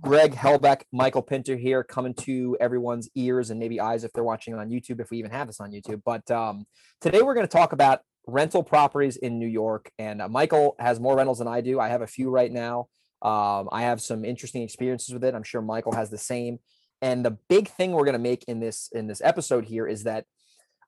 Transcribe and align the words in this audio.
Greg 0.00 0.34
Helbeck, 0.34 0.82
Michael 0.92 1.22
Pinter 1.22 1.56
here, 1.56 1.82
coming 1.82 2.14
to 2.14 2.56
everyone's 2.60 3.08
ears 3.16 3.50
and 3.50 3.58
maybe 3.58 3.80
eyes 3.80 4.04
if 4.04 4.12
they're 4.12 4.24
watching 4.24 4.54
on 4.54 4.70
YouTube, 4.70 5.00
if 5.00 5.10
we 5.10 5.18
even 5.18 5.30
have 5.32 5.48
this 5.48 5.60
on 5.60 5.72
YouTube. 5.72 6.02
But 6.04 6.30
um, 6.30 6.64
today 7.00 7.22
we're 7.22 7.34
going 7.34 7.46
to 7.46 7.52
talk 7.52 7.72
about 7.72 8.00
rental 8.26 8.62
properties 8.62 9.16
in 9.16 9.38
New 9.38 9.48
York. 9.48 9.90
And 9.98 10.22
uh, 10.22 10.28
Michael 10.28 10.76
has 10.78 11.00
more 11.00 11.16
rentals 11.16 11.38
than 11.38 11.48
I 11.48 11.60
do. 11.60 11.80
I 11.80 11.88
have 11.88 12.02
a 12.02 12.06
few 12.06 12.30
right 12.30 12.52
now. 12.52 12.88
Um, 13.22 13.68
I 13.72 13.82
have 13.82 14.00
some 14.00 14.24
interesting 14.24 14.62
experiences 14.62 15.12
with 15.12 15.24
it. 15.24 15.34
I'm 15.34 15.42
sure 15.42 15.60
Michael 15.60 15.92
has 15.92 16.08
the 16.08 16.18
same. 16.18 16.60
And 17.02 17.24
the 17.24 17.36
big 17.48 17.68
thing 17.68 17.92
we're 17.92 18.04
going 18.04 18.12
to 18.12 18.18
make 18.18 18.44
in 18.44 18.60
this 18.60 18.88
in 18.92 19.06
this 19.06 19.20
episode 19.24 19.64
here 19.64 19.86
is 19.86 20.04
that 20.04 20.24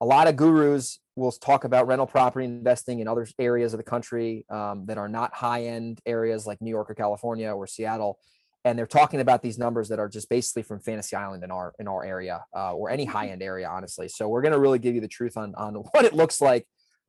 a 0.01 0.07
lot 0.07 0.29
of 0.29 0.37
gurus 0.37 0.99
will 1.17 1.33
talk 1.33 1.65
about 1.65 1.87
rental 1.87 2.07
property 2.07 2.45
investing 2.45 3.01
in 3.01 3.09
other 3.09 3.27
areas 3.39 3.73
of 3.75 3.79
the 3.79 3.85
country 3.85 4.45
um, 4.51 4.87
that 4.87 4.99
are 4.99 5.09
not 5.09 5.35
high 5.35 5.65
end 5.65 6.01
areas 6.07 6.47
like 6.47 6.61
New 6.61 6.71
York 6.71 6.91
or 6.91 6.95
California 6.95 7.51
or 7.51 7.67
Seattle 7.67 8.19
and 8.65 8.79
they're 8.79 8.87
talking 8.87 9.21
about 9.21 9.43
these 9.43 9.59
numbers 9.59 9.89
that 9.89 9.99
are 9.99 10.09
just 10.09 10.29
basically 10.29 10.63
from 10.63 10.81
Fantasy 10.81 11.17
Island 11.17 11.43
in 11.43 11.51
our 11.51 11.73
in 11.79 11.89
our 11.89 12.05
area 12.05 12.45
uh, 12.55 12.73
or 12.75 12.91
any 12.91 13.05
high 13.05 13.29
end 13.29 13.43
area, 13.43 13.69
honestly. 13.69 14.09
So 14.09 14.29
we're 14.29 14.43
going 14.43 14.53
to 14.53 14.61
really 14.61 14.79
give 14.79 14.95
you 14.95 15.01
the 15.01 15.09
truth 15.09 15.37
on 15.37 15.55
on 15.57 15.75
what 15.93 16.05
it 16.05 16.15
looks 16.15 16.41
like 16.41 16.67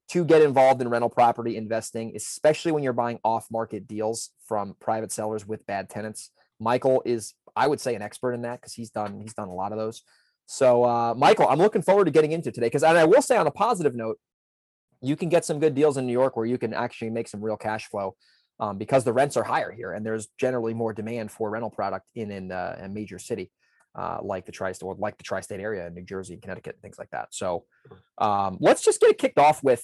to 0.09 0.25
get 0.25 0.41
involved 0.41 0.81
in 0.81 0.89
rental 0.89 1.09
property 1.09 1.55
investing, 1.55 2.13
especially 2.15 2.71
when 2.71 2.83
you're 2.83 2.93
buying 2.93 3.19
off 3.23 3.47
market 3.51 3.87
deals 3.87 4.31
from 4.47 4.75
private 4.79 5.11
sellers 5.11 5.47
with 5.47 5.65
bad 5.65 5.89
tenants. 5.89 6.31
Michael 6.59 7.01
is, 7.05 7.33
I 7.55 7.67
would 7.67 7.79
say, 7.79 7.95
an 7.95 8.01
expert 8.01 8.33
in 8.33 8.41
that 8.41 8.61
because 8.61 8.73
he's 8.73 8.89
done 8.89 9.21
he's 9.21 9.33
done 9.33 9.47
a 9.47 9.53
lot 9.53 9.71
of 9.71 9.77
those. 9.77 10.01
So, 10.45 10.83
uh, 10.83 11.13
Michael, 11.15 11.47
I'm 11.47 11.59
looking 11.59 11.81
forward 11.81 12.05
to 12.05 12.11
getting 12.11 12.31
into 12.31 12.51
today 12.51 12.67
because, 12.67 12.83
and 12.83 12.97
I 12.97 13.05
will 13.05 13.21
say 13.21 13.37
on 13.37 13.47
a 13.47 13.51
positive 13.51 13.95
note, 13.95 14.19
you 15.01 15.15
can 15.15 15.29
get 15.29 15.45
some 15.45 15.59
good 15.59 15.73
deals 15.73 15.97
in 15.97 16.05
New 16.05 16.13
York 16.13 16.35
where 16.35 16.45
you 16.45 16.57
can 16.57 16.73
actually 16.73 17.11
make 17.11 17.27
some 17.27 17.41
real 17.41 17.57
cash 17.57 17.87
flow 17.87 18.15
um, 18.59 18.77
because 18.77 19.03
the 19.03 19.13
rents 19.13 19.37
are 19.37 19.43
higher 19.43 19.71
here 19.71 19.91
and 19.91 20.05
there's 20.05 20.27
generally 20.37 20.73
more 20.73 20.93
demand 20.93 21.31
for 21.31 21.49
rental 21.49 21.69
product 21.69 22.05
in 22.15 22.31
in 22.31 22.51
uh, 22.51 22.77
a 22.79 22.89
major 22.89 23.19
city 23.19 23.51
uh, 23.95 24.17
like 24.21 24.45
the 24.45 24.51
tri-state 24.51 24.85
or 24.85 24.95
like 24.95 25.17
the 25.17 25.23
tri-state 25.23 25.59
area 25.59 25.85
in 25.87 25.93
New 25.93 26.03
Jersey, 26.03 26.33
and 26.33 26.41
Connecticut, 26.41 26.75
and 26.75 26.81
things 26.81 26.97
like 26.97 27.11
that. 27.11 27.27
So 27.31 27.65
um, 28.17 28.57
let's 28.59 28.83
just 28.83 28.99
get 28.99 29.11
it 29.11 29.17
kicked 29.17 29.37
off 29.37 29.63
with 29.63 29.83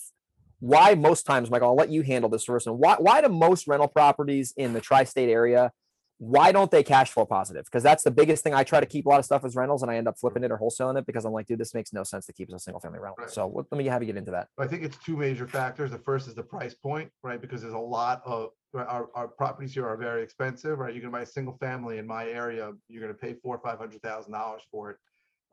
why 0.59 0.95
most 0.95 1.25
times, 1.27 1.49
Michael. 1.51 1.69
I'll 1.69 1.75
let 1.75 1.89
you 1.89 2.01
handle 2.01 2.29
this 2.29 2.43
first. 2.43 2.67
And 2.67 2.79
why 2.79 2.95
why 2.97 3.21
do 3.21 3.29
most 3.29 3.67
rental 3.67 3.87
properties 3.87 4.53
in 4.57 4.73
the 4.73 4.81
tri-state 4.81 5.29
area 5.29 5.71
why 6.19 6.51
don't 6.51 6.69
they 6.69 6.83
cash 6.83 7.11
flow 7.11 7.25
positive? 7.25 7.63
Because 7.63 7.81
that's 7.81 8.03
the 8.03 8.11
biggest 8.11 8.43
thing. 8.43 8.53
I 8.53 8.65
try 8.65 8.81
to 8.81 8.85
keep 8.85 9.05
a 9.05 9.09
lot 9.09 9.19
of 9.19 9.25
stuff 9.25 9.45
as 9.45 9.55
rentals, 9.55 9.83
and 9.83 9.89
I 9.89 9.95
end 9.95 10.07
up 10.07 10.19
flipping 10.19 10.43
it 10.43 10.51
or 10.51 10.59
wholesaling 10.59 10.99
it 10.99 11.05
because 11.05 11.23
I'm 11.23 11.31
like, 11.31 11.47
dude, 11.47 11.59
this 11.59 11.73
makes 11.73 11.93
no 11.93 12.03
sense 12.03 12.25
to 12.25 12.33
keep 12.33 12.49
as 12.49 12.55
a 12.55 12.59
single 12.59 12.81
family 12.81 12.99
rental. 12.99 13.15
Right. 13.19 13.31
So 13.31 13.65
let 13.71 13.77
me 13.77 13.85
have 13.85 14.03
you 14.03 14.07
get 14.07 14.17
into 14.17 14.31
that. 14.31 14.49
I 14.57 14.67
think 14.67 14.83
it's 14.83 14.97
two 14.97 15.15
major 15.15 15.47
factors. 15.47 15.91
The 15.91 15.97
first 15.97 16.27
is 16.27 16.35
the 16.35 16.43
price 16.43 16.73
point, 16.73 17.09
right? 17.23 17.39
Because 17.39 17.61
there's 17.61 17.73
a 17.73 17.77
lot 17.77 18.21
of 18.25 18.49
our, 18.73 19.09
our 19.15 19.27
properties 19.27 19.73
here 19.73 19.87
are 19.87 19.97
very 19.97 20.23
expensive, 20.23 20.79
right? 20.79 20.93
You're 20.93 21.01
gonna 21.01 21.11
buy 21.11 21.21
a 21.21 21.25
single 21.25 21.57
family 21.57 21.97
in 21.97 22.07
my 22.07 22.27
area, 22.27 22.71
you're 22.87 23.01
gonna 23.01 23.13
pay 23.13 23.33
four 23.33 23.55
or 23.55 23.59
five 23.59 23.79
hundred 23.79 24.01
thousand 24.01 24.31
dollars 24.31 24.61
for 24.71 24.91
it. 24.91 24.97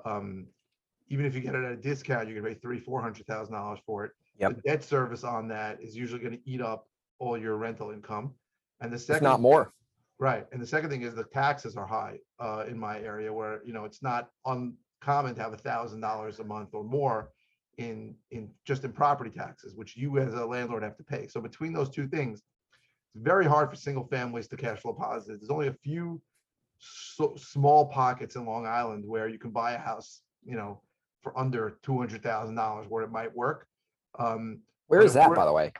Um, 0.04 0.46
even 1.08 1.24
if 1.24 1.34
you 1.34 1.40
get 1.40 1.54
it 1.54 1.64
at 1.64 1.72
a 1.72 1.76
discount, 1.76 2.28
you're 2.28 2.40
gonna 2.40 2.54
pay 2.54 2.60
three, 2.60 2.80
four 2.80 3.00
hundred 3.00 3.26
thousand 3.26 3.54
dollars 3.54 3.80
for 3.86 4.04
it. 4.04 4.12
Yep. 4.38 4.56
The 4.56 4.62
debt 4.62 4.84
service 4.84 5.24
on 5.24 5.48
that 5.48 5.82
is 5.82 5.96
usually 5.96 6.22
gonna 6.22 6.38
eat 6.44 6.60
up 6.60 6.86
all 7.18 7.38
your 7.38 7.56
rental 7.56 7.90
income. 7.90 8.34
And 8.80 8.92
the 8.92 8.98
second, 8.98 9.16
if 9.16 9.22
not 9.22 9.40
more 9.40 9.72
Right. 10.18 10.46
And 10.52 10.60
the 10.60 10.66
second 10.66 10.90
thing 10.90 11.02
is 11.02 11.14
the 11.14 11.24
taxes 11.24 11.76
are 11.76 11.86
high 11.86 12.18
uh, 12.40 12.64
in 12.66 12.78
my 12.78 13.00
area 13.00 13.32
where, 13.32 13.60
you 13.64 13.72
know, 13.72 13.84
it's 13.84 14.02
not 14.02 14.30
uncommon 14.46 15.34
to 15.34 15.42
have 15.42 15.52
a 15.52 15.58
thousand 15.58 16.00
dollars 16.00 16.38
a 16.38 16.44
month 16.44 16.70
or 16.72 16.84
more 16.84 17.32
in, 17.76 18.14
in 18.30 18.50
just 18.64 18.84
in 18.84 18.92
property 18.92 19.30
taxes, 19.30 19.74
which 19.74 19.96
you 19.96 20.18
as 20.18 20.32
a 20.32 20.46
landlord 20.46 20.82
have 20.82 20.96
to 20.96 21.04
pay. 21.04 21.26
So 21.26 21.40
between 21.40 21.74
those 21.74 21.90
two 21.90 22.06
things, 22.08 22.42
very 23.20 23.46
hard 23.46 23.70
for 23.70 23.76
single 23.76 24.06
families 24.06 24.48
to 24.48 24.56
cash 24.56 24.80
flow 24.80 24.92
positive. 24.92 25.40
There's 25.40 25.50
only 25.50 25.68
a 25.68 25.72
few 25.72 26.20
so, 26.78 27.34
small 27.36 27.86
pockets 27.86 28.36
in 28.36 28.44
Long 28.44 28.66
Island 28.66 29.04
where 29.06 29.28
you 29.28 29.38
can 29.38 29.50
buy 29.50 29.72
a 29.72 29.78
house, 29.78 30.22
you 30.44 30.56
know, 30.56 30.82
for 31.22 31.36
under 31.38 31.78
$200,000 31.84 32.88
where 32.88 33.02
it 33.02 33.10
might 33.10 33.34
work. 33.34 33.66
Um, 34.18 34.60
where 34.86 35.00
is 35.00 35.14
that, 35.14 35.34
by 35.34 35.44
the 35.44 35.52
way? 35.52 35.72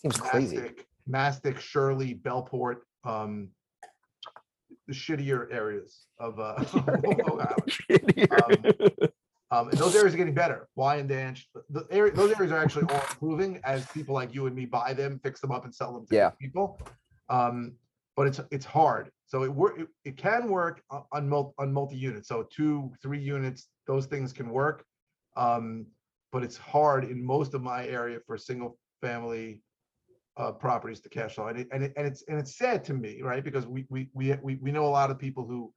Seems 0.00 0.18
Mastic, 0.18 0.30
crazy. 0.30 0.70
Mastic, 1.06 1.60
Shirley, 1.60 2.14
Bellport, 2.14 2.76
um, 3.04 3.48
the 4.86 4.94
shittier 4.94 5.52
areas 5.52 6.06
of 6.18 6.38
uh, 6.38 6.64
um, 8.34 9.08
um, 9.50 9.68
and 9.70 9.78
those 9.78 9.96
areas 9.96 10.14
are 10.14 10.18
getting 10.18 10.34
better. 10.34 10.68
Wyandanch, 10.78 11.44
the 11.70 11.86
area, 11.90 12.12
those 12.12 12.32
areas 12.32 12.52
are 12.52 12.58
actually 12.58 12.84
all 12.90 12.96
improving 12.96 13.60
as 13.64 13.86
people 13.86 14.14
like 14.14 14.34
you 14.34 14.46
and 14.46 14.54
me 14.54 14.66
buy 14.66 14.92
them, 14.92 15.18
fix 15.22 15.40
them 15.40 15.50
up, 15.50 15.64
and 15.64 15.74
sell 15.74 15.92
them 15.92 16.06
to 16.06 16.14
yeah. 16.14 16.30
people. 16.40 16.80
Um, 17.30 17.72
but 18.14 18.26
it's 18.26 18.40
it's 18.50 18.66
hard. 18.66 19.10
So 19.26 19.44
it 19.44 19.52
work. 19.52 19.78
It, 19.78 19.88
it 20.04 20.16
can 20.16 20.48
work 20.48 20.82
on 21.12 21.28
multi 21.28 21.54
on 21.58 21.72
multi 21.72 21.96
units. 21.96 22.28
So 22.28 22.46
two, 22.50 22.92
three 23.00 23.20
units, 23.20 23.68
those 23.86 24.06
things 24.06 24.32
can 24.32 24.50
work. 24.50 24.84
Um, 25.36 25.86
but 26.30 26.42
it's 26.42 26.56
hard 26.58 27.04
in 27.04 27.24
most 27.24 27.54
of 27.54 27.62
my 27.62 27.86
area 27.86 28.18
for 28.26 28.36
single 28.36 28.76
family 29.00 29.62
uh, 30.36 30.52
properties 30.52 31.00
to 31.00 31.08
cash 31.08 31.34
flow. 31.34 31.46
And, 31.46 31.60
it, 31.60 31.68
and, 31.72 31.84
it, 31.84 31.92
and 31.96 32.06
it's 32.06 32.22
and 32.28 32.38
it's 32.38 32.58
sad 32.58 32.84
to 32.84 32.94
me, 32.94 33.22
right? 33.22 33.42
Because 33.42 33.66
we 33.66 33.86
we 33.88 34.10
we 34.12 34.34
we 34.42 34.56
we 34.56 34.72
know 34.72 34.84
a 34.84 34.88
lot 34.88 35.10
of 35.10 35.18
people 35.18 35.46
who 35.46 35.72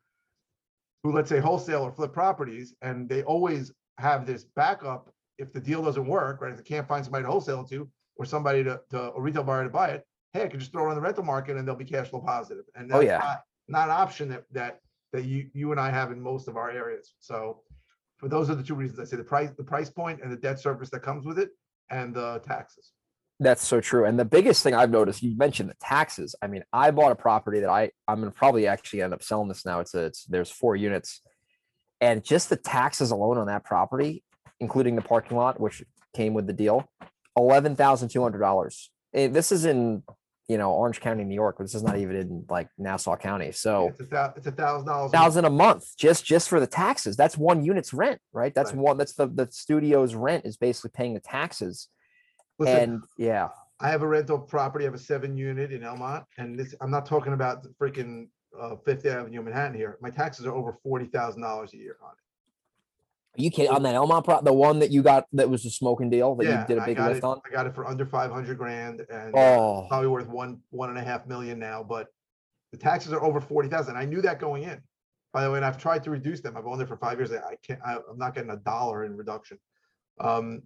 who 1.04 1.12
let's 1.12 1.30
say 1.30 1.40
wholesale 1.40 1.82
or 1.82 1.92
flip 1.92 2.14
properties, 2.14 2.74
and 2.82 3.10
they 3.10 3.24
always 3.24 3.72
have 3.98 4.26
this 4.26 4.46
backup 4.56 5.14
if 5.38 5.52
the 5.52 5.60
deal 5.60 5.84
doesn't 5.84 6.06
work, 6.06 6.42
right? 6.42 6.52
If 6.52 6.58
they 6.58 6.64
can't 6.64 6.88
find 6.88 7.04
somebody 7.04 7.24
to 7.24 7.30
wholesale 7.30 7.64
to 7.66 7.90
or 8.18 8.26
somebody 8.26 8.64
to, 8.64 8.80
to 8.92 9.14
a 9.14 9.22
retail 9.22 9.44
buyer 9.44 9.64
to 9.64 9.70
buy 9.70 9.90
it, 9.90 10.06
hey, 10.34 10.44
I 10.44 10.48
can 10.48 10.60
just 10.60 10.72
throw 10.72 10.86
it 10.86 10.90
on 10.90 10.96
the 10.96 11.02
rental 11.02 11.24
market 11.24 11.58
and 11.58 11.68
they'll 11.68 11.76
be 11.76 11.86
cash 11.86 12.10
flow 12.10 12.22
positive. 12.22 12.66
And 12.76 12.92
oh, 12.92 13.00
that's 13.00 13.04
oh, 13.04 13.06
yeah. 13.06 13.18
not, 13.18 13.42
not 13.68 13.90
an 13.90 14.02
option 14.02 14.30
that 14.30 14.44
that 14.52 14.80
that 15.14 15.26
you 15.26 15.50
you 15.54 15.72
and 15.72 15.80
I 15.80 15.90
have 15.90 16.12
in 16.12 16.22
most 16.22 16.48
of 16.48 16.58
our 16.58 16.70
areas. 16.70 17.16
So 17.20 17.62
for 18.18 18.30
those 18.30 18.50
are 18.50 18.56
the 18.56 18.64
two 18.64 18.76
reasons 18.76 19.00
I 19.00 19.06
say 19.06 19.18
the 19.18 19.24
price, 19.24 19.50
the 19.58 19.64
price 19.64 19.90
point 19.90 20.22
and 20.22 20.32
the 20.32 20.38
debt 20.38 20.60
service 20.60 20.90
that 20.92 21.02
comes 21.02 21.26
with 21.26 21.40
it 21.40 21.50
and 21.90 22.14
the 22.14 22.40
taxes. 22.46 22.92
That's 23.42 23.68
so 23.68 23.82
true. 23.82 24.06
And 24.06 24.20
the 24.20 24.24
biggest 24.24 24.62
thing 24.62 24.76
I've 24.76 24.92
noticed, 24.92 25.24
you 25.24 25.36
mentioned 25.36 25.68
the 25.68 25.76
taxes. 25.82 26.36
I 26.44 26.48
mean, 26.48 26.64
I 26.72 26.92
bought 26.92 27.12
a 27.12 27.16
property 27.16 27.62
that 27.62 27.72
I 27.72 27.90
I'm 28.08 28.20
gonna 28.20 28.30
probably 28.30 28.68
actually 28.68 29.02
end 29.02 29.16
up 29.16 29.24
selling 29.24 29.48
this 29.48 29.66
now. 29.66 29.80
It's 29.80 29.96
a, 29.96 30.02
it's 30.06 30.26
there's 30.26 30.52
four 30.52 30.76
units, 30.76 31.22
and 32.00 32.24
just 32.24 32.50
the 32.50 32.56
taxes 32.56 33.10
alone 33.10 33.40
on 33.40 33.48
that 33.48 33.66
property, 33.66 34.24
including 34.60 34.96
the 34.96 35.02
parking 35.02 35.38
lot, 35.38 35.60
which 35.60 35.84
came 36.14 36.36
with 36.36 36.46
the 36.46 36.54
deal, 36.54 36.88
eleven 37.36 37.76
thousand 37.76 38.10
two 38.10 38.22
hundred 38.22 38.42
dollars. 38.42 38.92
Eh, 39.16 39.28
this 39.28 39.52
is 39.52 39.66
in 39.66 40.04
you 40.48 40.60
know 40.60 40.74
Orange 40.74 41.00
County, 41.00 41.24
New 41.24 41.34
York. 41.34 41.58
This 41.58 41.74
is 41.74 41.82
not 41.82 41.98
even 41.98 42.16
in 42.18 42.46
like 42.48 42.70
Nassau 42.78 43.16
County. 43.16 43.54
So 43.54 43.92
it's 44.00 44.12
a, 44.12 44.34
it's 44.38 44.46
a 44.46 44.52
thousand 44.52 44.86
dollars 44.86 45.12
thousand 45.12 45.46
a 45.46 45.50
month 45.50 45.98
just 45.98 46.24
just 46.24 46.48
for 46.48 46.60
the 46.60 46.68
taxes. 46.68 47.18
That's 47.18 47.40
one 47.40 47.66
unit's 47.66 47.92
rent, 47.92 48.22
right? 48.34 48.54
That's 48.54 48.72
right. 48.72 48.80
one. 48.80 48.98
That's 48.98 49.14
the 49.14 49.26
the 49.26 49.48
studio's 49.50 50.14
rent 50.14 50.46
is 50.46 50.58
basically 50.58 50.92
paying 50.94 51.16
the 51.16 51.22
taxes 51.22 51.88
Listen, 52.62 52.90
and 52.92 53.04
yeah, 53.18 53.50
I 53.80 53.90
have 53.90 54.04
a 54.04 54.08
rental 54.08 54.40
property. 54.40 54.86
I 54.86 54.88
have 54.88 54.94
a 54.94 55.00
seven 55.00 55.36
unit 55.36 55.72
in 55.72 55.82
Elmont, 55.82 56.26
and 56.38 56.58
this 56.58 56.76
I'm 56.82 56.92
not 56.92 57.06
talking 57.06 57.34
about 57.34 57.64
the 57.64 57.70
freaking 57.70 58.28
uh, 58.60 58.76
Fifth 58.86 59.06
Avenue, 59.06 59.42
Manhattan. 59.42 59.76
Here, 59.76 59.98
my 60.02 60.10
taxes 60.10 60.46
are 60.46 60.54
over 60.54 60.78
forty 60.84 61.06
thousand 61.06 61.42
dollars 61.42 61.74
a 61.74 61.78
year 61.78 61.98
on 62.04 62.12
it. 62.12 63.40
Are 63.40 63.44
you 63.44 63.50
kidding? 63.50 63.72
On 63.72 63.82
that 63.84 63.96
Elmont 63.96 64.26
pro, 64.26 64.42
the 64.42 64.54
one 64.54 64.80
that 64.80 64.92
you 64.92 65.02
got 65.02 65.26
that 65.34 65.50
was 65.50 65.66
a 65.66 65.70
smoking 65.70 66.10
deal 66.10 66.36
that 66.36 66.46
yeah, 66.46 66.62
you 66.62 66.68
did 66.68 66.78
a 66.78 66.86
big 66.86 67.00
lift 67.00 67.18
it, 67.20 67.24
on. 67.24 67.42
I 67.46 67.50
got 67.50 67.66
it 67.66 67.74
for 67.74 67.88
under 67.88 68.06
five 68.06 68.32
hundred 68.32 68.58
grand, 68.58 69.06
and 69.10 69.34
oh. 69.36 69.86
probably 69.88 70.10
worth 70.10 70.28
one 70.28 70.60
one 70.70 70.90
and 70.90 70.98
a 70.98 71.04
half 71.04 71.26
million 71.26 71.58
now. 71.58 71.84
But 71.84 72.08
the 72.72 72.78
taxes 72.78 73.14
are 73.14 73.24
over 73.24 73.40
forty 73.40 73.70
thousand. 73.70 73.98
I 73.98 74.06
knew 74.06 74.22
that 74.22 74.40
going 74.40 74.64
in. 74.64 74.82
By 75.34 75.46
the 75.46 75.52
way, 75.52 75.58
and 75.58 75.66
I've 75.66 75.78
tried 75.78 76.04
to 76.04 76.12
reduce 76.12 76.42
them. 76.42 76.58
I've 76.58 76.68
owned 76.68 76.82
it 76.82 76.90
for 76.90 76.98
five 76.98 77.18
years. 77.18 77.32
I 77.32 77.56
can't. 77.66 77.80
I, 77.86 77.94
am 77.94 78.18
not 78.18 78.36
getting 78.36 78.52
a 78.52 78.58
dollar 78.58 79.06
in 79.06 79.16
reduction. 79.16 79.58
Um, 80.20 80.64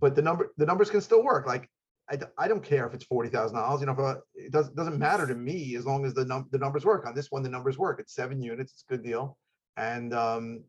but 0.00 0.14
the 0.14 0.22
number, 0.22 0.52
the 0.56 0.66
numbers 0.66 0.90
can 0.90 1.00
still 1.00 1.22
work. 1.22 1.46
Like, 1.46 1.68
I, 2.10 2.18
I 2.36 2.48
don't 2.48 2.62
care 2.62 2.86
if 2.86 2.94
it's 2.94 3.04
forty 3.04 3.30
thousand 3.30 3.56
dollars, 3.56 3.80
you 3.80 3.86
know, 3.86 3.94
but 3.94 4.20
it 4.34 4.52
doesn't, 4.52 4.76
doesn't 4.76 4.98
matter 4.98 5.26
to 5.26 5.34
me 5.34 5.76
as 5.76 5.86
long 5.86 6.04
as 6.04 6.12
the 6.14 6.24
num, 6.24 6.48
the 6.50 6.58
numbers 6.58 6.84
work. 6.84 7.06
On 7.06 7.14
this 7.14 7.30
one, 7.30 7.42
the 7.42 7.48
numbers 7.48 7.78
work. 7.78 7.98
It's 8.00 8.14
seven 8.14 8.42
units, 8.42 8.72
it's 8.72 8.84
a 8.88 8.92
good 8.92 9.02
deal. 9.02 9.38
And, 9.76 10.12
um, 10.14 10.64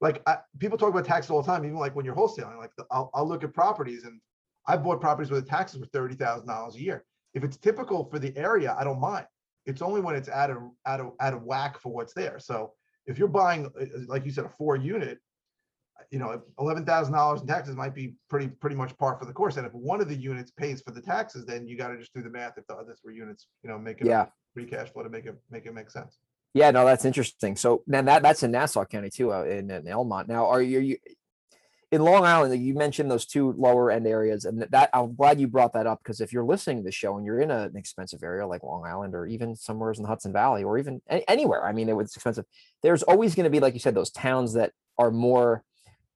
like, 0.00 0.22
I, 0.26 0.38
people 0.58 0.78
talk 0.78 0.90
about 0.90 1.04
taxes 1.04 1.30
all 1.30 1.42
the 1.42 1.46
time, 1.46 1.64
even 1.64 1.76
like 1.76 1.96
when 1.96 2.04
you're 2.04 2.14
wholesaling, 2.14 2.58
like, 2.58 2.70
the- 2.76 2.86
I'll, 2.90 3.10
I'll 3.14 3.26
look 3.26 3.42
at 3.44 3.52
properties 3.54 4.04
and 4.04 4.20
I 4.66 4.76
bought 4.76 5.00
properties 5.00 5.30
where 5.30 5.40
the 5.40 5.46
taxes 5.46 5.80
were 5.80 5.86
thirty 5.86 6.14
thousand 6.14 6.46
dollars 6.46 6.74
a 6.76 6.80
year. 6.80 7.04
If 7.34 7.44
it's 7.44 7.56
typical 7.56 8.04
for 8.10 8.18
the 8.18 8.36
area, 8.36 8.76
I 8.78 8.84
don't 8.84 9.00
mind. 9.00 9.26
It's 9.64 9.82
only 9.82 10.00
when 10.00 10.14
it's 10.14 10.28
out 10.28 10.50
of, 10.50 10.58
out 10.86 11.00
of, 11.00 11.12
out 11.20 11.34
of 11.34 11.42
whack 11.42 11.80
for 11.80 11.92
what's 11.92 12.14
there. 12.14 12.38
So 12.38 12.72
if 13.06 13.18
you're 13.18 13.28
buying, 13.28 13.66
uh, 13.66 13.82
uh, 13.82 13.86
like 14.06 14.24
you 14.24 14.30
said, 14.30 14.44
a 14.44 14.50
four 14.50 14.76
unit, 14.76 15.18
you 16.10 16.18
know, 16.18 16.40
eleven 16.58 16.84
thousand 16.84 17.12
dollars 17.14 17.40
in 17.42 17.46
taxes 17.46 17.76
might 17.76 17.94
be 17.94 18.14
pretty, 18.30 18.48
pretty 18.48 18.76
much 18.76 18.96
par 18.96 19.16
for 19.18 19.26
the 19.26 19.32
course. 19.32 19.56
And 19.56 19.66
if 19.66 19.72
one 19.72 20.00
of 20.00 20.08
the 20.08 20.16
units 20.16 20.50
pays 20.50 20.80
for 20.80 20.90
the 20.90 21.02
taxes, 21.02 21.44
then 21.44 21.66
you 21.66 21.76
gotta 21.76 21.98
just 21.98 22.14
do 22.14 22.22
the 22.22 22.30
math 22.30 22.54
if 22.56 22.66
the 22.66 22.74
other 22.74 22.96
three 23.02 23.16
units, 23.16 23.46
you 23.62 23.68
know, 23.68 23.78
make 23.78 24.00
it 24.00 24.06
Yeah. 24.06 24.26
free 24.54 24.64
cash 24.66 24.90
flow 24.92 25.02
to 25.02 25.10
make 25.10 25.26
it, 25.26 25.36
make 25.50 25.66
it 25.66 25.74
make 25.74 25.90
sense. 25.90 26.18
Yeah, 26.54 26.70
no, 26.70 26.86
that's 26.86 27.04
interesting. 27.04 27.56
So 27.56 27.82
then 27.86 28.06
that 28.06 28.22
that's 28.22 28.42
in 28.42 28.50
Nassau 28.52 28.84
County 28.86 29.10
too, 29.10 29.32
uh, 29.32 29.44
in, 29.44 29.70
in 29.70 29.84
Elmont. 29.84 30.28
Now, 30.28 30.46
are 30.46 30.62
you, 30.62 30.80
you 30.80 30.96
in 31.92 32.02
Long 32.02 32.24
Island? 32.24 32.62
You 32.62 32.74
mentioned 32.74 33.10
those 33.10 33.26
two 33.26 33.52
lower 33.52 33.90
end 33.90 34.06
areas, 34.06 34.46
and 34.46 34.62
that 34.62 34.90
I'm 34.94 35.14
glad 35.14 35.38
you 35.40 35.46
brought 35.46 35.74
that 35.74 35.86
up 35.86 36.00
because 36.02 36.22
if 36.22 36.32
you're 36.32 36.44
listening 36.44 36.78
to 36.78 36.82
the 36.84 36.90
show 36.90 37.16
and 37.18 37.26
you're 37.26 37.40
in 37.40 37.50
a, 37.50 37.64
an 37.64 37.76
expensive 37.76 38.22
area 38.22 38.46
like 38.46 38.62
Long 38.62 38.86
Island 38.86 39.14
or 39.14 39.26
even 39.26 39.54
somewhere 39.56 39.92
in 39.92 40.02
the 40.02 40.08
Hudson 40.08 40.32
Valley 40.32 40.64
or 40.64 40.78
even 40.78 41.02
anywhere, 41.28 41.64
I 41.64 41.72
mean, 41.72 41.90
it 41.90 41.96
was 41.96 42.14
expensive. 42.14 42.46
There's 42.82 43.02
always 43.02 43.34
going 43.34 43.44
to 43.44 43.50
be, 43.50 43.60
like 43.60 43.74
you 43.74 43.80
said, 43.80 43.94
those 43.94 44.10
towns 44.10 44.54
that 44.54 44.72
are 44.96 45.10
more 45.10 45.64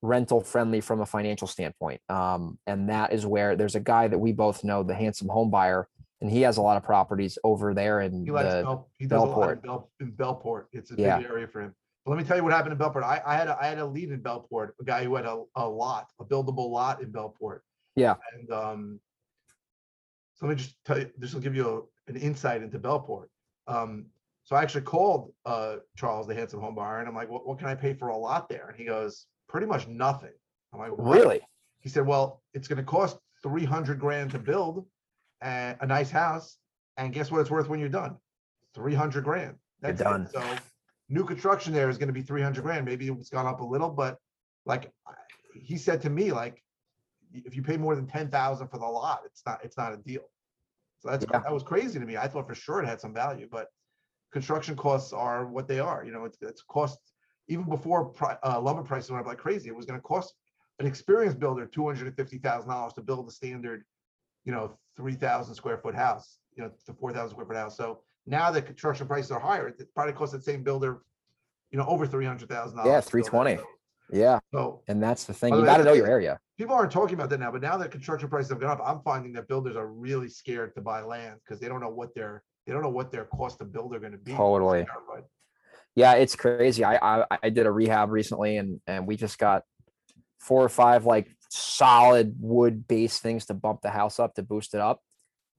rental 0.03 0.41
friendly 0.41 0.81
from 0.81 1.01
a 1.01 1.07
financial 1.07 1.47
standpoint. 1.47 2.01
Um, 2.09 2.59
and 2.67 2.89
that 2.91 3.13
is 3.13 3.25
where 3.25 3.57
there's 3.57 3.77
a 3.77 3.81
guy 3.81 4.09
that 4.09 4.19
we 4.19 4.33
both 4.33 4.65
know, 4.65 4.83
the 4.83 4.95
handsome 4.95 5.29
home 5.29 5.51
buyer, 5.51 5.89
and 6.21 6.31
he 6.31 6.43
has 6.43 6.57
a 6.57 6.63
lot 6.63 6.77
of 6.77 6.83
properties 6.83 7.39
over 7.45 7.73
there 7.73 8.01
in 8.01 8.25
He 8.25 8.27
the 8.27 8.33
Bel- 8.33 8.91
he 8.99 9.07
does 9.07 9.23
a 9.23 9.25
lot 9.25 9.51
in 9.51 9.57
Bellport. 9.59 9.63
Bel, 9.63 9.91
in 10.01 10.13
Bellport. 10.13 10.65
It's 10.73 10.91
a 10.91 10.97
big 10.97 11.07
area 11.07 11.47
for 11.47 11.63
him. 11.63 11.75
But 12.05 12.13
let 12.13 12.19
me 12.19 12.25
tell 12.25 12.37
you 12.37 12.43
what 12.43 12.53
happened 12.53 12.73
in 12.73 12.79
Bellport. 12.79 13.05
I, 13.05 13.23
I 13.25 13.37
had, 13.37 13.47
a 13.47 13.57
I 13.61 13.67
had 13.67 13.79
a 13.79 13.87
lead 13.87 14.11
in 14.11 14.21
Bellport, 14.21 14.71
a 14.81 14.85
guy 14.85 15.05
who 15.05 15.15
had 15.15 15.25
a, 15.25 15.45
a 15.55 15.69
lot, 15.69 16.09
a 16.21 16.25
buildable 16.25 16.69
lot 16.69 17.01
in 17.01 17.13
Bellport. 17.13 17.61
Yeah. 17.95 18.15
And, 18.37 18.51
um, 18.53 19.01
so 20.35 20.47
let 20.47 20.57
me 20.57 20.63
just 20.63 20.75
tell 20.85 20.99
you, 20.99 21.09
this 21.17 21.33
will 21.33 21.41
give 21.41 21.55
you 21.55 21.69
a- 21.69 22.11
an 22.11 22.17
insight 22.17 22.63
into 22.63 22.81
Bellport. 22.81 23.27
Um, 23.69 24.07
so 24.43 24.57
I 24.57 24.63
actually 24.63 24.81
called, 24.83 25.33
uh, 25.47 25.77
Charles, 25.97 26.27
the 26.27 26.35
handsome 26.35 26.61
home 26.61 26.75
buyer, 26.75 26.99
and 26.99 27.09
I'm 27.09 27.15
like, 27.15 27.31
what, 27.31 27.47
what 27.47 27.59
can 27.61 27.69
I 27.69 27.77
pay 27.77 27.95
for 27.95 28.09
a 28.09 28.17
lot 28.17 28.49
there? 28.49 28.67
And 28.67 28.77
he 28.77 28.85
goes, 28.85 29.27
pretty 29.53 29.67
much 29.69 29.87
nothing. 29.87 30.33
I'm 30.73 30.81
like, 30.81 30.99
"What?" 30.99 31.15
really. 31.15 31.41
He 31.81 31.89
said, 31.89 32.07
well, 32.07 32.43
it's 32.55 32.67
gonna 32.67 32.83
cost 32.83 33.19
three 33.43 33.65
hundred 33.65 34.01
grand 34.01 34.31
to 34.33 34.39
build 34.39 34.87
a, 35.43 35.77
a 35.81 35.87
nice 35.87 36.11
house. 36.11 36.57
And 36.97 37.13
guess 37.13 37.31
what 37.31 37.41
it's 37.41 37.51
worth 37.51 37.69
when 37.69 37.79
you're 37.81 37.89
done? 37.89 38.17
Three 38.75 38.95
hundred 38.95 39.25
grand. 39.25 39.57
You're 39.83 39.93
That's 39.93 40.01
it. 40.01 40.05
done. 40.05 40.29
So 40.33 40.43
new 41.09 41.25
construction 41.25 41.73
there 41.73 41.91
is 41.91 41.99
gonna 41.99 42.13
be 42.13 42.23
three 42.23 42.43
hundred 42.43 42.63
grand. 42.63 42.85
Maybe 42.87 43.09
it's 43.09 43.29
gone 43.31 43.47
up 43.47 43.61
a 43.61 43.65
little, 43.65 43.91
but 43.91 44.19
like, 44.65 44.91
he 45.55 45.77
said 45.77 46.01
to 46.03 46.11
me, 46.11 46.33
like, 46.33 46.63
if 47.35 47.55
you 47.57 47.63
pay 47.63 47.77
more 47.77 47.95
than 47.97 48.07
ten 48.07 48.29
thousand 48.31 48.69
for 48.69 48.79
the 48.79 48.87
lot, 48.87 49.21
it's 49.27 49.43
not, 49.45 49.59
it's 49.65 49.77
not 49.77 49.93
a 49.93 49.97
deal. 49.99 50.23
So 51.01 51.11
that's, 51.11 51.27
Yeah. 51.31 51.41
that 51.41 51.53
was 51.53 51.65
crazy 51.65 51.99
to 51.99 52.07
me. 52.07 52.17
I 52.17 52.29
thought 52.29 52.47
for 52.47 52.55
sure 52.55 52.81
it 52.81 52.87
had 52.87 53.01
some 53.01 53.13
value, 53.13 53.49
but 53.51 53.67
construction 54.33 54.77
costs 54.77 55.13
are 55.13 55.47
what 55.47 55.67
they 55.67 55.81
are, 55.81 56.05
you 56.05 56.13
know, 56.13 56.25
it's, 56.25 56.39
it's 56.41 56.63
cost, 56.63 56.99
even 57.53 57.65
before 57.65 58.13
uh, 58.45 58.61
lumber 58.61 58.83
prices 58.83 59.11
went 59.11 59.21
up 59.21 59.27
like 59.27 59.39
crazy, 59.39 59.69
it 59.69 59.77
was 59.77 59.85
gonna 59.85 60.01
cost 60.01 60.35
an 60.79 60.87
experienced 60.87 61.39
builder, 61.39 61.67
two 61.67 61.85
hundred 61.87 62.07
and 62.07 62.17
fifty 62.17 62.39
thousand 62.39 62.71
dollars 62.71 62.95
to 62.95 63.03
build 63.03 63.29
a 63.29 63.31
standard, 63.31 63.85
you 64.45 64.53
know, 64.53 64.79
three 64.97 65.15
thousand 65.15 65.55
square 65.55 65.77
foot 65.79 65.95
house, 65.95 66.39
you 66.57 66.63
know, 66.63 66.71
to 66.87 66.95
four 66.95 67.13
thousand 67.13 67.31
square 67.31 67.47
foot 67.47 67.57
house. 67.57 67.77
So 67.77 68.01
now 68.27 68.51
that 68.51 68.63
construction 68.67 69.07
prices 69.07 69.31
are 69.31 69.41
higher, 69.41 69.69
it 69.69 69.95
probably 69.95 70.15
costs 70.15 70.35
the 70.35 70.41
same 70.41 70.63
builder, 70.63 71.03
you 71.71 71.79
know, 71.79 71.87
over 71.87 72.07
three 72.07 72.25
hundred 72.25 72.49
thousand 72.49 72.79
dollars. 72.79 72.91
Yeah, 72.91 73.01
320. 73.01 73.63
Yeah. 74.11 74.41
So 74.53 74.83
And 74.89 75.03
that's 75.03 75.25
the 75.25 75.35
thing. 75.35 75.55
You 75.55 75.65
got 75.65 75.79
to 75.79 75.85
know 75.85 75.95
your 75.95 76.07
area. 76.07 76.39
people 76.59 76.75
aren't 76.75 76.93
talking 76.93 77.15
about 77.15 77.31
that 77.31 77.41
now, 77.41 77.51
but 77.51 77.63
now 77.63 77.77
that 77.79 77.91
construction 77.91 78.29
prices 78.29 78.51
have 78.51 78.61
gone 78.61 78.71
up, 78.71 78.81
I'm 78.85 79.01
finding 79.03 79.33
that 79.35 79.49
builders 79.49 79.77
are 79.77 79.87
really 79.87 80.29
scared 80.29 80.75
to 80.75 80.81
buy 80.81 81.01
land 81.03 81.37
because 81.43 81.61
they 81.61 81.69
don't 81.69 81.81
know 81.81 81.89
what 81.89 82.15
their, 82.15 82.43
they 82.67 82.73
don't 82.73 82.83
know 82.83 82.91
what 82.91 83.11
their 83.11 83.25
cost 83.25 83.59
to 83.59 83.65
build 83.65 83.95
are 83.95 84.01
gonna 84.01 84.19
be. 84.19 84.33
Totally. 84.33 84.85
Yeah, 85.95 86.15
it's 86.15 86.37
crazy. 86.37 86.85
I, 86.85 86.97
I 86.97 87.39
I 87.43 87.51
did 87.51 87.67
a 87.67 87.73
rehab 87.73 88.11
recently, 88.11 88.57
and 88.57 88.81
and 88.87 89.07
we 89.07 89.17
just 89.17 89.39
got 89.39 89.65
four 90.39 90.65
or 90.65 90.69
five 90.69 91.05
like 91.05 91.29
solid 91.51 92.35
wood 92.41 92.89
base 92.89 93.19
things 93.19 93.47
to 93.47 93.55
bump 93.55 93.83
the 93.83 93.91
house 93.91 94.19
up 94.19 94.35
to 94.35 94.43
boost 94.43 94.75
it 94.75 94.81
up. 94.81 95.01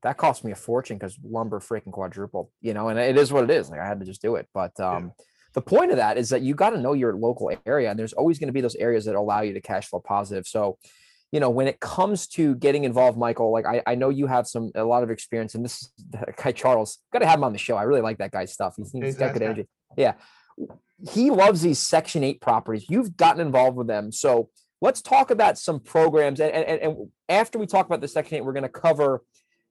That 0.02 0.18
cost 0.18 0.44
me 0.44 0.52
a 0.52 0.56
fortune 0.56 0.98
because 0.98 1.18
lumber 1.24 1.60
freaking 1.60 1.92
quadrupled. 1.92 2.50
You 2.62 2.74
know, 2.74 2.90
and 2.90 3.00
it 3.00 3.18
is 3.18 3.32
what 3.32 3.44
it 3.44 3.52
is. 3.52 3.70
Like 3.70 3.80
I 3.80 3.88
had 3.88 4.00
to 4.00 4.06
just 4.06 4.22
do 4.22 4.36
it. 4.36 4.48
But 4.54 4.78
um, 4.80 5.14
the 5.54 5.62
point 5.62 5.92
of 5.92 5.98
that 5.98 6.18
is 6.18 6.30
that 6.30 6.42
you 6.42 6.56
got 6.56 6.72
to 6.72 6.82
know 6.82 6.94
your 6.94 7.16
local 7.16 7.52
area, 7.66 7.92
and 7.92 8.00
there's 8.00 8.14
always 8.14 8.40
going 8.40 8.48
to 8.48 8.54
be 8.54 8.62
those 8.62 8.76
areas 8.76 9.06
that 9.06 9.16
allow 9.16 9.42
you 9.42 9.54
to 9.54 9.62
cash 9.62 9.88
flow 9.88 10.00
positive. 10.00 10.48
So 10.48 10.78
you 11.34 11.40
know, 11.40 11.50
when 11.50 11.68
it 11.68 11.80
comes 11.80 12.28
to 12.28 12.54
getting 12.56 12.84
involved, 12.84 13.18
Michael, 13.18 13.52
like 13.52 13.66
I, 13.66 13.82
I 13.88 13.96
know 13.96 14.10
you 14.10 14.28
have 14.28 14.48
some 14.48 14.72
a 14.76 14.84
lot 14.84 15.02
of 15.02 15.10
experience, 15.10 15.56
and 15.56 15.66
this 15.66 15.92
guy 16.38 16.52
Charles. 16.52 17.00
Got 17.12 17.20
to 17.20 17.26
have 17.26 17.40
him 17.40 17.44
on 17.44 17.54
the 17.54 17.58
show. 17.58 17.76
I 17.76 17.84
really 17.84 18.02
like 18.02 18.20
that 18.20 18.32
guy's 18.32 18.54
stuff. 18.54 18.76
He's, 18.78 18.92
he's 18.92 19.16
got 19.16 19.34
good 19.34 19.42
energy. 19.42 19.68
Yeah, 19.98 20.14
he 21.12 21.32
loves 21.32 21.64
these 21.64 21.80
Section 21.80 22.24
Eight 22.24 22.40
properties. 22.40 22.86
You've 22.88 23.18
gotten 23.18 23.42
involved 23.42 23.78
with 23.78 23.88
them, 23.88 24.12
so 24.12 24.50
let's 24.80 25.02
talk 25.02 25.32
about 25.32 25.58
some 25.58 25.80
programs. 25.80 26.40
And 26.40 26.54
and, 26.54 26.80
and 26.80 27.10
after 27.28 27.58
we 27.58 27.66
talk 27.66 27.88
about 27.88 28.02
the 28.02 28.08
Section 28.08 28.38
Eight, 28.38 28.46
we're 28.46 28.54
going 28.54 28.62
to 28.62 28.70
cover 28.70 29.24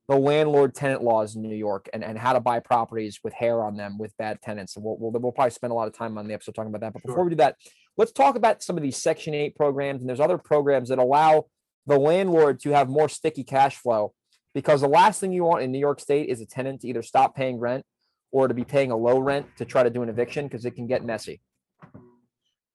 the 0.08 0.16
landlord 0.16 0.74
tenant 0.74 1.04
laws 1.04 1.36
in 1.36 1.42
New 1.42 1.54
York 1.54 1.88
and, 1.92 2.02
and 2.02 2.18
how 2.18 2.32
to 2.32 2.40
buy 2.40 2.58
properties 2.58 3.20
with 3.22 3.32
hair 3.34 3.62
on 3.62 3.76
them 3.76 3.98
with 3.98 4.16
bad 4.16 4.42
tenants. 4.42 4.74
And 4.74 4.84
we'll, 4.84 4.96
we'll, 4.98 5.12
we'll 5.12 5.30
probably 5.30 5.52
spend 5.52 5.70
a 5.70 5.74
lot 5.74 5.86
of 5.86 5.94
time 5.94 6.18
on 6.18 6.26
the 6.26 6.34
episode 6.34 6.56
talking 6.56 6.74
about 6.74 6.80
that. 6.80 6.92
But 6.92 7.02
before 7.06 7.22
we 7.22 7.30
do 7.30 7.36
that, 7.36 7.54
let's 7.96 8.12
talk 8.12 8.36
about 8.36 8.62
some 8.62 8.76
of 8.76 8.82
these 8.82 8.96
Section 8.96 9.34
8 9.34 9.54
programs. 9.54 10.00
And 10.00 10.08
there's 10.08 10.20
other 10.20 10.38
programs 10.38 10.88
that 10.88 10.98
allow 10.98 11.46
the 11.86 11.98
landlord 11.98 12.60
to 12.60 12.70
have 12.70 12.88
more 12.88 13.08
sticky 13.08 13.44
cash 13.44 13.76
flow 13.76 14.12
because 14.54 14.80
the 14.80 14.88
last 14.88 15.20
thing 15.20 15.32
you 15.32 15.44
want 15.44 15.62
in 15.62 15.72
New 15.72 15.78
York 15.78 16.00
State 16.00 16.28
is 16.28 16.40
a 16.40 16.46
tenant 16.46 16.82
to 16.82 16.88
either 16.88 17.02
stop 17.02 17.34
paying 17.34 17.58
rent 17.58 17.84
or 18.30 18.48
to 18.48 18.54
be 18.54 18.64
paying 18.64 18.90
a 18.90 18.96
low 18.96 19.18
rent 19.18 19.46
to 19.58 19.64
try 19.64 19.82
to 19.82 19.90
do 19.90 20.02
an 20.02 20.08
eviction 20.08 20.46
because 20.46 20.64
it 20.64 20.72
can 20.72 20.86
get 20.86 21.04
messy. 21.04 21.40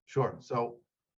Sure. 0.05 0.37
So 0.39 0.75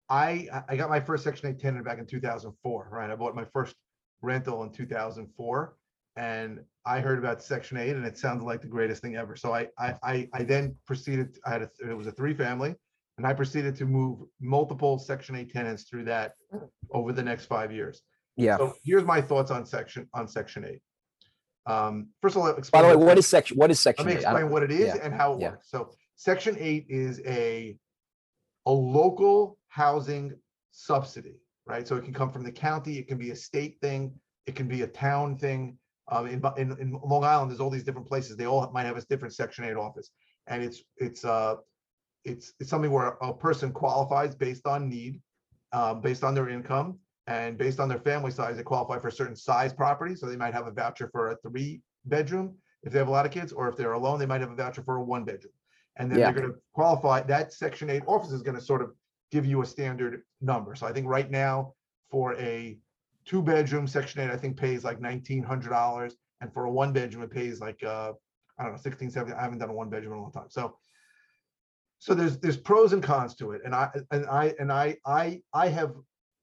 I, 0.08 0.48
I- 0.68 0.76
got 0.76 0.90
my 0.90 1.00
first 1.00 1.24
Section 1.24 1.48
eight 1.48 1.58
tenant 1.58 1.84
back 1.84 1.98
in 1.98 2.06
two 2.06 2.20
thousand 2.20 2.52
four, 2.62 2.88
right? 2.90 3.10
I 3.10 3.16
bought 3.16 3.34
my 3.34 3.44
first 3.52 3.74
rental 4.22 4.62
in 4.62 4.70
two 4.70 4.86
thousand 4.86 5.28
four. 5.36 5.76
And 6.16 6.64
I 6.84 6.98
heard 7.00 7.18
about 7.18 7.42
Section 7.42 7.76
eight 7.78 7.94
and 7.94 8.04
it 8.04 8.18
sounded 8.18 8.44
like 8.44 8.60
the 8.60 8.66
greatest 8.66 9.02
thing 9.02 9.14
ever. 9.16 9.36
So 9.36 9.54
I, 9.54 9.68
I, 9.78 9.94
I, 10.02 10.28
I 10.32 10.42
then 10.42 10.74
proceeded, 10.84 11.38
I 11.46 11.50
had, 11.50 11.62
a 11.62 11.70
it 11.90 11.96
was 11.96 12.08
a 12.08 12.12
three 12.12 12.34
family. 12.34 12.74
And 13.18 13.26
I 13.26 13.34
proceeded 13.34 13.74
to 13.76 13.84
move 13.84 14.20
multiple 14.40 14.96
Section 14.98 15.34
eight 15.34 15.52
tenants 15.52 15.82
through 15.82 16.04
that 16.04 16.34
over 16.92 17.12
the 17.12 17.22
next 17.22 17.46
five 17.46 17.72
years. 17.72 18.00
Yeah. 18.36 18.56
So 18.56 18.74
here's 18.84 19.04
my 19.04 19.20
thoughts 19.20 19.50
on 19.50 19.66
section, 19.66 20.08
on 20.14 20.28
Section 20.28 20.64
eight. 20.64 20.80
Um, 21.66 22.08
first 22.22 22.36
of 22.36 22.42
all, 22.42 22.52
By 22.52 22.58
explain 22.58 22.82
the 22.88 22.96
way, 22.96 23.04
what 23.04 23.18
is 23.18 23.26
section? 23.26 23.56
What 23.56 23.72
is 23.72 23.80
section? 23.80 24.06
let 24.06 24.14
me 24.14 24.20
8? 24.20 24.24
I 24.26 24.30
don't- 24.30 24.36
explain 24.40 24.52
what 24.52 24.62
it 24.62 24.70
is 24.70 24.94
yeah, 24.94 25.04
and 25.04 25.12
how 25.12 25.34
it 25.34 25.40
yeah. 25.40 25.50
works. 25.50 25.68
So 25.68 25.90
section 26.14 26.56
eight 26.60 26.86
is 26.88 27.20
a, 27.26 27.76
a 28.66 28.70
local 28.70 29.58
housing 29.68 30.32
subsidy, 30.70 31.40
right? 31.66 31.86
So 31.86 31.96
it 31.96 32.04
can 32.04 32.14
come 32.14 32.30
from 32.30 32.44
the 32.44 32.52
county, 32.52 32.98
it 32.98 33.08
can 33.08 33.18
be 33.18 33.32
a 33.32 33.36
state 33.36 33.78
thing, 33.82 34.14
it 34.46 34.54
can 34.54 34.68
be 34.68 34.82
a 34.82 34.86
town 34.86 35.36
thing. 35.36 35.76
Um, 36.10 36.26
in, 36.28 36.38
Bu- 36.38 36.54
in, 36.56 36.70
in 36.80 36.98
Long 37.04 37.24
Island, 37.24 37.50
there's 37.50 37.60
all 37.60 37.68
these 37.68 37.84
different 37.84 38.06
places. 38.06 38.36
They 38.36 38.46
all 38.46 38.70
might 38.72 38.86
have 38.86 38.96
a 38.96 39.02
different 39.10 39.34
section 39.34 39.64
eight 39.64 39.76
office. 39.76 40.10
And 40.46 40.62
it's, 40.62 40.82
it's, 40.96 41.24
uh, 41.24 41.56
it's, 42.24 42.52
it's 42.60 42.70
something 42.70 42.90
where 42.90 43.16
a 43.20 43.32
person 43.32 43.72
qualifies 43.72 44.34
based 44.34 44.66
on 44.66 44.88
need, 44.88 45.20
uh, 45.72 45.94
based 45.94 46.24
on 46.24 46.34
their 46.34 46.48
income 46.48 46.98
and 47.26 47.58
based 47.58 47.80
on 47.80 47.88
their 47.88 47.98
family 47.98 48.30
size, 48.30 48.56
they 48.56 48.62
qualify 48.62 48.98
for 48.98 49.08
a 49.08 49.12
certain 49.12 49.36
size 49.36 49.72
property. 49.72 50.14
So 50.14 50.26
they 50.26 50.36
might 50.36 50.54
have 50.54 50.66
a 50.66 50.70
voucher 50.72 51.08
for 51.12 51.30
a 51.30 51.36
three 51.36 51.80
bedroom 52.06 52.56
if 52.82 52.92
they 52.92 52.98
have 52.98 53.08
a 53.08 53.10
lot 53.12 53.26
of 53.26 53.32
kids, 53.32 53.52
or 53.52 53.68
if 53.68 53.76
they're 53.76 53.92
alone, 53.92 54.18
they 54.18 54.26
might 54.26 54.40
have 54.40 54.52
a 54.52 54.54
voucher 54.54 54.82
for 54.82 54.96
a 54.96 55.02
one 55.02 55.24
bedroom. 55.24 55.52
And 55.96 56.10
then 56.10 56.20
Yeah. 56.20 56.30
they're 56.30 56.42
gonna 56.42 56.54
qualify, 56.74 57.22
that 57.22 57.52
section 57.52 57.90
eight 57.90 58.04
office 58.06 58.30
is 58.30 58.42
gonna 58.42 58.60
sort 58.60 58.82
of 58.82 58.94
give 59.30 59.44
you 59.44 59.62
a 59.62 59.66
standard 59.66 60.22
number. 60.40 60.74
So 60.76 60.86
I 60.86 60.92
think 60.92 61.06
right 61.08 61.28
now 61.30 61.74
for 62.10 62.34
a 62.36 62.78
two 63.24 63.42
bedroom, 63.42 63.86
section 63.86 64.20
eight, 64.20 64.30
I 64.30 64.36
think 64.36 64.56
pays 64.56 64.84
like 64.84 65.00
nineteen 65.00 65.42
hundred 65.42 65.70
dollars. 65.70 66.16
And 66.40 66.52
for 66.54 66.66
a 66.66 66.70
one 66.70 66.92
bedroom, 66.92 67.24
it 67.24 67.32
pays 67.32 67.60
like, 67.60 67.82
uh, 67.82 68.12
I 68.58 68.62
don't 68.62 68.72
know, 68.72 68.78
16, 68.78 69.10
17. 69.10 69.36
I 69.36 69.42
haven't 69.42 69.58
done 69.58 69.70
a 69.70 69.72
one 69.72 69.90
bedroom 69.90 70.12
in 70.12 70.18
a 70.20 70.22
long 70.22 70.32
time. 70.32 70.48
So 70.48 70.78
so 71.98 72.14
there's 72.14 72.38
there's 72.38 72.56
pros 72.56 72.92
and 72.92 73.02
cons 73.02 73.34
to 73.36 73.52
it. 73.52 73.62
And 73.64 73.74
I 73.74 73.90
and 74.10 74.26
I 74.26 74.54
and 74.58 74.72
I 74.72 74.96
I 75.06 75.42
I 75.52 75.68
have 75.68 75.94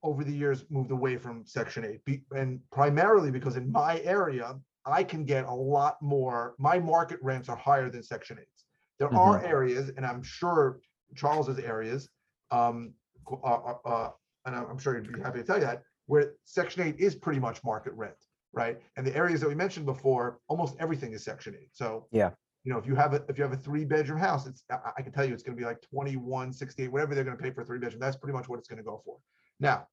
over 0.03 0.23
the 0.23 0.31
years 0.31 0.65
moved 0.69 0.91
away 0.91 1.17
from 1.17 1.45
section 1.45 1.83
eight. 1.85 2.03
be- 2.05 2.23
And 2.35 2.59
primarily 2.71 3.31
because 3.31 3.55
in 3.55 3.71
my 3.71 3.99
area, 4.01 4.55
I 4.85 5.03
can 5.03 5.25
get 5.25 5.45
a 5.45 5.53
lot 5.53 5.99
more, 6.01 6.53
my 6.59 6.77
market 6.77 7.19
rents 7.23 7.49
are 7.49 7.55
higher 7.55 7.89
than 7.89 8.03
section 8.03 8.37
eights. 8.39 8.65
There 8.99 9.09
are 9.17 9.43
areas, 9.43 9.89
and 9.97 10.05
I'm 10.05 10.21
sure 10.21 10.79
Charles's 11.15 11.57
areas, 11.59 12.07
um, 12.51 12.93
uh, 13.31 13.35
uh, 13.47 13.75
uh, 13.85 14.11
and 14.45 14.55
I'm 14.55 14.65
I'm 14.71 14.77
sure 14.77 14.95
you'd 14.95 15.11
be 15.11 15.19
happy 15.21 15.39
to 15.39 15.43
tell 15.45 15.57
you 15.57 15.63
that, 15.65 15.81
where 16.05 16.33
section 16.45 16.83
eight 16.83 16.99
is 16.99 17.15
pretty 17.15 17.39
much 17.39 17.63
market 17.63 17.93
rent, 17.93 18.15
right? 18.53 18.79
And 18.95 19.07
the 19.07 19.15
areas 19.15 19.41
that 19.41 19.49
we 19.49 19.55
mentioned 19.55 19.85
before, 19.87 20.39
almost 20.49 20.75
everything 20.79 21.13
is 21.13 21.23
section 21.23 21.55
eight. 21.59 21.69
So 21.73 22.07
Yeah. 22.11 22.31
You 22.65 22.73
know, 22.73 22.79
if 22.79 22.87
you 22.87 22.95
have 22.95 23.13
a 23.13 23.23
if 23.29 23.37
you 23.37 23.43
have 23.43 23.53
a 23.53 23.57
three 23.57 23.85
bedroom 23.85 24.19
house, 24.19 24.47
it's 24.47 24.63
I, 24.71 24.91
I 24.97 25.01
can 25.03 25.13
tell 25.13 25.23
you 25.23 25.33
it's 25.33 25.43
going 25.43 25.55
to 25.55 25.61
be 25.61 25.65
like 25.65 25.81
21, 25.81 26.51
68, 26.51 26.91
whatever 26.91 27.13
they're 27.13 27.23
going 27.23 27.37
to 27.37 27.41
pay 27.41 27.51
for 27.51 27.61
a 27.61 27.65
three 27.65 27.77
bedroom. 27.77 27.99
That's 28.01 28.17
pretty 28.17 28.35
much 28.35 28.49
what 28.49 28.57
it's 28.57 28.67
going 28.67 28.77
to 28.77 28.83
go 28.83 29.01
for. 29.05 29.17
Now, 29.59 29.87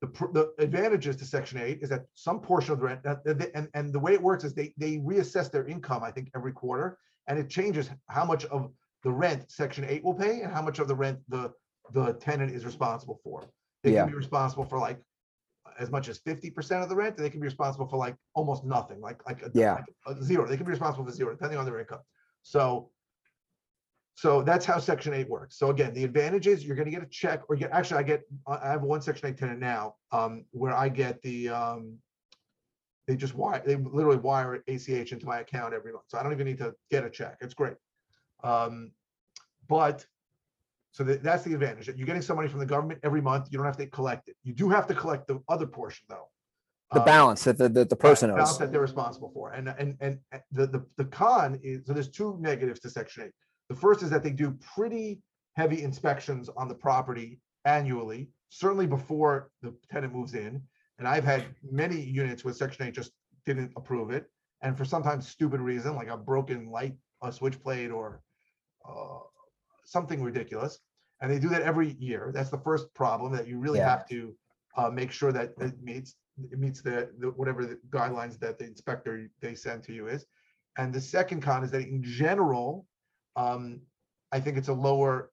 the 0.00 0.08
the 0.32 0.52
advantages 0.58 1.16
to 1.16 1.24
section 1.24 1.58
eight 1.58 1.78
is 1.82 1.88
that 1.90 2.06
some 2.14 2.40
portion 2.40 2.72
of 2.72 2.80
the 2.80 2.86
rent 2.86 3.00
and 3.54 3.68
and 3.74 3.92
the 3.92 3.98
way 3.98 4.12
it 4.12 4.20
works 4.20 4.42
is 4.42 4.54
they 4.54 4.74
they 4.76 4.98
reassess 4.98 5.50
their 5.50 5.66
income 5.66 6.02
I 6.02 6.10
think 6.10 6.30
every 6.34 6.52
quarter 6.52 6.98
and 7.28 7.38
it 7.38 7.48
changes 7.48 7.90
how 8.08 8.24
much 8.24 8.44
of 8.46 8.70
the 9.04 9.10
rent 9.10 9.50
section 9.50 9.84
eight 9.88 10.02
will 10.04 10.14
pay 10.14 10.40
and 10.42 10.52
how 10.52 10.62
much 10.62 10.80
of 10.80 10.88
the 10.88 10.94
rent 10.96 11.20
the 11.28 11.52
the 11.92 12.14
tenant 12.14 12.52
is 12.52 12.64
responsible 12.64 13.20
for. 13.22 13.44
They 13.84 13.92
Yeah. 13.92 14.00
can 14.02 14.10
be 14.10 14.16
responsible 14.16 14.64
for 14.64 14.78
like 14.78 14.98
as 15.78 15.90
much 15.90 16.08
as 16.08 16.18
fifty 16.18 16.50
percent 16.50 16.82
of 16.82 16.88
the 16.88 16.96
rent. 16.96 17.16
and 17.16 17.24
They 17.24 17.30
can 17.30 17.40
be 17.40 17.46
responsible 17.46 17.86
for 17.86 17.96
like 17.96 18.16
almost 18.34 18.64
nothing, 18.64 19.00
like 19.00 19.24
like 19.26 19.42
a, 19.42 19.50
Yeah. 19.54 19.74
like 19.74 20.16
a 20.18 20.22
zero. 20.22 20.46
They 20.46 20.56
can 20.56 20.66
be 20.66 20.70
responsible 20.72 21.04
for 21.04 21.12
zero 21.12 21.30
depending 21.32 21.58
on 21.58 21.64
their 21.64 21.78
income. 21.80 22.00
So 22.42 22.90
so 24.14 24.40
that's 24.42 24.64
how 24.64 24.78
section 24.78 25.12
eight 25.12 25.28
works. 25.28 25.58
So 25.58 25.68
again, 25.68 25.92
the 25.92 26.04
advantage 26.04 26.46
is 26.46 26.64
you're 26.64 26.76
gonna 26.76 26.90
get 26.90 27.02
a 27.02 27.06
check 27.06 27.42
or 27.50 27.56
get, 27.56 27.70
actually 27.70 27.98
I 27.98 28.02
get, 28.02 28.22
I 28.46 28.70
have 28.70 28.82
one 28.82 29.02
section 29.02 29.28
eight 29.28 29.36
tenant 29.36 29.60
now, 29.60 29.96
um, 30.10 30.46
where 30.52 30.74
I 30.74 30.88
get 30.88 31.20
the, 31.22 31.50
um. 31.50 31.98
They 33.06 33.14
just 33.14 33.36
wire, 33.36 33.62
they 33.64 33.76
literally 33.76 34.16
wire 34.16 34.64
ACH 34.66 35.12
into 35.12 35.26
my 35.26 35.38
account 35.38 35.74
every 35.74 35.92
month. 35.92 36.06
So 36.08 36.18
I 36.18 36.24
don't 36.24 36.32
even 36.32 36.44
need 36.44 36.58
to 36.58 36.74
get 36.90 37.04
a 37.04 37.10
check. 37.10 37.36
It's 37.40 37.54
great. 37.54 37.74
Um, 38.42 38.90
but. 39.68 40.04
So 40.96 41.04
that, 41.04 41.22
that's 41.22 41.44
the 41.44 41.52
advantage. 41.52 41.84
that 41.88 41.98
You're 41.98 42.06
getting 42.06 42.22
some 42.22 42.36
money 42.36 42.48
from 42.48 42.58
the 42.58 42.64
government 42.64 43.00
every 43.02 43.20
month. 43.20 43.48
You 43.50 43.58
don't 43.58 43.66
have 43.66 43.76
to 43.76 43.86
collect 43.86 44.30
it. 44.30 44.36
You 44.44 44.54
do 44.54 44.70
have 44.70 44.86
to 44.86 44.94
collect 44.94 45.26
the 45.28 45.40
other 45.46 45.66
portion 45.66 46.06
though. 46.08 46.28
The 46.92 47.00
Um, 47.00 47.04
balance 47.04 47.44
that 47.44 47.58
the, 47.58 47.68
the, 47.68 47.84
the 47.84 47.96
person 47.96 48.30
balance 48.30 48.52
owes. 48.52 48.58
that 48.60 48.72
they're 48.72 48.80
responsible 48.80 49.30
for. 49.34 49.52
And, 49.52 49.68
and, 49.68 49.98
and 50.00 50.18
the, 50.52 50.66
the, 50.66 50.86
the 50.96 51.04
con 51.04 51.60
is, 51.62 51.84
so 51.86 51.92
there's 51.92 52.08
two 52.08 52.38
negatives 52.40 52.80
to 52.80 52.88
section 52.88 53.24
eight. 53.24 53.32
The 53.68 53.76
first 53.76 54.02
is 54.02 54.08
that 54.08 54.22
they 54.22 54.30
do 54.30 54.56
pretty 54.74 55.20
heavy 55.56 55.82
inspections 55.82 56.48
on 56.56 56.66
the 56.66 56.74
property 56.74 57.40
annually, 57.66 58.30
certainly 58.48 58.86
before 58.86 59.50
the 59.60 59.74
tenant 59.92 60.14
moves 60.14 60.32
in. 60.32 60.62
And 60.98 61.06
I've 61.06 61.24
had 61.24 61.44
many 61.70 62.00
units 62.00 62.42
where 62.42 62.54
section 62.54 62.86
eight 62.86 62.94
just 62.94 63.12
didn't 63.44 63.72
approve 63.76 64.10
it. 64.12 64.30
And 64.62 64.78
for 64.78 64.86
sometimes 64.86 65.28
stupid 65.28 65.60
reason, 65.60 65.94
like 65.94 66.08
a 66.08 66.16
broken 66.16 66.70
light, 66.70 66.94
a 67.22 67.30
switch 67.30 67.60
plate 67.62 67.90
or 67.90 68.22
uh, 68.88 69.18
something 69.86 70.22
ridiculous. 70.22 70.78
And 71.20 71.30
they 71.30 71.38
do 71.38 71.48
that 71.48 71.62
every 71.62 71.92
year. 71.92 72.30
That's 72.34 72.50
the 72.50 72.58
first 72.58 72.92
problem 72.94 73.32
that 73.32 73.46
you 73.48 73.58
really 73.58 73.78
Yeah. 73.78 73.88
have 73.88 74.06
to 74.08 74.36
uh, 74.76 74.90
make 74.90 75.10
sure 75.10 75.32
that 75.32 75.54
it 75.58 75.82
meets, 75.82 76.16
it 76.52 76.58
meets 76.58 76.82
the, 76.82 77.10
the, 77.18 77.28
whatever 77.30 77.64
the 77.64 77.78
guidelines 77.88 78.38
that 78.40 78.58
the 78.58 78.66
inspector 78.66 79.30
they 79.40 79.54
send 79.54 79.82
to 79.84 79.94
you 79.94 80.08
is. 80.08 80.26
And 80.76 80.92
the 80.92 81.00
second 81.00 81.40
con 81.40 81.64
is 81.64 81.70
that 81.70 81.88
in 81.88 82.02
general, 82.02 82.86
um, 83.36 83.80
I 84.32 84.40
think 84.40 84.58
it's 84.58 84.68
a 84.68 84.74
lower 84.74 85.30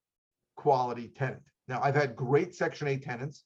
quality 0.56 1.10
tenant. 1.10 1.42
Now, 1.68 1.82
I've 1.82 1.96
had 1.96 2.16
great 2.16 2.56
section 2.56 2.88
eight 2.88 3.04
tenants 3.04 3.44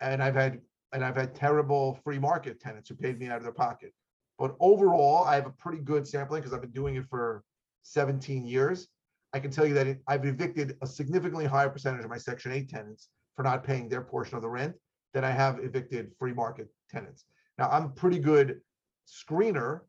and 0.00 0.22
I've 0.22 0.34
had, 0.34 0.60
and 0.92 1.04
I've 1.04 1.16
had 1.16 1.34
terrible 1.34 1.98
free 2.04 2.18
market 2.18 2.60
tenants 2.60 2.88
who 2.88 2.94
paid 2.94 3.18
me 3.18 3.26
out 3.28 3.36
of 3.38 3.42
their 3.42 3.52
pocket. 3.52 3.92
But 4.38 4.54
overall, 4.60 5.24
I 5.24 5.34
have 5.34 5.46
a 5.46 5.50
pretty 5.50 5.82
good 5.82 6.06
sampling 6.06 6.40
because 6.40 6.54
I've 6.54 6.60
been 6.62 6.70
doing 6.70 6.96
it 6.96 7.04
for 7.10 7.42
17 7.82 8.46
years. 8.46 8.88
I 9.36 9.38
can 9.38 9.50
tell 9.50 9.66
you 9.66 9.74
that 9.74 9.86
it- 9.86 10.02
I've 10.08 10.24
evicted 10.24 10.78
a 10.80 10.86
significantly 10.86 11.44
higher 11.44 11.68
percentage 11.68 12.02
of 12.02 12.08
my 12.08 12.16
section 12.16 12.52
eight 12.52 12.70
tenants 12.70 13.10
for 13.34 13.42
not 13.42 13.62
paying 13.64 13.86
their 13.86 14.00
portion 14.00 14.34
of 14.36 14.40
the 14.40 14.48
rent 14.48 14.74
than 15.12 15.24
I 15.24 15.30
have 15.30 15.62
evicted 15.62 16.12
free 16.18 16.32
market 16.32 16.68
tenants. 16.88 17.26
Now, 17.58 17.68
I'm 17.68 17.84
a 17.84 17.88
pretty 17.90 18.18
good 18.18 18.62
screener. 19.06 19.82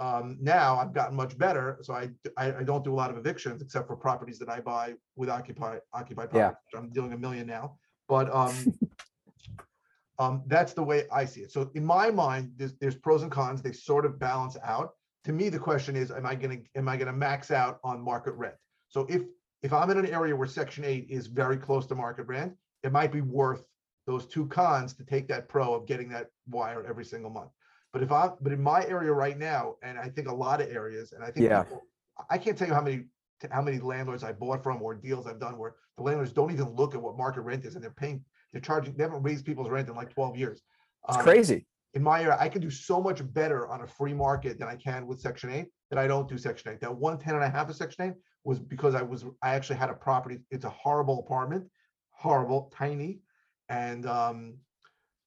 Um, 0.00 0.36
now 0.38 0.76
I've 0.78 0.92
gotten 0.92 1.16
much 1.16 1.38
better, 1.38 1.78
so 1.80 1.94
I, 1.94 2.10
I, 2.36 2.56
I 2.56 2.62
don't 2.62 2.84
do 2.84 2.92
a 2.92 2.98
lot 3.02 3.10
of 3.10 3.16
evictions 3.16 3.62
except 3.62 3.86
for 3.86 3.96
properties 3.96 4.38
that 4.38 4.50
I 4.50 4.60
buy 4.60 4.96
with 5.16 5.30
occupied 5.30 5.80
occupied 5.94 6.28
Yeah. 6.34 6.50
properties. 6.50 6.74
I'm 6.76 6.90
doing 6.90 7.14
a 7.14 7.18
million 7.18 7.46
now, 7.46 7.78
but, 8.06 8.30
um, 8.34 8.54
um, 10.18 10.42
that's 10.46 10.74
the 10.74 10.82
way 10.82 11.06
I 11.10 11.24
see 11.24 11.40
it. 11.40 11.52
So 11.52 11.70
in 11.74 11.86
my 11.86 12.10
mind, 12.10 12.52
there's, 12.58 12.74
there's 12.80 12.96
pros 12.96 13.22
and 13.22 13.32
cons. 13.32 13.62
They 13.62 13.72
sort 13.72 14.04
of 14.04 14.18
balance 14.18 14.58
out. 14.62 14.90
To 15.24 15.32
me, 15.32 15.48
the 15.48 15.58
question 15.58 15.96
is, 15.96 16.10
am 16.10 16.26
I 16.26 16.34
gonna, 16.34 16.58
am 16.74 16.86
I 16.86 16.98
gonna 16.98 17.14
max 17.14 17.50
out 17.50 17.80
on 17.82 18.02
market 18.02 18.32
rent? 18.34 18.56
So 18.90 19.06
if, 19.08 19.22
if 19.62 19.72
I'm 19.72 19.88
in 19.90 19.98
an 19.98 20.06
area 20.06 20.34
where 20.36 20.48
section 20.48 20.84
eight 20.84 21.06
is 21.08 21.26
very 21.28 21.56
close 21.56 21.86
to 21.86 21.94
market 21.94 22.26
rent, 22.26 22.52
it 22.82 22.92
might 22.92 23.12
be 23.12 23.20
worth 23.20 23.64
those 24.06 24.26
two 24.26 24.46
cons 24.48 24.92
to 24.94 25.04
take 25.04 25.28
that 25.28 25.48
pro 25.48 25.72
of 25.74 25.86
getting 25.86 26.08
that 26.10 26.26
wire 26.48 26.84
every 26.86 27.04
single 27.04 27.30
month. 27.30 27.50
But 27.92 28.02
if 28.02 28.10
I, 28.12 28.30
but 28.40 28.52
in 28.52 28.60
my 28.62 28.84
area 28.86 29.12
right 29.12 29.38
now, 29.38 29.76
and 29.82 29.98
I 29.98 30.08
think 30.08 30.28
a 30.28 30.34
lot 30.34 30.60
of 30.60 30.68
areas, 30.68 31.12
and 31.12 31.22
I 31.22 31.30
think 31.30 31.46
Yeah. 31.46 31.62
people- 31.62 31.86
I 32.28 32.36
can't 32.36 32.58
tell 32.58 32.68
you 32.68 32.74
how 32.74 32.82
many, 32.82 33.04
how 33.50 33.62
many 33.62 33.78
landlords 33.78 34.22
I 34.22 34.32
bought 34.32 34.62
from 34.62 34.82
or 34.82 34.94
deals 34.94 35.26
I've 35.26 35.40
done 35.40 35.56
where 35.56 35.76
the 35.96 36.02
landlords 36.02 36.32
don't 36.32 36.50
even 36.52 36.68
look 36.70 36.94
at 36.94 37.00
what 37.00 37.16
market 37.16 37.42
rent 37.42 37.64
is 37.64 37.76
and 37.76 37.82
they're 37.84 37.90
paying, 37.92 38.22
they're 38.52 38.60
charging, 38.60 38.94
they 38.94 39.04
haven't 39.04 39.22
raised 39.22 39.46
people's 39.46 39.70
rent 39.70 39.88
in 39.88 39.94
like 39.94 40.10
twelve 40.10 40.36
years. 40.36 40.62
It's 41.08 41.16
Um, 41.16 41.22
crazy. 41.22 41.66
in 41.94 42.02
my 42.02 42.20
area, 42.22 42.36
I 42.38 42.48
can 42.48 42.60
do 42.60 42.70
so 42.70 43.00
much 43.00 43.20
better 43.32 43.66
on 43.68 43.82
a 43.82 43.86
free 43.86 44.12
market 44.14 44.58
than 44.58 44.68
I 44.68 44.76
can 44.76 45.06
with 45.06 45.20
section 45.20 45.50
eight, 45.50 45.72
that 45.90 45.98
I 45.98 46.06
don't 46.06 46.28
do 46.28 46.36
section 46.36 46.72
eight. 46.72 46.80
That 46.80 46.94
one 46.94 47.18
ten 47.18 47.34
and 47.34 47.44
a 47.44 47.48
half 47.48 47.70
of 47.70 47.76
section 47.76 48.04
eight 48.10 48.14
was 48.44 48.58
because 48.58 48.94
I 48.94 49.02
was, 49.02 49.24
I 49.42 49.54
actually 49.54 49.76
had 49.76 49.90
a 49.90 49.94
property, 49.94 50.40
it's 50.50 50.64
a 50.64 50.70
horrible 50.70 51.18
apartment, 51.20 51.66
horrible, 52.10 52.72
tiny. 52.74 53.20
And, 53.68 54.06
um, 54.06 54.54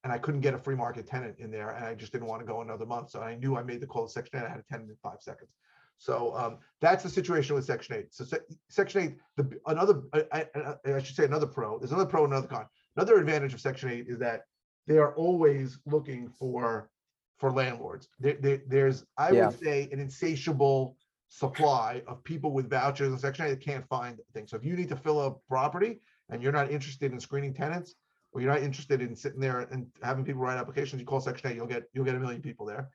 and 0.04 0.12
I 0.12 0.18
couldn't 0.18 0.42
get 0.42 0.54
a 0.54 0.58
free 0.58 0.76
market 0.76 1.08
tenant 1.08 1.36
in 1.40 1.50
there 1.50 1.70
and 1.70 1.86
I 1.86 1.94
just 1.96 2.12
didn't 2.12 2.28
want 2.28 2.42
to 2.42 2.46
go 2.46 2.62
another 2.62 2.86
month. 2.86 3.12
So 3.12 3.22
I 3.22 3.36
knew 3.36 3.56
I 3.56 3.64
made 3.64 3.80
the 3.82 3.88
call 3.88 4.06
to 4.06 4.12
section 4.12 4.40
eight, 4.40 4.46
I 4.46 4.50
had 4.50 4.60
a 4.60 4.64
tenant 4.64 4.90
in 4.90 4.98
five 5.02 5.22
seconds. 5.22 5.52
So, 5.98 6.36
um, 6.36 6.58
that's 6.82 7.04
the 7.04 7.10
situation 7.10 7.56
with 7.56 7.64
section 7.66 7.96
eight. 7.96 8.14
So 8.14 8.26
sec- 8.26 8.42
section 8.70 9.02
eight, 9.02 9.18
the, 9.38 9.58
another, 9.68 10.02
I, 10.14 10.26
I, 10.34 10.76
I- 10.94 11.02
should 11.02 11.16
say 11.16 11.24
another 11.26 11.46
pro, 11.48 11.78
there's 11.80 11.92
another 11.92 12.10
pro, 12.10 12.26
and 12.26 12.34
another 12.34 12.48
con. 12.48 12.66
Another 12.98 13.18
advantage 13.18 13.54
of 13.54 13.62
section 13.62 13.90
eight 13.90 14.08
is 14.10 14.18
that 14.20 14.42
they 14.88 14.98
are 14.98 15.16
always 15.16 15.80
looking 15.86 16.28
for 16.28 16.90
for 17.38 17.52
landlords. 17.52 18.10
There, 18.20 18.34
there- 18.40 18.62
there's, 18.68 19.06
I 19.18 19.32
Yeah. 19.32 19.48
would 19.48 19.60
say, 19.60 19.88
an 19.92 20.00
insatiable 20.00 20.98
supply 21.36 22.04
of 22.06 22.24
people 22.24 22.52
with 22.52 22.70
vouchers 22.70 23.08
and 23.08 23.20
section 23.20 23.48
eight 23.48 23.50
that 23.50 23.60
can't 23.60 23.88
find 23.88 24.20
things. 24.36 24.52
So 24.52 24.58
if 24.58 24.64
you 24.64 24.76
need 24.76 24.90
to 24.90 24.96
fill 24.96 25.20
a 25.22 25.32
property 25.50 26.00
and 26.30 26.44
you're 26.44 26.52
not 26.52 26.70
interested 26.70 27.12
in 27.12 27.20
screening 27.20 27.56
tenants, 27.56 27.96
or 28.34 28.42
you're 28.42 28.52
not 28.52 28.62
interested 28.62 29.02
in 29.02 29.16
sitting 29.16 29.40
there 29.40 29.62
and 29.72 29.88
having 30.04 30.24
people 30.24 30.44
write 30.44 30.60
applications, 30.60 31.00
you 31.00 31.08
call 31.08 31.20
section 31.20 31.50
eight, 31.50 31.56
you'll 31.56 31.66
get, 31.66 31.86
you'll 31.92 32.06
get 32.06 32.14
a 32.14 32.20
million 32.20 32.40
people 32.40 32.68
there. 32.68 32.90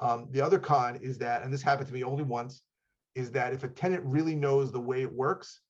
Um, 0.00 0.26
the 0.32 0.40
other 0.40 0.58
con 0.58 0.96
is 0.96 1.18
that, 1.18 1.44
and 1.44 1.52
this 1.52 1.62
happened 1.62 1.86
to 1.86 1.94
me 1.94 2.02
only 2.02 2.24
once, 2.24 2.62
is 3.14 3.30
that 3.30 3.52
if 3.52 3.62
a 3.62 3.68
tenant 3.68 4.02
really 4.04 4.34
knows 4.34 4.72
the 4.72 4.80
way 4.80 5.02
it 5.02 5.12
works, 5.12 5.60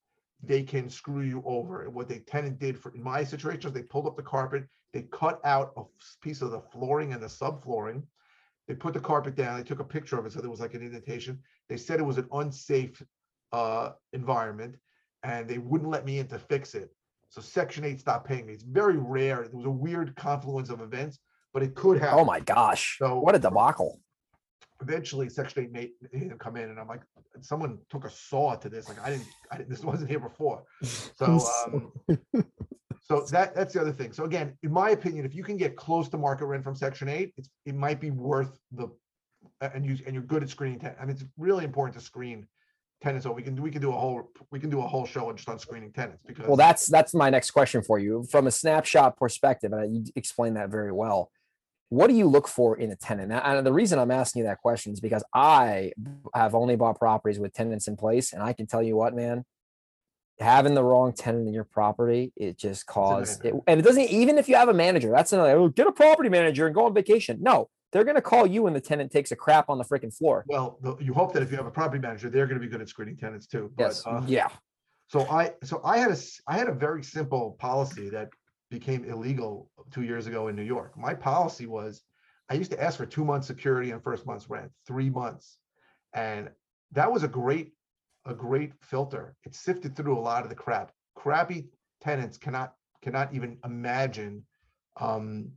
they 0.42 0.62
can 0.62 0.88
screw 0.88 1.22
you 1.22 1.42
over. 1.44 1.82
And 1.82 1.94
what 1.94 2.08
the 2.08 2.20
tenant 2.20 2.58
did 2.58 2.78
for, 2.78 2.94
in 2.94 3.02
my 3.02 3.22
situation, 3.22 3.68
is 3.68 3.74
they 3.74 3.82
pulled 3.82 4.06
up 4.06 4.16
the 4.16 4.22
carpet, 4.22 4.64
they 4.94 5.02
cut 5.12 5.40
out 5.44 5.72
a 5.76 5.82
piece 6.22 6.40
of 6.40 6.52
the 6.52 6.60
flooring 6.60 7.12
and 7.12 7.22
the 7.22 7.26
subflooring. 7.26 8.02
They 8.66 8.74
put 8.74 8.94
the 8.94 9.00
carpet 9.00 9.34
down, 9.34 9.58
they 9.58 9.62
took 9.64 9.80
a 9.80 9.84
picture 9.84 10.18
of 10.18 10.24
it, 10.26 10.32
so 10.32 10.40
there 10.40 10.50
was 10.50 10.60
like 10.60 10.74
an 10.74 10.82
indentation. 10.82 11.38
They 11.68 11.76
said 11.76 12.00
it 12.00 12.04
was 12.04 12.18
an 12.18 12.28
unsafe 12.32 13.02
uh 13.52 13.90
environment 14.12 14.74
and 15.22 15.48
they 15.48 15.58
wouldn't 15.58 15.88
let 15.90 16.04
me 16.04 16.18
in 16.18 16.26
to 16.28 16.38
fix 16.38 16.74
it. 16.74 16.90
So 17.28 17.40
section 17.40 17.84
eight 17.84 18.00
stopped 18.00 18.26
paying 18.26 18.46
me. 18.46 18.52
It's 18.54 18.62
very 18.64 18.96
rare. 18.96 19.42
It 19.42 19.54
was 19.54 19.64
a 19.66 19.70
weird 19.70 20.14
confluence 20.16 20.70
of 20.70 20.80
events, 20.80 21.18
but 21.52 21.62
it 21.62 21.74
could 21.74 21.98
happen. 22.00 22.18
Oh 22.20 22.24
my 22.24 22.40
gosh. 22.40 22.96
So- 22.98 23.18
What 23.20 23.34
a 23.34 23.38
debacle. 23.38 24.00
eventually 24.80 25.28
section 25.28 25.62
eight 25.64 25.72
made 25.72 25.90
him 26.12 26.38
come 26.38 26.56
in 26.56 26.70
and 26.70 26.78
I'm 26.80 26.88
like, 26.88 27.02
someone 27.42 27.78
took 27.90 28.04
a 28.04 28.10
saw 28.10 28.54
to 28.56 28.68
this. 28.68 28.88
Like 28.88 29.00
I 29.02 29.10
didn't, 29.10 29.26
I 29.50 29.56
didn't, 29.58 29.70
this 29.70 29.84
wasn't 29.84 30.10
here 30.10 30.20
before. 30.20 30.64
So, 31.16 31.26
um, 31.66 31.92
so 33.04 33.20
that, 33.30 33.54
that's 33.54 33.74
the 33.74 33.80
other 33.80 33.92
thing. 33.92 34.12
So 34.12 34.24
again, 34.24 34.56
in 34.62 34.72
my 34.72 34.90
opinion, 34.90 35.24
if 35.26 35.34
you 35.34 35.44
can 35.44 35.56
get 35.56 35.76
close 35.76 36.08
to 36.08 36.18
market 36.18 36.46
rent 36.46 36.64
from 36.64 36.74
section 36.74 37.08
eight, 37.08 37.32
it's, 37.36 37.48
it 37.66 37.74
might 37.74 38.00
be 38.00 38.10
worth 38.10 38.58
the, 38.72 38.88
and 39.60 39.84
you, 39.84 39.98
and 40.06 40.14
you're 40.14 40.22
good 40.24 40.42
at 40.42 40.48
screening 40.48 40.78
ten. 40.78 40.94
I 40.98 41.04
mean, 41.04 41.16
it's 41.16 41.24
really 41.36 41.64
important 41.64 41.98
to 41.98 42.04
screen 42.04 42.46
tenants. 43.02 43.24
So 43.24 43.32
we 43.32 43.42
can, 43.42 43.60
we 43.60 43.70
can 43.70 43.82
do 43.82 43.90
a 43.90 43.96
whole, 43.96 44.30
we 44.50 44.58
can 44.58 44.70
do 44.70 44.80
a 44.80 44.86
whole 44.86 45.04
show 45.04 45.30
just 45.32 45.48
on 45.48 45.58
screening 45.58 45.92
tenants 45.92 46.22
because. 46.26 46.46
Well, 46.46 46.56
that's 46.56 46.86
that's 46.86 47.12
my 47.12 47.28
next 47.28 47.50
question 47.50 47.82
for 47.82 47.98
you. 47.98 48.24
From 48.30 48.46
a 48.46 48.50
snapshot 48.50 49.18
perspective, 49.18 49.72
and 49.72 49.94
you 49.94 50.04
explained 50.16 50.56
that 50.56 50.70
very 50.70 50.92
well. 50.92 51.30
What 51.90 52.06
do 52.08 52.14
you 52.14 52.26
look 52.26 52.48
for 52.48 52.78
in 52.78 52.90
a 52.90 52.96
tenant? 52.96 53.30
And- 53.30 53.58
And 53.58 53.66
the 53.66 53.72
reason 53.72 53.98
I'm 53.98 54.10
asking 54.10 54.40
you 54.40 54.46
that 54.48 54.58
question 54.58 54.92
is 54.94 55.00
because 55.00 55.22
I 55.34 55.92
have 56.32 56.54
only 56.54 56.76
bought 56.76 56.98
properties 56.98 57.38
with 57.38 57.52
tenants 57.52 57.86
in 57.86 57.96
place, 57.96 58.32
and 58.32 58.42
I 58.42 58.54
can 58.54 58.66
tell 58.66 58.82
you 58.82 58.96
what, 58.96 59.14
man, 59.14 59.44
having 60.38 60.74
the 60.74 60.82
wrong 60.82 61.12
tenant 61.12 61.46
in 61.46 61.54
your 61.54 61.64
property, 61.64 62.32
it 62.36 62.58
just 62.58 62.86
caused 62.86 63.44
it, 63.44 63.54
and 63.66 63.80
it 63.80 63.82
doesn't 63.82 64.08
even 64.10 64.38
if 64.38 64.48
you 64.48 64.56
have 64.56 64.68
a 64.68 64.74
manager, 64.74 65.10
that's 65.10 65.32
another 65.32 65.52
oh, 65.52 65.68
get 65.68 65.86
a 65.86 65.92
property 65.92 66.28
manager 66.28 66.66
and 66.66 66.74
go 66.74 66.86
on 66.86 66.94
vacation. 66.94 67.38
No, 67.40 67.68
they're 67.92 68.04
gonna 68.04 68.20
call 68.20 68.46
you 68.46 68.62
when 68.62 68.72
the 68.72 68.80
tenant 68.80 69.12
takes 69.12 69.30
a 69.32 69.36
crap 69.36 69.68
on 69.68 69.78
the 69.78 69.84
freaking 69.84 70.14
floor. 70.14 70.44
Well, 70.48 70.78
you 71.00 71.14
hope 71.14 71.32
that 71.34 71.42
if 71.42 71.50
you 71.50 71.56
have 71.56 71.66
a 71.66 71.70
property 71.70 72.00
manager, 72.00 72.28
they're 72.28 72.46
going 72.46 72.60
to 72.60 72.66
be 72.66 72.70
good 72.70 72.80
at 72.80 72.88
screening 72.88 73.16
tenants 73.16 73.46
too. 73.46 73.70
But, 73.76 73.84
Yes. 73.84 74.06
uh, 74.06 74.22
yeah. 74.26 74.48
So 75.08 75.20
I, 75.28 75.52
so 75.62 75.80
I 75.84 75.98
had 75.98 76.10
a 76.10 76.16
I 76.48 76.58
had 76.58 76.68
a 76.68 76.72
very 76.72 77.04
simple 77.04 77.56
policy 77.60 78.08
that 78.10 78.30
became 78.70 79.04
illegal 79.04 79.70
two 79.92 80.02
years 80.02 80.26
ago 80.26 80.48
in 80.48 80.56
New 80.56 80.62
York. 80.62 80.96
My 80.98 81.14
policy 81.14 81.66
was 81.66 82.02
I 82.50 82.54
used 82.54 82.70
to 82.72 82.82
ask 82.82 82.96
for 82.98 83.06
two 83.06 83.24
months 83.24 83.46
security 83.46 83.92
and 83.92 84.02
first 84.02 84.26
month's 84.26 84.50
rent, 84.50 84.70
three 84.86 85.08
months. 85.08 85.58
And 86.14 86.50
that 86.92 87.10
was 87.10 87.22
a 87.22 87.28
great, 87.28 87.72
a 88.26 88.34
great 88.34 88.72
filter. 88.80 89.36
It 89.44 89.54
sifted 89.54 89.96
through 89.96 90.18
a 90.18 90.20
lot 90.20 90.42
of 90.44 90.48
the 90.48 90.54
crap. 90.54 90.92
Crappy 91.14 91.66
tenants 92.00 92.38
cannot 92.38 92.74
cannot 93.02 93.34
even 93.34 93.58
imagine 93.64 94.42
um, 94.98 95.50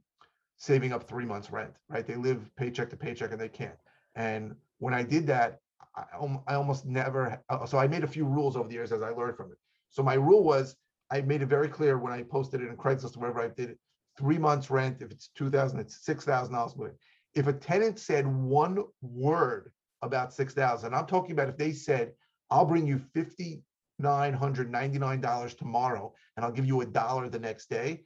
saving 0.57 0.91
up 0.91 1.07
three 1.07 1.25
months 1.25 1.51
rent, 1.51 1.71
right? 1.89 2.05
They 2.05 2.15
live 2.15 2.49
paycheck 2.57 2.89
to 2.89 2.97
paycheck 2.97 3.31
and 3.31 3.39
they 3.39 3.47
can't. 3.47 3.77
And 4.15 4.55
when 4.79 4.93
I 4.93 5.03
did 5.03 5.27
that, 5.27 5.59
I, 5.95 6.03
I 6.47 6.55
almost 6.55 6.85
never, 6.85 7.41
uh, 7.49 7.65
so 7.65 7.77
I 7.77 7.87
made 7.87 8.03
a 8.03 8.07
few 8.07 8.25
rules 8.25 8.57
over 8.57 8.67
the 8.67 8.73
years 8.73 8.91
as 8.91 9.01
I 9.01 9.09
learned 9.09 9.37
from 9.37 9.51
it. 9.51 9.57
So 9.89 10.03
my 10.03 10.15
rule 10.15 10.43
was 10.43 10.75
I 11.11 11.21
made 11.21 11.41
it 11.41 11.47
very 11.47 11.69
clear 11.69 11.97
when 11.97 12.11
I 12.11 12.23
posted 12.23 12.61
it 12.61 12.69
in 12.69 12.75
Craigslist 12.75 13.15
or 13.15 13.21
wherever 13.21 13.39
I 13.39 13.47
did 13.47 13.71
it, 13.71 13.79
three 14.17 14.37
months 14.37 14.69
rent. 14.69 15.01
If 15.01 15.11
it's 15.11 15.29
2000, 15.35 15.79
it's 15.79 15.99
$6,000 16.05 16.91
If 17.35 17.47
a 17.47 17.53
tenant 17.53 17.99
said 17.99 18.27
one 18.27 18.83
word 19.01 19.71
about 20.01 20.33
6,000, 20.33 20.93
I'm 20.93 21.05
talking 21.05 21.31
about 21.31 21.49
if 21.49 21.57
they 21.57 21.71
said, 21.71 22.11
I'll 22.49 22.65
bring 22.65 22.87
you 22.87 22.99
$5,999 23.15 25.57
tomorrow 25.57 26.13
and 26.35 26.45
I'll 26.45 26.51
give 26.51 26.65
you 26.65 26.81
a 26.81 26.85
dollar 26.85 27.29
the 27.29 27.39
next 27.39 27.69
day. 27.69 28.03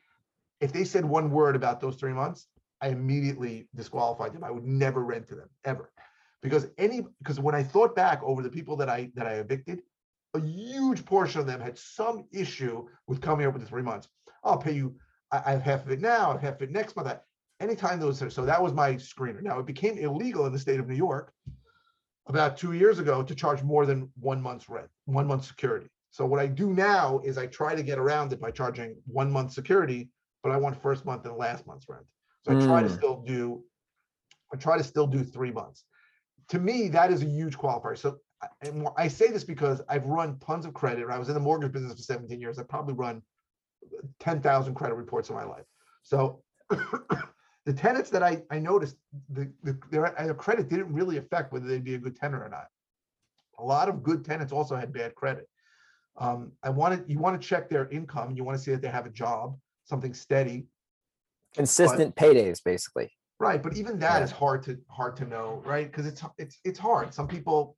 If 0.60 0.74
they 0.74 0.84
said 0.84 1.06
one 1.06 1.32
word 1.32 1.56
about 1.56 1.80
those 1.80 1.96
three 1.96 2.14
months, 2.14 2.48
I 2.82 2.90
immediately 2.90 3.70
disqualified 3.76 4.34
them. 4.34 4.44
I 4.44 4.52
would 4.52 4.66
never 4.66 5.04
rent 5.04 5.28
to 5.30 5.36
them 5.36 5.50
ever. 5.66 5.92
Because 6.42 6.68
any 6.78 7.06
because 7.20 7.40
when 7.40 7.54
I 7.54 7.62
thought 7.62 7.96
back 7.96 8.22
over 8.24 8.42
the 8.42 8.50
people 8.50 8.76
that 8.78 8.90
I 8.90 9.12
that 9.16 9.28
I 9.28 9.34
evicted, 9.34 9.84
a 10.34 10.40
huge 10.40 11.06
portion 11.06 11.40
of 11.40 11.48
them 11.48 11.62
had 11.62 11.78
some 11.78 12.26
issue 12.32 12.88
with 13.08 13.22
coming 13.22 13.46
up 13.46 13.54
with 13.54 13.62
the 13.62 13.68
three 13.68 13.84
months. 13.84 14.08
I'll 14.44 14.58
pay 14.58 14.74
you, 14.74 14.96
I, 15.32 15.44
I 15.46 15.52
have 15.52 15.62
half 15.62 15.86
of 15.86 15.92
it 15.92 16.02
now, 16.02 16.30
I 16.30 16.32
have 16.34 16.42
half 16.42 16.56
of 16.56 16.64
it 16.64 16.72
next 16.72 16.96
month. 16.96 17.14
Anytime 17.60 18.00
those, 18.00 18.24
are 18.24 18.32
so 18.32 18.44
that 18.46 18.62
was 18.62 18.74
my 18.74 18.96
screener. 18.96 19.44
Now 19.44 19.60
it 19.60 19.68
became 19.68 20.00
illegal 20.00 20.48
in 20.48 20.54
the 20.54 20.58
state 20.58 20.80
of 20.80 20.88
New 20.88 20.96
York 20.96 21.32
about 22.32 22.58
two 22.58 22.72
years 22.72 22.98
ago 22.98 23.22
to 23.22 23.36
charge 23.36 23.62
more 23.62 23.86
than 23.86 24.10
one 24.20 24.42
month's 24.42 24.70
rent, 24.70 24.88
one 25.06 25.28
month 25.28 25.44
security. 25.44 25.88
So 26.12 26.26
what 26.26 26.40
I 26.40 26.48
do 26.48 26.72
now 26.74 27.20
is 27.26 27.38
I 27.38 27.46
try 27.46 27.76
to 27.76 27.84
get 27.84 28.00
around 28.00 28.32
it 28.32 28.40
by 28.40 28.52
charging 28.52 28.96
one 29.06 29.30
month 29.30 29.52
security, 29.52 30.10
but 30.42 30.52
I 30.54 30.58
want 30.58 30.82
first 30.82 31.06
month 31.06 31.26
and 31.26 31.36
last 31.36 31.68
month's 31.68 31.88
rent. 31.90 32.06
So 32.44 32.58
I 32.58 32.66
try 32.66 32.82
to 32.82 32.88
hmm. 32.88 32.96
still 32.96 33.22
do, 33.22 33.64
I 34.54 34.58
try 34.58 34.78
to 34.78 34.84
still 34.84 35.08
do 35.08 35.24
three 35.24 35.52
months. 35.52 35.84
To 36.50 36.60
me, 36.60 36.88
that 36.88 37.12
is 37.12 37.22
a 37.22 37.26
huge 37.26 37.58
qualifier. 37.58 37.98
So 37.98 38.18
and 38.62 38.88
I 38.98 39.08
say 39.08 39.28
this 39.28 39.44
because 39.44 39.82
I've 39.90 40.06
run 40.06 40.40
tons 40.40 40.66
of 40.66 40.74
credit. 40.74 41.06
I 41.10 41.20
was 41.20 41.28
in 41.28 41.34
the 41.34 41.40
mortgage 41.40 41.74
business 41.74 41.94
for 41.94 42.02
17 42.02 42.40
years. 42.40 42.58
I 42.58 42.64
probably 42.64 42.96
run 42.96 43.22
10,000 44.20 44.74
credit 44.74 44.96
reports 44.96 45.30
in 45.30 45.36
my 45.36 45.44
life. 45.44 45.66
So 46.04 46.42
the 47.66 47.74
tenants 47.74 48.10
that 48.10 48.24
I, 48.24 48.42
I 48.50 48.60
noticed, 48.60 48.98
the, 49.30 49.52
the, 49.64 49.78
their, 49.92 50.14
their 50.18 50.34
credit 50.34 50.70
didn't 50.70 50.92
really 50.92 51.18
affect 51.18 51.54
whether 51.54 51.68
they'd 51.68 51.84
be 51.84 51.96
a 51.96 52.00
good 52.00 52.16
tenant 52.16 52.42
or 52.42 52.50
not. 52.50 52.68
A 53.60 53.64
lot 53.64 53.90
of 53.90 54.02
good 54.02 54.26
tenants 54.26 54.52
also 54.52 54.76
had 54.76 54.92
bad 54.92 55.14
credit. 55.16 55.48
Um, 56.18 56.52
I 56.64 56.70
wanted 56.70 57.06
you 57.08 57.20
want 57.20 57.42
to 57.42 57.48
check 57.48 57.70
their 57.70 57.88
income. 57.90 58.36
You 58.36 58.44
want 58.44 58.58
to 58.58 58.64
see 58.64 58.72
that 58.72 58.82
they 58.82 58.90
have 58.90 59.06
a 59.06 59.10
job, 59.10 59.58
something 59.86 60.14
steady, 60.14 60.66
consistent 61.54 62.16
but, 62.16 62.24
paydays, 62.24 62.62
basically. 62.64 63.12
Right, 63.40 63.62
but 63.62 63.78
even 63.78 63.98
that 64.00 64.18
yeah. 64.18 64.24
is 64.24 64.32
hard 64.32 64.64
to 64.64 64.78
hard 64.90 65.16
to 65.18 65.26
know, 65.26 65.62
right? 65.66 65.90
Because 65.90 66.06
it's 66.06 66.22
it's 66.38 66.60
it's 66.66 66.80
hard. 66.80 67.14
Some 67.14 67.28
people 67.28 67.78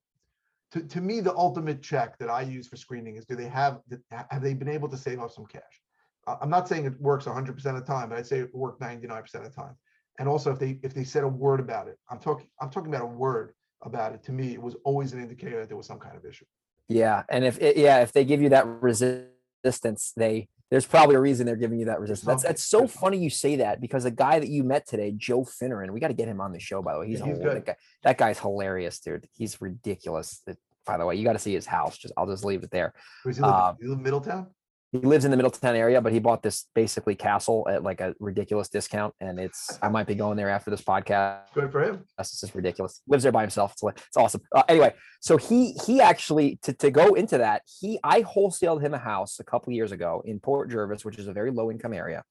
to, 0.71 0.81
to 0.81 1.01
me, 1.01 1.19
the 1.19 1.35
ultimate 1.35 1.83
check 1.83 2.17
that 2.17 2.29
I 2.29 2.41
use 2.41 2.67
for 2.67 2.75
screening 2.77 3.17
is 3.17 3.25
do 3.25 3.35
they 3.35 3.47
have 3.47 3.81
have 4.09 4.41
they 4.41 4.55
been 4.55 4.69
able 4.69 4.89
to 4.89 4.97
save 4.97 5.21
up 5.21 5.31
some 5.31 5.45
cash? 5.45 5.82
I'm 6.27 6.50
not 6.50 6.68
saying 6.68 6.86
it 6.86 7.00
works 7.01 7.25
100% 7.25 7.50
of 7.50 7.75
the 7.75 7.82
time, 7.82 8.10
but 8.10 8.18
I'd 8.18 8.27
say 8.27 8.39
it 8.39 8.56
worked 8.56 8.82
99% 8.82 9.36
of 9.36 9.44
the 9.44 9.50
time. 9.50 9.75
And 10.20 10.30
also, 10.30 10.51
if 10.51 10.60
they 10.60 10.80
if 10.84 10.94
they 10.94 11.03
said 11.03 11.24
a 11.24 11.27
word 11.27 11.60
about 11.60 11.88
it, 11.88 11.98
I'm 12.10 12.20
talking 12.20 12.48
I'm 12.62 12.70
talking 12.70 12.94
about 12.94 13.03
a 13.03 13.08
word 13.08 13.53
about 13.82 14.13
it. 14.13 14.24
To 14.25 14.32
me, 14.32 14.53
it 14.53 14.62
was 14.62 14.75
always 14.86 15.14
an 15.14 15.22
indicator 15.22 15.59
that 15.59 15.70
there 15.70 15.77
was 15.77 15.88
some 15.88 16.00
kind 16.00 16.16
of 16.16 16.24
issue. 16.24 16.46
Yeah, 16.88 17.24
and 17.29 17.44
if 17.44 17.59
it, 17.59 17.77
yeah, 17.77 18.01
if 18.01 18.12
they 18.12 18.24
give 18.24 18.42
you 18.42 18.50
that 18.50 18.68
resistance, 18.68 20.14
they 20.16 20.50
there's 20.70 20.86
probably 20.86 21.16
a 21.16 21.20
reason 21.20 21.46
they're 21.46 21.55
giving 21.55 21.79
you 21.79 21.86
that 21.86 22.00
resistance. 22.00 22.27
That's 22.27 22.44
that's 22.44 22.64
so 22.64 22.88
funny 22.88 23.18
you 23.18 23.29
say 23.29 23.57
that 23.57 23.81
because 23.81 24.03
the 24.03 24.12
guy 24.12 24.40
that 24.40 24.50
you 24.50 24.64
met 24.64 24.88
today, 24.88 25.14
Joe 25.16 25.44
Finneran, 25.44 25.92
we 25.92 26.00
got 26.00 26.09
to 26.09 26.14
get 26.14 26.27
him 26.27 26.42
on 26.42 26.51
the 26.51 26.59
show. 26.59 26.81
By 26.81 26.94
the 26.94 27.00
way, 27.00 27.07
he's, 27.07 27.20
yeah, 27.20 27.25
he's 27.25 27.40
that, 27.40 27.66
guy, 27.66 27.75
that 28.03 28.18
guy's 28.18 28.40
hilarious, 28.40 29.00
dude. 29.00 29.27
He's 29.33 29.62
ridiculous. 29.62 30.44
By 30.86 30.98
the 30.98 31.05
way, 31.05 31.16
you 31.16 31.24
got 31.24 31.33
to 31.33 31.40
see 31.40 31.53
his 31.53 31.66
house. 31.66 31.98
Just 31.98 32.14
I'll 32.18 32.27
just 32.27 32.46
leave 32.46 32.64
it 32.64 32.72
there. 32.72 32.94
Where's 33.24 33.38
he 33.38 33.44
live? 33.44 33.53
Um, 33.53 33.77
live 33.81 33.98
in 33.98 34.03
Middletown? 34.03 34.48
He 34.94 35.00
lives 35.00 35.25
in 35.25 35.32
the 35.32 35.38
Middletown 35.38 35.75
area, 35.75 36.00
but 36.00 36.14
he 36.14 36.20
bought 36.20 36.44
this 36.44 36.68
basically 36.75 37.16
castle 37.16 37.68
at 37.68 37.82
like 37.82 38.00
a 38.00 38.14
ridiculous 38.20 38.70
discount. 38.70 39.12
And 39.20 39.40
it's, 39.40 39.79
I 39.82 39.90
might 39.90 40.06
be 40.06 40.14
going 40.14 40.38
there 40.38 40.50
after 40.50 40.70
this 40.70 40.84
podcast. 40.84 41.51
Good 41.56 41.72
for 41.72 41.84
him. 41.84 42.06
That's 42.16 42.40
just 42.40 42.53
ridiculous. 42.53 43.01
Lives 43.08 43.24
there 43.24 43.32
by 43.32 43.42
himself. 43.42 43.72
It's, 43.72 43.84
it's 44.08 44.18
awesome. 44.18 44.42
Uh, 44.56 44.62
anyway, 44.70 44.94
so 45.20 45.38
he, 45.38 45.72
he 45.86 46.00
actually, 46.00 46.60
to, 46.62 46.74
to 46.74 46.92
go 46.92 47.16
into 47.16 47.40
that, 47.40 47.64
he, 47.79 48.00
I 48.03 48.22
wholesaled 48.22 48.84
him 48.84 48.94
a 48.94 49.00
house 49.00 49.40
a 49.40 49.44
couple 49.44 49.74
years 49.74 49.92
ago 49.92 50.22
in 50.25 50.40
Port 50.40 50.70
Jervis, 50.70 51.03
which 51.03 51.18
is 51.18 51.27
a 51.27 51.34
very 51.34 51.50
low 51.50 51.72
income 51.72 51.94
area. 51.94 52.24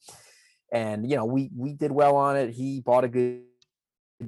And, 0.73 1.11
you 1.11 1.17
know, 1.17 1.25
we, 1.25 1.51
we 1.57 1.73
did 1.73 1.91
well 1.91 2.15
on 2.15 2.37
it. 2.37 2.51
He 2.51 2.81
bought 2.81 3.03
a 3.03 3.09
good 3.09 3.43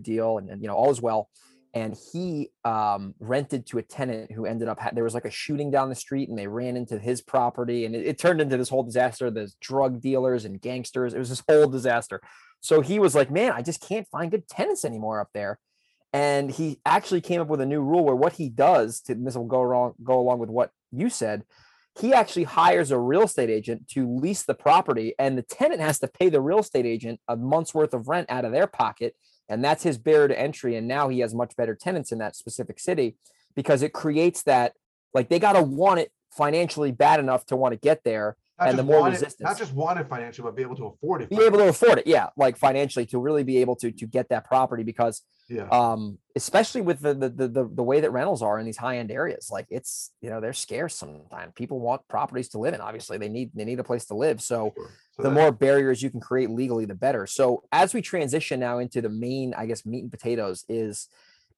deal 0.03 0.38
and, 0.38 0.51
and 0.51 0.61
you 0.61 0.66
know, 0.66 0.75
all 0.75 0.90
is 0.90 1.01
well 1.01 1.29
and 1.74 1.96
he 2.12 2.50
um, 2.64 3.14
rented 3.18 3.66
to 3.66 3.78
a 3.78 3.82
tenant 3.82 4.30
who 4.30 4.46
ended 4.46 4.68
up 4.68 4.78
ha- 4.78 4.90
there 4.92 5.02
was 5.02 5.14
like 5.14 5.24
a 5.24 5.30
shooting 5.30 5.72
down 5.72 5.88
the 5.88 5.94
street 5.94 6.28
and 6.28 6.38
they 6.38 6.46
ran 6.46 6.76
into 6.76 6.98
his 6.98 7.20
property 7.20 7.84
and 7.84 7.96
it, 7.96 8.06
it, 8.06 8.18
turned 8.18 8.40
into 8.40 8.56
this 8.56 8.68
whole 8.68 8.84
disaster 8.84 9.28
there's 9.30 9.56
drug 9.60 10.00
dealers 10.00 10.44
and 10.44 10.60
gangsters 10.60 11.14
it 11.14 11.18
was 11.18 11.30
this 11.30 11.42
whole 11.48 11.66
disaster. 11.66 12.20
So 12.60 12.80
he 12.80 12.98
was 12.98 13.14
like 13.14 13.30
man 13.30 13.52
i 13.52 13.60
just 13.60 13.87
can't 13.87 14.08
find 14.08 14.30
good 14.30 14.48
tenants 14.48 14.84
anymore 14.84 15.20
up 15.20 15.30
there. 15.34 15.58
And 16.12 16.48
he 16.48 16.80
actually 16.87 17.22
came 17.22 17.40
up 17.40 17.48
with 17.48 17.60
a 17.60 17.66
new 17.66 17.80
rule 17.80 18.04
where 18.04 18.14
what 18.14 18.34
he 18.34 18.48
does 18.48 19.00
to 19.02 19.16
this 19.16 19.34
will 19.34 19.46
go 19.46 19.62
wrong 19.62 19.94
go 20.02 20.20
along 20.20 20.38
with 20.38 20.50
what 20.50 20.70
you 20.92 21.10
said 21.10 21.42
he 22.00 22.12
actually 22.12 22.42
hires 22.42 22.90
a 22.90 22.98
real 22.98 23.22
estate 23.22 23.50
agent 23.50 23.87
to 23.88 24.08
lease 24.16 24.42
the 24.42 24.54
property 24.54 25.14
and 25.18 25.38
the 25.38 25.42
tenant 25.42 25.80
has 25.80 26.00
to 26.00 26.08
pay 26.08 26.28
the 26.28 26.40
real 26.40 26.58
estate 26.58 26.87
agent 26.87 27.20
a 27.28 27.37
month's 27.37 27.74
worth 27.74 27.94
of 27.94 28.08
rent 28.08 28.28
out 28.30 28.44
of 28.44 28.52
their 28.52 28.66
pocket 28.66 29.14
and 29.48 29.64
that's 29.64 29.83
his 29.83 29.98
barrier 29.98 30.28
to 30.28 30.38
entry. 30.38 30.76
And 30.76 30.88
now 30.88 31.09
he 31.09 31.20
has 31.20 31.35
much 31.35 31.57
better 31.57 31.74
tenants 31.74 32.12
in 32.12 32.18
that 32.18 32.37
specific 32.37 32.78
city 32.78 33.16
because 33.54 33.83
it 33.83 33.92
creates 33.92 34.42
that 34.44 34.72
like 35.12 35.28
they 35.28 35.38
got 35.38 35.52
to 35.52 35.62
want 35.62 36.00
it 36.00 36.11
financially 36.30 36.90
bad 36.90 37.20
enough 37.20 37.46
to 37.46 37.57
want 37.57 37.72
to 37.72 37.78
get 37.78 38.02
there. 38.04 38.37
Not 38.58 38.68
and 38.68 38.78
the 38.78 38.84
more 38.84 39.04
resistance, 39.04 39.40
it, 39.40 39.42
not 39.42 39.58
just 39.58 39.74
want 39.74 39.98
it 39.98 40.06
financially, 40.06 40.44
but 40.44 40.54
be 40.54 40.62
able 40.62 40.76
to 40.76 40.86
afford 40.86 41.22
it. 41.22 41.30
Be 41.30 41.42
able 41.42 41.58
to 41.58 41.68
afford 41.68 41.98
it, 41.98 42.06
yeah, 42.06 42.28
like 42.36 42.56
financially 42.56 43.04
to 43.06 43.18
really 43.18 43.42
be 43.42 43.58
able 43.58 43.74
to 43.76 43.90
to 43.90 44.06
get 44.06 44.28
that 44.28 44.44
property 44.44 44.84
because, 44.84 45.22
yeah, 45.48 45.66
um, 45.70 46.18
especially 46.36 46.80
with 46.80 47.00
the 47.00 47.14
the 47.14 47.28
the 47.28 47.68
the 47.68 47.82
way 47.82 48.00
that 48.00 48.12
rentals 48.12 48.42
are 48.42 48.60
in 48.60 48.64
these 48.64 48.76
high 48.76 48.98
end 48.98 49.10
areas, 49.10 49.48
like 49.50 49.66
it's 49.70 50.12
you 50.20 50.30
know 50.30 50.40
they're 50.40 50.52
scarce 50.52 50.94
sometimes. 50.94 51.52
People 51.56 51.80
want 51.80 52.06
properties 52.06 52.48
to 52.50 52.58
live 52.58 52.74
in. 52.74 52.80
Obviously, 52.80 53.18
they 53.18 53.28
need 53.28 53.50
they 53.54 53.64
need 53.64 53.80
a 53.80 53.84
place 53.84 54.04
to 54.04 54.14
live. 54.14 54.40
So, 54.40 54.72
sure. 54.76 54.90
so 55.16 55.22
the 55.24 55.30
that, 55.30 55.34
more 55.34 55.50
barriers 55.50 56.00
you 56.00 56.10
can 56.10 56.20
create 56.20 56.48
legally, 56.48 56.84
the 56.84 56.94
better. 56.94 57.26
So 57.26 57.64
as 57.72 57.92
we 57.92 58.02
transition 58.02 58.60
now 58.60 58.78
into 58.78 59.02
the 59.02 59.08
main, 59.08 59.52
I 59.54 59.66
guess, 59.66 59.84
meat 59.84 60.02
and 60.02 60.12
potatoes 60.12 60.64
is 60.68 61.08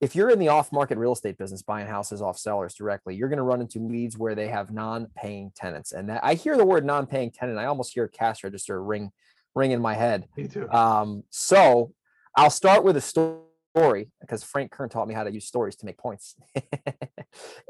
if 0.00 0.14
you're 0.14 0.30
in 0.30 0.38
the 0.38 0.48
off-market 0.48 0.98
real 0.98 1.12
estate 1.12 1.38
business 1.38 1.62
buying 1.62 1.86
houses 1.86 2.20
off 2.20 2.38
sellers 2.38 2.74
directly 2.74 3.14
you're 3.14 3.28
going 3.28 3.38
to 3.38 3.42
run 3.42 3.60
into 3.60 3.78
leads 3.78 4.18
where 4.18 4.34
they 4.34 4.48
have 4.48 4.70
non-paying 4.70 5.52
tenants. 5.54 5.92
And 5.92 6.08
that 6.08 6.24
i 6.24 6.34
hear 6.34 6.56
the 6.56 6.64
word 6.64 6.84
non-paying 6.84 7.30
tenant 7.30 7.58
i 7.58 7.66
almost 7.66 7.94
hear 7.94 8.04
a 8.04 8.08
cash 8.08 8.44
register 8.44 8.82
ring 8.82 9.10
ring 9.54 9.70
in 9.70 9.80
my 9.80 9.94
head. 9.94 10.28
Me 10.36 10.48
too. 10.48 10.70
Um, 10.70 11.24
so 11.30 11.92
i'll 12.36 12.50
start 12.50 12.84
with 12.84 12.96
a 12.96 13.00
story 13.00 14.10
because 14.20 14.42
frank 14.42 14.70
kern 14.70 14.88
taught 14.88 15.08
me 15.08 15.14
how 15.14 15.24
to 15.24 15.32
use 15.32 15.46
stories 15.46 15.76
to 15.76 15.86
make 15.86 15.98
points. 15.98 16.36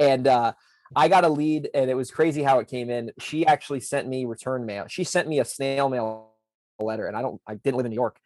And 0.01 0.29
uh, 0.29 0.53
i 0.95 1.09
got 1.09 1.25
a 1.25 1.29
lead 1.29 1.69
and 1.75 1.91
it 1.91 1.95
was 1.95 2.11
crazy 2.11 2.43
how 2.43 2.61
it 2.61 2.69
came 2.69 2.91
in. 2.91 3.11
She 3.19 3.45
actually 3.47 3.81
sent 3.81 4.07
me 4.07 4.25
return 4.25 4.65
mail 4.67 4.87
she 4.89 5.05
sent 5.05 5.29
me 5.29 5.41
a 5.41 5.45
snail 5.45 5.89
mail 5.89 6.31
letter 6.79 7.07
and 7.07 7.17
i 7.17 7.23
don't 7.23 7.41
i 7.47 7.55
didn't 7.55 7.77
live 7.77 7.87
in 7.87 7.91
new 7.91 7.97
york 7.97 8.21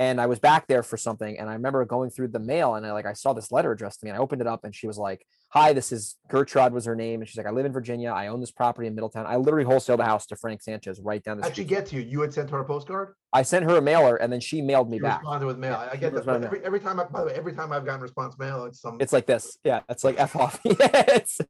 and 0.00 0.20
I 0.20 0.26
was 0.26 0.38
back 0.38 0.66
there 0.68 0.82
for 0.82 0.96
something. 0.96 1.38
And 1.38 1.50
I 1.50 1.54
remember 1.54 1.84
going 1.84 2.10
through 2.10 2.28
the 2.28 2.38
mail 2.38 2.74
and 2.74 2.86
I 2.86 2.92
like 2.92 3.06
I 3.06 3.14
saw 3.14 3.32
this 3.32 3.50
letter 3.50 3.72
addressed 3.72 4.00
to 4.00 4.06
me 4.06 4.10
and 4.10 4.18
I 4.18 4.22
opened 4.22 4.40
it 4.40 4.46
up 4.46 4.64
and 4.64 4.74
she 4.74 4.86
was 4.86 4.96
like, 4.96 5.26
Hi, 5.50 5.72
this 5.72 5.92
is 5.92 6.16
Gertrude 6.28 6.72
was 6.72 6.84
her 6.84 6.94
name. 6.94 7.20
And 7.20 7.28
she's 7.28 7.36
like, 7.36 7.46
I 7.46 7.50
live 7.50 7.64
in 7.64 7.72
Virginia. 7.72 8.10
I 8.10 8.28
own 8.28 8.40
this 8.40 8.50
property 8.50 8.86
in 8.86 8.94
Middletown. 8.94 9.26
I 9.26 9.36
literally 9.36 9.64
wholesaled 9.64 9.96
the 9.96 10.04
house 10.04 10.26
to 10.26 10.36
Frank 10.36 10.62
Sanchez 10.62 11.00
right 11.00 11.22
down 11.22 11.38
the 11.38 11.44
How'd 11.44 11.52
street. 11.52 11.64
she 11.64 11.68
get 11.68 11.86
to 11.86 11.96
you? 11.96 12.02
You 12.02 12.20
had 12.20 12.32
sent 12.32 12.50
her 12.50 12.58
a 12.58 12.64
postcard? 12.64 13.14
I 13.32 13.42
sent 13.42 13.64
her 13.64 13.78
a 13.78 13.82
mailer 13.82 14.16
and 14.16 14.32
then 14.32 14.40
she 14.40 14.62
mailed 14.62 14.90
me 14.90 14.98
she 14.98 15.02
back. 15.02 15.20
Responded 15.20 15.46
with 15.46 15.58
mail. 15.58 15.88
I 15.90 15.96
get 15.96 16.12
that. 16.14 16.28
Every, 16.28 16.64
every, 16.64 16.80
time 16.80 17.00
I, 17.00 17.04
by 17.04 17.20
the 17.20 17.26
way, 17.26 17.32
every 17.34 17.54
time 17.54 17.72
I've 17.72 17.84
gotten 17.84 18.02
response 18.02 18.38
mail, 18.38 18.64
it's 18.66 18.80
some 18.80 18.98
it's 19.00 19.12
like 19.12 19.26
this. 19.26 19.58
Yeah, 19.64 19.80
it's 19.88 20.04
like 20.04 20.20
F 20.20 20.36
off. 20.36 20.60
yes. 20.64 21.40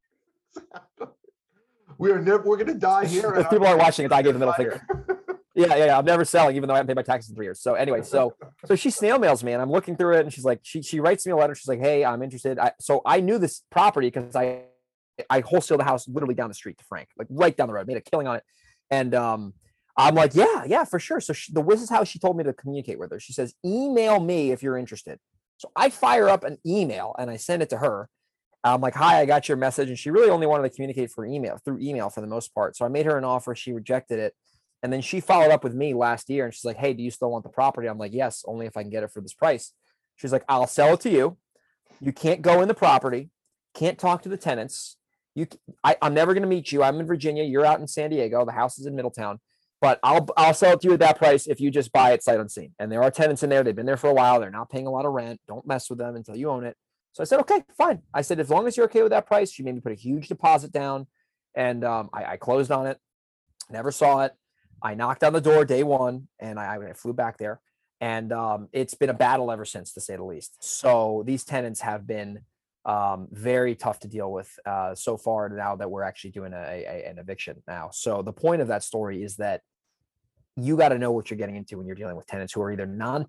we 1.98 2.12
are 2.12 2.20
never 2.20 2.42
we're 2.44 2.56
gonna 2.56 2.74
die 2.74 3.06
here. 3.06 3.34
If 3.34 3.50
people 3.50 3.66
are 3.66 3.76
watching 3.76 4.06
it, 4.06 4.12
I 4.12 4.22
gave 4.22 4.32
the 4.32 4.38
middle 4.38 4.54
finger. 4.54 4.86
Yeah, 5.58 5.74
yeah, 5.74 5.84
yeah. 5.86 5.98
I'm 5.98 6.04
never 6.04 6.24
selling, 6.24 6.56
even 6.56 6.68
though 6.68 6.74
I 6.74 6.78
haven't 6.78 6.88
paid 6.88 6.96
my 6.96 7.02
taxes 7.02 7.30
in 7.30 7.36
three 7.36 7.46
years. 7.46 7.60
So 7.60 7.74
anyway, 7.74 8.02
so 8.02 8.34
so 8.64 8.76
she 8.76 8.90
snail 8.90 9.18
mails 9.18 9.42
me, 9.42 9.52
and 9.52 9.60
I'm 9.60 9.70
looking 9.70 9.96
through 9.96 10.16
it, 10.18 10.20
and 10.20 10.32
she's 10.32 10.44
like, 10.44 10.60
she 10.62 10.82
she 10.82 11.00
writes 11.00 11.26
me 11.26 11.32
a 11.32 11.36
letter. 11.36 11.54
She's 11.54 11.68
like, 11.68 11.80
hey, 11.80 12.04
I'm 12.04 12.22
interested. 12.22 12.58
I, 12.58 12.72
so 12.80 13.02
I 13.04 13.20
knew 13.20 13.38
this 13.38 13.62
property 13.70 14.08
because 14.08 14.36
I 14.36 14.62
I 15.28 15.40
wholesale 15.40 15.78
the 15.78 15.84
house 15.84 16.08
literally 16.08 16.34
down 16.34 16.48
the 16.48 16.54
street 16.54 16.78
to 16.78 16.84
Frank, 16.84 17.08
like 17.18 17.26
right 17.30 17.56
down 17.56 17.66
the 17.68 17.74
road, 17.74 17.86
made 17.88 17.96
a 17.96 18.00
killing 18.00 18.26
on 18.26 18.36
it, 18.36 18.44
and 18.90 19.14
um. 19.14 19.54
I'm 20.00 20.14
like, 20.14 20.32
yeah, 20.36 20.62
yeah, 20.64 20.84
for 20.84 21.00
sure. 21.00 21.20
So 21.20 21.32
she, 21.32 21.52
the 21.52 21.60
this 21.60 21.82
is 21.82 21.90
how 21.90 22.04
she 22.04 22.20
told 22.20 22.36
me 22.36 22.44
to 22.44 22.52
communicate 22.52 23.00
with 23.00 23.10
her. 23.10 23.18
She 23.18 23.32
says, 23.32 23.52
email 23.66 24.20
me 24.20 24.52
if 24.52 24.62
you're 24.62 24.78
interested. 24.78 25.18
So 25.56 25.72
I 25.74 25.90
fire 25.90 26.28
up 26.28 26.44
an 26.44 26.58
email 26.64 27.16
and 27.18 27.28
I 27.28 27.36
send 27.36 27.62
it 27.62 27.70
to 27.70 27.78
her. 27.78 28.08
I'm 28.62 28.80
like, 28.80 28.94
hi, 28.94 29.18
I 29.18 29.26
got 29.26 29.48
your 29.48 29.56
message. 29.56 29.88
And 29.88 29.98
she 29.98 30.12
really 30.12 30.30
only 30.30 30.46
wanted 30.46 30.62
to 30.62 30.70
communicate 30.70 31.10
for 31.10 31.26
email 31.26 31.58
through 31.64 31.80
email 31.80 32.10
for 32.10 32.20
the 32.20 32.28
most 32.28 32.54
part. 32.54 32.76
So 32.76 32.84
I 32.84 32.88
made 32.88 33.06
her 33.06 33.18
an 33.18 33.24
offer. 33.24 33.56
She 33.56 33.72
rejected 33.72 34.20
it. 34.20 34.34
And 34.82 34.92
then 34.92 35.00
she 35.00 35.20
followed 35.20 35.50
up 35.50 35.64
with 35.64 35.74
me 35.74 35.92
last 35.94 36.30
year 36.30 36.44
and 36.44 36.54
she's 36.54 36.64
like, 36.64 36.76
hey, 36.76 36.92
do 36.92 37.02
you 37.02 37.10
still 37.10 37.30
want 37.30 37.44
the 37.44 37.50
property? 37.50 37.88
I'm 37.88 37.98
like, 37.98 38.12
yes, 38.12 38.44
only 38.46 38.66
if 38.66 38.76
I 38.76 38.82
can 38.82 38.90
get 38.90 39.02
it 39.02 39.10
for 39.10 39.20
this 39.20 39.34
price. 39.34 39.72
She's 40.16 40.32
like, 40.32 40.44
I'll 40.48 40.66
sell 40.66 40.94
it 40.94 41.00
to 41.00 41.10
you. 41.10 41.36
You 42.00 42.12
can't 42.12 42.42
go 42.42 42.62
in 42.62 42.68
the 42.68 42.74
property, 42.74 43.30
can't 43.74 43.98
talk 43.98 44.22
to 44.22 44.28
the 44.28 44.36
tenants. 44.36 44.96
You, 45.34 45.46
I, 45.82 45.96
I'm 46.00 46.14
never 46.14 46.32
going 46.32 46.42
to 46.42 46.48
meet 46.48 46.70
you. 46.70 46.82
I'm 46.82 47.00
in 47.00 47.06
Virginia. 47.06 47.44
You're 47.44 47.66
out 47.66 47.80
in 47.80 47.88
San 47.88 48.10
Diego. 48.10 48.44
The 48.44 48.52
house 48.52 48.78
is 48.78 48.86
in 48.86 48.94
Middletown 48.94 49.40
but 49.80 50.00
I'll 50.02 50.26
I'll 50.36 50.54
sell 50.54 50.72
it 50.72 50.80
to 50.80 50.88
you 50.88 50.94
at 50.94 51.00
that 51.00 51.18
price 51.18 51.46
if 51.46 51.60
you 51.60 51.70
just 51.70 51.92
buy 51.92 52.12
it 52.12 52.22
sight 52.22 52.40
unseen. 52.40 52.72
And 52.78 52.90
there 52.90 53.02
are 53.02 53.10
tenants 53.10 53.42
in 53.42 53.50
there; 53.50 53.62
they've 53.62 53.76
been 53.76 53.86
there 53.86 53.96
for 53.96 54.10
a 54.10 54.14
while. 54.14 54.40
They're 54.40 54.50
not 54.50 54.70
paying 54.70 54.86
a 54.86 54.90
lot 54.90 55.04
of 55.04 55.12
rent. 55.12 55.40
Don't 55.46 55.66
mess 55.66 55.88
with 55.88 55.98
them 55.98 56.16
until 56.16 56.36
you 56.36 56.50
own 56.50 56.64
it. 56.64 56.76
So 57.12 57.22
I 57.22 57.24
said, 57.24 57.40
okay, 57.40 57.62
fine. 57.76 58.02
I 58.12 58.22
said, 58.22 58.38
as 58.38 58.50
long 58.50 58.66
as 58.66 58.76
you're 58.76 58.86
okay 58.86 59.02
with 59.02 59.10
that 59.10 59.26
price, 59.26 59.50
she 59.50 59.62
made 59.62 59.74
me 59.74 59.80
put 59.80 59.92
a 59.92 59.96
huge 59.96 60.28
deposit 60.28 60.72
down, 60.72 61.06
and 61.54 61.84
um, 61.84 62.10
I, 62.12 62.24
I, 62.24 62.36
closed 62.36 62.70
on 62.70 62.86
it. 62.86 62.98
Never 63.70 63.90
saw 63.90 64.24
it. 64.24 64.32
I 64.82 64.94
knocked 64.94 65.24
on 65.24 65.32
the 65.32 65.40
door 65.40 65.64
day 65.64 65.82
one, 65.82 66.28
and 66.38 66.58
I, 66.58 66.76
I 66.90 66.92
flew 66.92 67.12
back 67.12 67.38
there, 67.38 67.60
and 68.00 68.32
um, 68.32 68.68
it's 68.72 68.94
been 68.94 69.10
a 69.10 69.14
battle 69.14 69.50
ever 69.50 69.64
since, 69.64 69.92
to 69.94 70.00
say 70.00 70.16
the 70.16 70.24
least. 70.24 70.56
So 70.60 71.22
these 71.26 71.44
tenants 71.44 71.80
have 71.80 72.06
been 72.06 72.40
um, 72.84 73.28
very 73.32 73.74
tough 73.74 74.00
to 74.00 74.08
deal 74.08 74.30
with 74.30 74.50
uh, 74.64 74.94
so 74.94 75.16
far 75.16 75.48
now 75.48 75.76
that 75.76 75.90
we're 75.90 76.04
actually 76.04 76.30
doing 76.30 76.52
a, 76.52 76.56
a, 76.56 77.08
an 77.10 77.18
eviction 77.18 77.62
now. 77.66 77.90
So 77.92 78.22
the 78.22 78.32
point 78.32 78.62
of 78.62 78.68
that 78.68 78.82
story 78.82 79.22
is 79.22 79.36
that 79.36 79.62
you 80.56 80.76
got 80.76 80.88
to 80.90 80.98
know 80.98 81.12
what 81.12 81.30
you're 81.30 81.38
getting 81.38 81.56
into 81.56 81.76
when 81.76 81.86
you're 81.86 81.96
dealing 81.96 82.16
with 82.16 82.26
tenants 82.26 82.52
who 82.52 82.62
are 82.62 82.72
either 82.72 82.86
non 82.86 83.26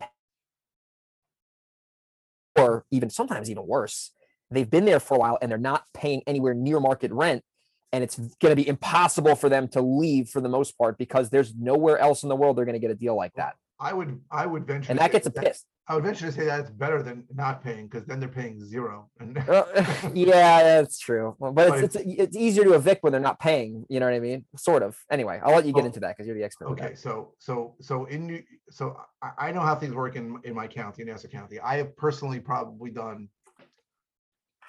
or 2.55 2.85
even 2.91 3.09
sometimes 3.09 3.49
even 3.49 3.65
worse 3.65 4.11
they've 4.51 4.69
been 4.69 4.85
there 4.85 4.99
for 4.99 5.15
a 5.15 5.19
while 5.19 5.37
and 5.41 5.51
they're 5.51 5.57
not 5.57 5.83
paying 5.93 6.21
anywhere 6.25 6.53
near 6.53 6.79
market 6.79 7.11
rent 7.11 7.43
and 7.91 8.03
it's 8.03 8.17
going 8.17 8.51
to 8.51 8.55
be 8.55 8.67
impossible 8.67 9.35
for 9.35 9.49
them 9.49 9.67
to 9.69 9.81
leave 9.81 10.29
for 10.29 10.41
the 10.41 10.49
most 10.49 10.77
part 10.77 10.97
because 10.97 11.29
there's 11.29 11.53
nowhere 11.55 11.97
else 11.97 12.23
in 12.23 12.29
the 12.29 12.35
world 12.35 12.57
they're 12.57 12.65
going 12.65 12.73
to 12.73 12.79
get 12.79 12.91
a 12.91 12.95
deal 12.95 13.15
like 13.15 13.33
that 13.33 13.55
i 13.79 13.93
would 13.93 14.19
i 14.31 14.45
would 14.45 14.65
venture 14.65 14.91
and 14.91 14.99
that 14.99 15.11
gets 15.11 15.27
a 15.27 15.31
piss 15.31 15.65
I 15.89 15.95
would 15.95 16.03
venture 16.03 16.27
to 16.27 16.31
say 16.31 16.45
that's 16.45 16.69
better 16.69 17.01
than 17.01 17.23
not 17.33 17.63
paying 17.63 17.87
because 17.87 18.05
then 18.05 18.19
they're 18.19 18.29
paying 18.29 18.63
zero. 18.63 19.09
uh, 19.19 19.63
yeah, 20.13 20.61
that's 20.61 20.99
true. 20.99 21.35
But, 21.39 21.55
but 21.55 21.83
it's, 21.83 21.95
it's, 21.95 22.05
it's 22.07 22.37
easier 22.37 22.63
to 22.65 22.73
evict 22.73 23.01
when 23.01 23.11
they're 23.11 23.19
not 23.19 23.39
paying. 23.39 23.87
You 23.89 23.99
know 23.99 24.05
what 24.05 24.13
I 24.13 24.19
mean? 24.19 24.45
Sort 24.55 24.83
of. 24.83 24.95
Anyway, 25.09 25.41
I'll 25.43 25.55
let 25.55 25.65
you 25.65 25.73
get 25.73 25.85
oh, 25.85 25.87
into 25.87 25.99
that 26.01 26.15
because 26.15 26.27
you're 26.27 26.37
the 26.37 26.43
expert. 26.43 26.67
Okay, 26.67 26.93
so 26.93 27.33
so 27.39 27.73
so 27.81 28.05
in 28.05 28.27
New, 28.27 28.43
so 28.69 29.01
I 29.35 29.51
know 29.51 29.61
how 29.61 29.73
things 29.73 29.95
work 29.95 30.15
in 30.15 30.37
in 30.43 30.53
my 30.53 30.67
county, 30.67 31.01
in 31.01 31.07
Nassau 31.07 31.27
County. 31.27 31.59
I 31.59 31.77
have 31.77 31.97
personally 31.97 32.39
probably 32.39 32.91
done 32.91 33.27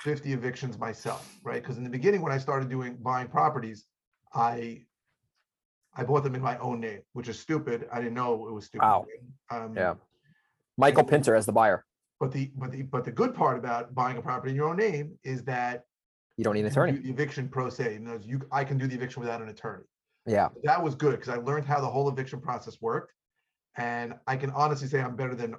50 0.01 0.33
evictions 0.33 0.79
myself, 0.79 1.39
right? 1.45 1.63
Because 1.63 1.77
in 1.77 1.85
the 1.85 1.91
beginning, 1.91 2.23
when 2.23 2.33
I 2.33 2.39
started 2.39 2.69
doing 2.69 2.97
buying 3.03 3.29
properties, 3.29 3.87
I 4.35 4.83
I 5.95 6.05
bought 6.05 6.23
them 6.23 6.35
in 6.35 6.41
my 6.41 6.57
own 6.59 6.81
name, 6.81 7.01
which 7.13 7.29
is 7.29 7.39
stupid. 7.39 7.89
I 7.93 7.99
didn't 7.99 8.15
know 8.15 8.47
it 8.49 8.53
was 8.53 8.67
stupid. 8.67 8.85
Wow. 8.85 9.07
Um, 9.51 9.75
yeah 9.77 9.95
Michael 10.81 11.05
Pinter 11.05 11.35
as 11.35 11.47
the 11.47 11.53
buyer. 11.53 11.85
But 12.19 12.33
the 12.33 12.51
but 12.57 12.73
the 12.73 12.83
but 12.83 13.05
the 13.05 13.13
good 13.13 13.35
part 13.35 13.59
about 13.59 13.95
buying 13.95 14.17
a 14.17 14.23
property 14.23 14.51
in 14.51 14.57
your 14.57 14.69
own 14.69 14.77
name 14.77 15.19
is 15.25 15.45
that 15.45 15.85
you 16.37 16.45
don't 16.45 16.55
need 16.55 16.61
an 16.61 16.67
attorney. 16.67 16.93
the 16.93 17.11
eviction 17.11 17.49
pro 17.49 17.69
se. 17.69 17.95
You, 17.95 17.99
know, 18.01 18.19
you 18.25 18.41
I 18.51 18.65
can 18.65 18.79
do 18.79 18.87
the 18.87 18.95
eviction 18.95 19.21
without 19.21 19.41
an 19.41 19.49
attorney. 19.49 19.85
Yeah. 20.27 20.49
That 20.65 20.83
was 20.83 20.95
good 20.95 21.13
because 21.13 21.29
I 21.29 21.37
learned 21.37 21.67
how 21.67 21.81
the 21.81 21.87
whole 21.87 22.09
eviction 22.09 22.41
process 22.41 22.79
worked. 22.81 23.13
And 23.77 24.15
I 24.27 24.37
can 24.37 24.51
honestly 24.51 24.89
say 24.89 25.01
I'm 25.01 25.17
better 25.17 25.35
than 25.35 25.55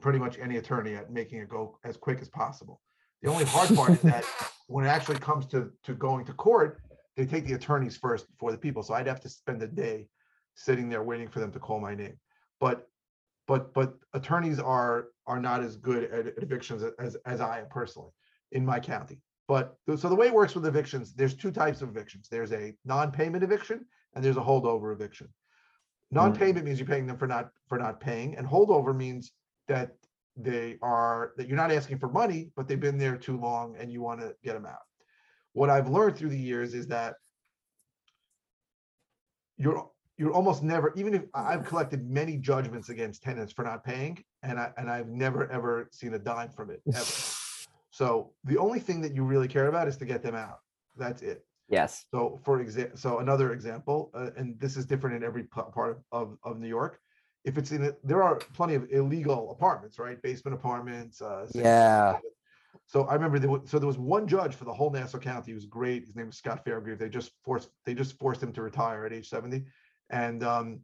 pretty 0.00 0.18
much 0.18 0.38
any 0.38 0.56
attorney 0.56 0.94
at 0.94 1.10
making 1.10 1.40
it 1.40 1.48
go 1.48 1.78
as 1.84 1.96
quick 1.96 2.20
as 2.20 2.28
possible. 2.28 2.80
The 3.22 3.30
only 3.30 3.44
hard 3.44 3.74
part 3.74 3.90
is 3.90 4.02
that 4.02 4.24
when 4.68 4.84
it 4.84 4.88
actually 4.88 5.18
comes 5.18 5.46
to 5.46 5.70
to 5.84 5.94
going 5.94 6.24
to 6.26 6.32
court, 6.32 6.80
they 7.16 7.26
take 7.26 7.46
the 7.46 7.54
attorneys 7.54 7.96
first 7.96 8.28
before 8.30 8.52
the 8.52 8.58
people. 8.58 8.82
So 8.82 8.94
I'd 8.94 9.06
have 9.06 9.20
to 9.22 9.28
spend 9.28 9.62
a 9.62 9.66
day 9.66 10.06
sitting 10.54 10.88
there 10.88 11.02
waiting 11.02 11.28
for 11.28 11.40
them 11.40 11.52
to 11.52 11.58
call 11.58 11.80
my 11.80 11.94
name. 11.94 12.18
But 12.60 12.86
but 13.46 13.74
but 13.74 13.94
attorneys 14.14 14.60
are 14.60 15.08
are 15.26 15.40
not 15.40 15.62
as 15.62 15.76
good 15.76 16.04
at 16.04 16.42
evictions 16.42 16.84
as 16.98 17.16
as 17.26 17.40
I 17.40 17.60
am 17.60 17.66
personally 17.70 18.12
in 18.52 18.64
my 18.64 18.78
county. 18.78 19.20
But 19.48 19.76
so 19.96 20.08
the 20.08 20.14
way 20.14 20.26
it 20.26 20.34
works 20.34 20.54
with 20.54 20.66
evictions, 20.66 21.14
there's 21.14 21.34
two 21.34 21.50
types 21.50 21.80
of 21.80 21.88
evictions. 21.88 22.28
There's 22.30 22.52
a 22.52 22.74
non-payment 22.84 23.42
eviction 23.42 23.86
and 24.14 24.22
there's 24.22 24.36
a 24.36 24.42
holdover 24.42 24.92
eviction. 24.92 25.28
Hmm. 26.10 26.16
Non-payment 26.16 26.64
means 26.66 26.78
you're 26.78 26.86
paying 26.86 27.06
them 27.06 27.16
for 27.16 27.26
not 27.26 27.50
for 27.66 27.78
not 27.78 27.98
paying, 27.98 28.36
and 28.36 28.46
holdover 28.46 28.94
means 28.94 29.32
that 29.66 29.96
they 30.38 30.76
are 30.82 31.32
that 31.36 31.48
you're 31.48 31.56
not 31.56 31.72
asking 31.72 31.98
for 31.98 32.08
money, 32.08 32.50
but 32.56 32.68
they've 32.68 32.80
been 32.80 32.98
there 32.98 33.16
too 33.16 33.38
long 33.38 33.76
and 33.78 33.92
you 33.92 34.00
want 34.00 34.20
to 34.20 34.34
get 34.42 34.54
them 34.54 34.66
out. 34.66 34.78
What 35.52 35.68
I've 35.68 35.88
learned 35.88 36.16
through 36.16 36.30
the 36.30 36.38
years 36.38 36.74
is 36.74 36.86
that 36.88 37.14
you're 39.56 39.90
you're 40.16 40.32
almost 40.32 40.62
never 40.62 40.92
even 40.96 41.14
if 41.14 41.22
I've 41.34 41.64
collected 41.64 42.08
many 42.08 42.36
judgments 42.36 42.88
against 42.88 43.22
tenants 43.22 43.52
for 43.52 43.64
not 43.64 43.84
paying, 43.84 44.22
and 44.42 44.58
I 44.58 44.70
and 44.76 44.90
I've 44.90 45.08
never 45.08 45.50
ever 45.50 45.88
seen 45.92 46.14
a 46.14 46.18
dime 46.18 46.50
from 46.50 46.70
it 46.70 46.80
ever. 46.94 47.04
so 47.90 48.32
the 48.44 48.58
only 48.58 48.78
thing 48.78 49.00
that 49.02 49.14
you 49.14 49.24
really 49.24 49.48
care 49.48 49.66
about 49.66 49.88
is 49.88 49.96
to 49.98 50.04
get 50.04 50.22
them 50.22 50.36
out. 50.36 50.58
That's 50.96 51.22
it. 51.22 51.44
Yes. 51.68 52.06
So 52.12 52.40
for 52.44 52.60
example, 52.60 52.96
so 52.96 53.18
another 53.18 53.52
example, 53.52 54.10
uh, 54.14 54.30
and 54.36 54.58
this 54.60 54.76
is 54.76 54.86
different 54.86 55.16
in 55.16 55.24
every 55.24 55.44
part 55.44 55.90
of, 55.90 55.96
of, 56.12 56.38
of 56.44 56.58
New 56.58 56.68
York. 56.68 57.00
If 57.44 57.56
it's 57.56 57.70
in, 57.70 57.84
a, 57.84 57.92
there 58.04 58.22
are 58.22 58.36
plenty 58.36 58.74
of 58.74 58.90
illegal 58.90 59.50
apartments, 59.50 59.98
right? 59.98 60.20
Basement 60.22 60.54
apartments. 60.54 61.22
Uh, 61.22 61.46
yeah. 61.54 62.18
So 62.86 63.04
I 63.04 63.14
remember 63.14 63.38
there 63.38 63.50
was, 63.50 63.70
so 63.70 63.78
there 63.78 63.86
was 63.86 63.98
one 63.98 64.26
judge 64.26 64.54
for 64.54 64.64
the 64.64 64.72
whole 64.72 64.90
Nassau 64.90 65.18
County. 65.18 65.52
He 65.52 65.54
was 65.54 65.66
great. 65.66 66.04
His 66.04 66.16
name 66.16 66.26
was 66.26 66.36
Scott 66.36 66.64
Fairgrieve. 66.64 66.98
They 66.98 67.08
just 67.08 67.32
forced 67.44 67.70
they 67.84 67.94
just 67.94 68.18
forced 68.18 68.42
him 68.42 68.52
to 68.52 68.62
retire 68.62 69.04
at 69.06 69.12
age 69.12 69.28
70 69.28 69.64
and 70.10 70.42
um, 70.42 70.80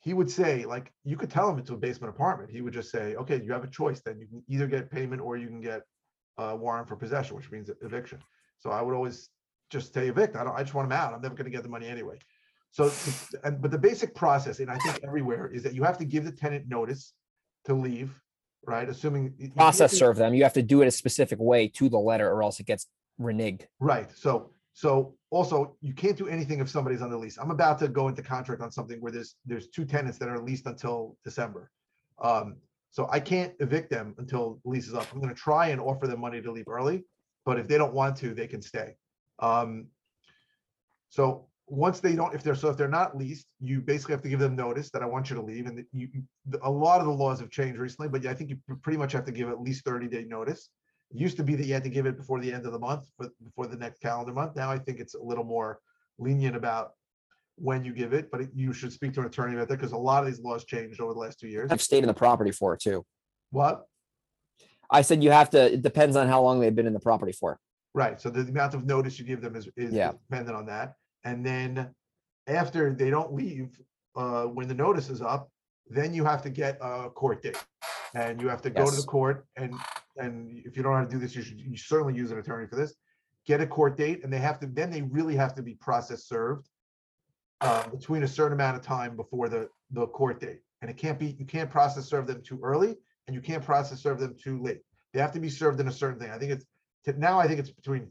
he 0.00 0.14
would 0.14 0.30
say, 0.30 0.64
like, 0.64 0.92
you 1.04 1.16
could 1.16 1.30
tell 1.30 1.48
him 1.48 1.58
it's 1.58 1.70
a 1.70 1.76
basement 1.76 2.14
apartment. 2.14 2.50
He 2.50 2.60
would 2.60 2.72
just 2.72 2.90
say, 2.90 3.14
okay, 3.16 3.40
you 3.42 3.52
have 3.52 3.64
a 3.64 3.68
choice. 3.68 4.00
Then 4.00 4.18
you 4.18 4.26
can 4.26 4.42
either 4.48 4.66
get 4.66 4.90
payment 4.90 5.22
or 5.22 5.36
you 5.36 5.46
can 5.46 5.60
get 5.60 5.82
a 6.38 6.56
warrant 6.56 6.88
for 6.88 6.96
possession, 6.96 7.36
which 7.36 7.50
means 7.50 7.70
eviction. 7.82 8.18
So 8.58 8.70
I 8.70 8.82
would 8.82 8.94
always 8.94 9.28
just 9.70 9.94
say 9.94 10.08
evict. 10.08 10.36
I 10.36 10.44
don't. 10.44 10.56
I 10.56 10.62
just 10.62 10.74
want 10.74 10.86
him 10.86 10.92
out. 10.92 11.14
I'm 11.14 11.20
never 11.20 11.34
going 11.34 11.44
to 11.44 11.50
get 11.50 11.62
the 11.62 11.68
money 11.68 11.86
anyway. 11.86 12.18
So, 12.72 12.90
but 13.60 13.70
the 13.70 13.78
basic 13.78 14.14
process, 14.14 14.58
and 14.58 14.70
I 14.70 14.78
think 14.78 15.00
everywhere, 15.04 15.50
is 15.52 15.62
that 15.62 15.74
you 15.74 15.82
have 15.82 15.98
to 15.98 16.06
give 16.06 16.24
the 16.24 16.32
tenant 16.32 16.68
notice 16.68 17.12
to 17.66 17.74
leave, 17.74 18.18
right? 18.66 18.88
Assuming 18.88 19.52
process 19.54 19.96
serve 19.96 20.16
them, 20.16 20.32
you 20.32 20.42
have 20.42 20.54
to 20.54 20.62
do 20.62 20.80
it 20.80 20.86
a 20.86 20.90
specific 20.90 21.38
way 21.38 21.68
to 21.68 21.90
the 21.90 21.98
letter, 21.98 22.30
or 22.30 22.42
else 22.42 22.60
it 22.60 22.66
gets 22.66 22.86
reneged. 23.20 23.66
Right. 23.78 24.10
So 24.16 24.50
so 24.72 25.14
also 25.30 25.76
you 25.82 25.92
can't 25.92 26.16
do 26.16 26.28
anything 26.28 26.60
if 26.60 26.70
somebody's 26.70 27.02
on 27.02 27.10
the 27.10 27.18
lease. 27.18 27.36
I'm 27.36 27.50
about 27.50 27.78
to 27.80 27.88
go 27.88 28.08
into 28.08 28.22
contract 28.22 28.62
on 28.62 28.72
something 28.72 29.00
where 29.02 29.12
there's 29.12 29.36
there's 29.44 29.68
two 29.68 29.84
tenants 29.84 30.16
that 30.18 30.30
are 30.30 30.40
leased 30.40 30.64
until 30.64 31.18
December. 31.24 31.70
Um, 32.22 32.56
so 32.90 33.06
I 33.10 33.20
can't 33.20 33.52
evict 33.60 33.90
them 33.90 34.14
until 34.16 34.60
lease 34.64 34.88
is 34.88 34.94
up. 34.94 35.06
I'm 35.12 35.20
going 35.20 35.34
to 35.34 35.38
try 35.38 35.68
and 35.68 35.80
offer 35.80 36.06
them 36.06 36.20
money 36.20 36.40
to 36.40 36.50
leave 36.50 36.68
early, 36.68 37.04
but 37.44 37.58
if 37.58 37.68
they 37.68 37.76
don't 37.76 37.92
want 37.92 38.16
to, 38.18 38.32
they 38.32 38.46
can 38.46 38.62
stay. 38.62 38.96
Um, 39.40 39.88
so 41.10 41.48
once 41.66 42.00
they 42.00 42.14
don't, 42.14 42.34
if 42.34 42.42
they're 42.42 42.54
so 42.54 42.68
if 42.68 42.76
they're 42.76 42.88
not 42.88 43.16
leased, 43.16 43.46
you 43.60 43.80
basically 43.80 44.12
have 44.12 44.22
to 44.22 44.28
give 44.28 44.40
them 44.40 44.56
notice 44.56 44.90
that 44.90 45.02
I 45.02 45.06
want 45.06 45.30
you 45.30 45.36
to 45.36 45.42
leave. 45.42 45.66
And 45.66 45.84
you, 45.92 46.08
a 46.62 46.70
lot 46.70 47.00
of 47.00 47.06
the 47.06 47.12
laws 47.12 47.40
have 47.40 47.50
changed 47.50 47.78
recently, 47.78 48.08
but 48.08 48.26
I 48.26 48.34
think 48.34 48.50
you 48.50 48.58
pretty 48.82 48.98
much 48.98 49.12
have 49.12 49.24
to 49.26 49.32
give 49.32 49.48
at 49.48 49.60
least 49.60 49.84
30 49.84 50.08
day 50.08 50.24
notice. 50.24 50.68
It 51.10 51.20
used 51.20 51.36
to 51.36 51.44
be 51.44 51.54
that 51.54 51.66
you 51.66 51.74
had 51.74 51.84
to 51.84 51.90
give 51.90 52.06
it 52.06 52.16
before 52.16 52.40
the 52.40 52.52
end 52.52 52.66
of 52.66 52.72
the 52.72 52.78
month, 52.78 53.06
but 53.18 53.30
before 53.42 53.66
the 53.66 53.76
next 53.76 54.00
calendar 54.00 54.32
month. 54.32 54.56
Now 54.56 54.70
I 54.70 54.78
think 54.78 54.98
it's 54.98 55.14
a 55.14 55.22
little 55.22 55.44
more 55.44 55.78
lenient 56.18 56.56
about 56.56 56.92
when 57.56 57.84
you 57.84 57.92
give 57.92 58.12
it, 58.12 58.30
but 58.30 58.40
it, 58.40 58.50
you 58.54 58.72
should 58.72 58.92
speak 58.92 59.12
to 59.14 59.20
an 59.20 59.26
attorney 59.26 59.54
about 59.54 59.68
that 59.68 59.76
because 59.76 59.92
a 59.92 59.96
lot 59.96 60.24
of 60.24 60.26
these 60.26 60.40
laws 60.40 60.64
changed 60.64 61.00
over 61.00 61.12
the 61.12 61.20
last 61.20 61.38
two 61.38 61.48
years. 61.48 61.70
I've 61.70 61.82
stayed 61.82 62.02
in 62.02 62.08
the 62.08 62.14
property 62.14 62.50
for 62.50 62.74
it 62.74 62.80
too. 62.80 63.04
What? 63.50 63.84
I 64.90 65.02
said 65.02 65.22
you 65.22 65.30
have 65.30 65.50
to. 65.50 65.72
It 65.72 65.82
depends 65.82 66.16
on 66.16 66.28
how 66.28 66.42
long 66.42 66.60
they've 66.60 66.74
been 66.74 66.86
in 66.86 66.92
the 66.92 67.00
property 67.00 67.32
for. 67.32 67.58
Right. 67.94 68.20
So 68.20 68.30
the 68.30 68.40
amount 68.40 68.74
of 68.74 68.84
notice 68.84 69.18
you 69.18 69.24
give 69.24 69.40
them 69.40 69.54
is, 69.54 69.68
is 69.76 69.92
yeah. 69.92 70.12
dependent 70.28 70.56
on 70.56 70.66
that. 70.66 70.94
And 71.24 71.44
then 71.44 71.90
after 72.46 72.92
they 72.92 73.10
don't 73.10 73.32
leave, 73.32 73.80
uh, 74.16 74.44
when 74.44 74.68
the 74.68 74.74
notice 74.74 75.08
is 75.08 75.22
up, 75.22 75.50
then 75.88 76.14
you 76.14 76.24
have 76.24 76.42
to 76.42 76.50
get 76.50 76.78
a 76.80 77.10
court 77.10 77.42
date, 77.42 77.62
and 78.14 78.40
you 78.40 78.48
have 78.48 78.62
to 78.62 78.70
go 78.70 78.88
to 78.88 78.96
the 78.96 79.02
court 79.02 79.46
and 79.56 79.74
and 80.16 80.62
if 80.64 80.76
you 80.76 80.82
don't 80.82 80.92
know 80.92 80.98
how 80.98 81.04
to 81.04 81.10
do 81.10 81.18
this, 81.18 81.34
you 81.34 81.42
should 81.42 81.60
you 81.60 81.76
certainly 81.76 82.14
use 82.14 82.30
an 82.30 82.38
attorney 82.38 82.66
for 82.66 82.76
this. 82.76 82.94
Get 83.46 83.60
a 83.60 83.66
court 83.66 83.96
date, 83.96 84.22
and 84.22 84.32
they 84.32 84.38
have 84.38 84.60
to 84.60 84.66
then 84.66 84.90
they 84.90 85.02
really 85.02 85.34
have 85.36 85.54
to 85.54 85.62
be 85.62 85.74
process 85.74 86.26
served 86.26 86.68
uh, 87.60 87.88
between 87.88 88.22
a 88.22 88.28
certain 88.28 88.52
amount 88.52 88.76
of 88.76 88.82
time 88.82 89.16
before 89.16 89.48
the 89.48 89.68
the 89.90 90.06
court 90.06 90.40
date, 90.40 90.60
and 90.80 90.90
it 90.90 90.96
can't 90.96 91.18
be 91.18 91.36
you 91.38 91.46
can't 91.46 91.70
process 91.70 92.06
serve 92.06 92.26
them 92.26 92.42
too 92.42 92.60
early, 92.62 92.96
and 93.26 93.34
you 93.34 93.40
can't 93.40 93.64
process 93.64 94.00
serve 94.00 94.20
them 94.20 94.36
too 94.40 94.62
late. 94.62 94.80
They 95.12 95.20
have 95.20 95.32
to 95.32 95.40
be 95.40 95.50
served 95.50 95.80
in 95.80 95.88
a 95.88 95.92
certain 95.92 96.18
thing. 96.18 96.30
I 96.30 96.38
think 96.38 96.52
it's 96.52 96.66
now 97.18 97.40
I 97.40 97.48
think 97.48 97.58
it's 97.58 97.70
between 97.70 98.08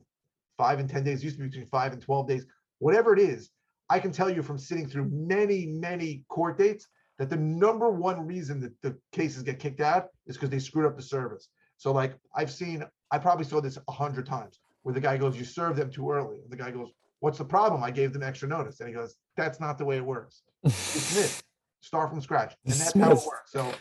five 0.58 0.80
and 0.80 0.89
ten 0.89 1.04
days. 1.04 1.19
It 1.19 1.26
used 1.26 1.38
to 1.38 1.43
be 1.43 1.50
between 1.50 1.67
five 1.67 1.93
and 1.93 2.02
twelve 2.02 2.28
days. 2.28 2.45
Whatever 2.82 3.13
it 3.13 3.20
is, 3.20 3.52
I 3.91 4.00
can 4.00 4.12
tell 4.12 4.28
you 4.28 4.41
from 4.41 4.58
sitting 4.58 4.88
through 4.88 5.08
many, 5.12 5.67
many 5.67 6.24
court 6.30 6.58
dates 6.58 6.88
that 7.20 7.30
the 7.30 7.38
number 7.38 7.91
one 7.91 8.26
reason 8.26 8.60
that 8.62 8.74
the 8.82 8.98
cases 9.12 9.44
get 9.44 9.60
kicked 9.60 9.82
out 9.82 10.08
is 10.26 10.36
because 10.36 10.50
they 10.50 10.58
screwed 10.58 10.88
up 10.88 10.96
the 10.96 11.04
service. 11.04 11.50
So 11.78 11.91
like 11.91 12.15
I've 12.36 12.50
seen, 12.50 12.84
I 13.12 13.20
probably 13.20 13.46
saw 13.46 13.62
this 13.62 13.78
a 13.88 13.91
hundred 13.91 14.26
times 14.26 14.60
where 14.82 14.96
the 14.96 15.00
guy 15.00 15.15
goes, 15.15 15.38
you 15.38 15.46
served 15.46 15.78
them 15.78 15.91
too 15.91 16.10
early. 16.10 16.39
And 16.41 16.50
the 16.50 16.56
guy 16.56 16.72
goes, 16.72 16.89
what's 17.20 17.38
the 17.38 17.46
problem? 17.46 17.84
I 17.84 17.91
gave 17.91 18.13
them 18.13 18.24
extra 18.24 18.50
notice. 18.50 18.80
And 18.80 18.89
he 18.89 18.96
goes, 18.96 19.15
that's 19.38 19.60
not 19.60 19.78
the 19.78 19.86
way 19.86 19.98
it 19.98 20.06
works. 20.06 20.41
Dismiss, 20.65 21.39
start 21.82 22.10
from 22.10 22.20
scratch. 22.20 22.56
And 22.65 22.74
that's 22.74 22.94
how 22.94 23.12
it 23.12 23.28
works. 23.28 23.52
So 23.52 23.72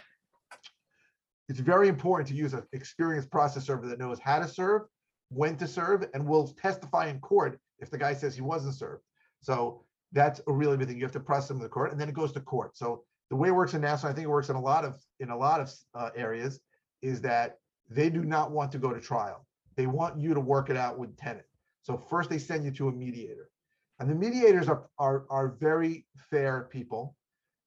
it's 1.48 1.60
very 1.60 1.88
important 1.88 2.28
to 2.28 2.34
use 2.34 2.52
an 2.52 2.64
experienced 2.74 3.30
process 3.30 3.64
server 3.64 3.86
that 3.86 3.98
knows 3.98 4.18
how 4.18 4.40
to 4.40 4.46
serve, 4.46 4.82
when 5.30 5.56
to 5.56 5.66
serve, 5.66 6.04
and 6.12 6.26
will 6.26 6.48
testify 6.48 7.08
in 7.08 7.18
court 7.20 7.58
if 7.80 7.90
the 7.90 7.98
guy 7.98 8.14
says 8.14 8.34
he 8.34 8.42
wasn't 8.42 8.74
served. 8.74 9.02
So 9.40 9.84
that's 10.12 10.40
a 10.46 10.52
really 10.52 10.76
big 10.76 10.88
thing. 10.88 10.96
You 10.96 11.04
have 11.04 11.12
to 11.12 11.20
press 11.20 11.48
them 11.48 11.58
to 11.58 11.64
the 11.64 11.68
court, 11.68 11.92
and 11.92 12.00
then 12.00 12.08
it 12.08 12.14
goes 12.14 12.32
to 12.32 12.40
court. 12.40 12.76
So 12.76 13.04
the 13.30 13.36
way 13.36 13.48
it 13.48 13.54
works 13.54 13.74
in 13.74 13.80
Nassau, 13.80 14.08
I 14.08 14.12
think 14.12 14.24
it 14.24 14.30
works 14.30 14.48
in 14.48 14.56
a 14.56 14.60
lot 14.60 14.84
of 14.84 15.00
in 15.20 15.30
a 15.30 15.36
lot 15.36 15.60
of 15.60 15.72
uh, 15.94 16.10
areas, 16.16 16.60
is 17.02 17.20
that 17.22 17.58
they 17.88 18.10
do 18.10 18.24
not 18.24 18.50
want 18.50 18.72
to 18.72 18.78
go 18.78 18.92
to 18.92 19.00
trial. 19.00 19.46
They 19.76 19.86
want 19.86 20.20
you 20.20 20.34
to 20.34 20.40
work 20.40 20.68
it 20.68 20.76
out 20.76 20.98
with 20.98 21.16
tenant. 21.16 21.46
So 21.82 21.96
first 21.96 22.28
they 22.28 22.38
send 22.38 22.64
you 22.64 22.70
to 22.72 22.88
a 22.88 22.92
mediator, 22.92 23.50
and 23.98 24.10
the 24.10 24.14
mediators 24.14 24.68
are 24.68 24.88
are 24.98 25.24
are 25.30 25.56
very 25.60 26.06
fair 26.30 26.68
people, 26.70 27.16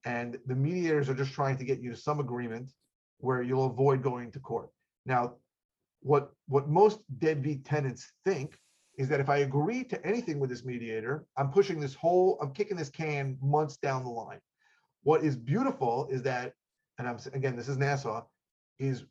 and 0.06 0.38
the 0.45 0.56
mediators 0.56 1.10
are 1.10 1.15
just 1.15 1.34
trying 1.34 1.58
to 1.58 1.65
get 1.65 1.80
you 1.80 1.91
to 1.91 1.97
some 1.97 2.19
agreement 2.19 2.71
where 3.19 3.41
you'll 3.41 3.65
avoid 3.65 4.04
going 4.04 4.32
to 4.32 4.39
court. 4.39 4.69
Now, 5.06 5.36
what 6.02 6.32
what 6.47 6.67
most 6.67 6.99
deadbeat 7.19 7.63
tenants 7.63 8.12
think 8.26 8.60
is 8.97 9.10
that 9.10 9.19
if 9.19 9.29
I 9.29 9.38
agree 9.38 9.84
to 9.86 10.06
anything 10.06 10.39
with 10.39 10.49
this 10.49 10.63
mediator, 10.63 11.25
I'm 11.38 11.49
pushing 11.49 11.79
this 11.79 11.95
whole, 11.95 12.38
I'm 12.41 12.51
kicking 12.51 12.77
this 12.77 12.89
can 12.89 13.38
months 13.41 13.77
down 13.77 14.03
the 14.03 14.10
line. 14.10 14.39
What 15.03 15.23
is 15.23 15.36
beautiful 15.36 16.08
is 16.12 16.21
that, 16.23 16.53
and 16.97 17.08
I'm 17.08 17.17
again, 17.34 17.56
this 17.56 17.67
is 17.67 17.77
Nassau, 17.77 18.23
is 18.79 19.06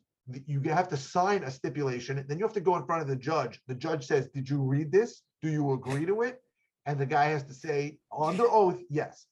you 0.45 0.61
have 0.61 0.87
to 0.87 0.97
sign 0.97 1.43
a 1.43 1.51
stipulation, 1.51 2.23
then 2.27 2.39
you 2.39 2.45
have 2.45 2.53
to 2.53 2.61
go 2.61 2.77
in 2.77 2.85
front 2.85 3.01
of 3.01 3.07
the 3.09 3.15
judge. 3.15 3.61
The 3.67 3.75
judge 3.75 4.05
says, 4.05 4.29
"Did 4.29 4.49
you 4.49 4.61
read 4.61 4.91
this? 4.91 5.21
Do 5.41 5.49
you 5.49 5.73
agree 5.73 6.05
to 6.05 6.21
it?" 6.21 6.41
And 6.85 6.97
the 6.97 7.05
guy 7.05 7.25
has 7.25 7.43
to 7.43 7.53
say 7.53 7.97
under 8.17 8.45
oath, 8.49 8.79
"Yes." 8.89 9.27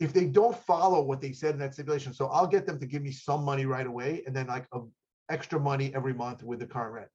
If 0.00 0.12
they 0.12 0.26
don't 0.26 0.56
follow 0.56 1.02
what 1.02 1.20
they 1.20 1.32
said 1.32 1.54
in 1.54 1.60
that 1.60 1.74
stipulation, 1.74 2.14
so 2.14 2.26
I'll 2.28 2.46
get 2.46 2.66
them 2.66 2.78
to 2.80 2.86
give 2.86 3.02
me 3.02 3.12
some 3.12 3.44
money 3.44 3.66
right 3.66 3.86
away, 3.86 4.22
and 4.26 4.34
then 4.34 4.46
like 4.46 4.66
a 4.72 4.80
extra 5.28 5.60
money 5.60 5.94
every 5.94 6.14
month 6.14 6.42
with 6.42 6.60
the 6.60 6.66
current 6.66 6.94
rent. 6.94 7.08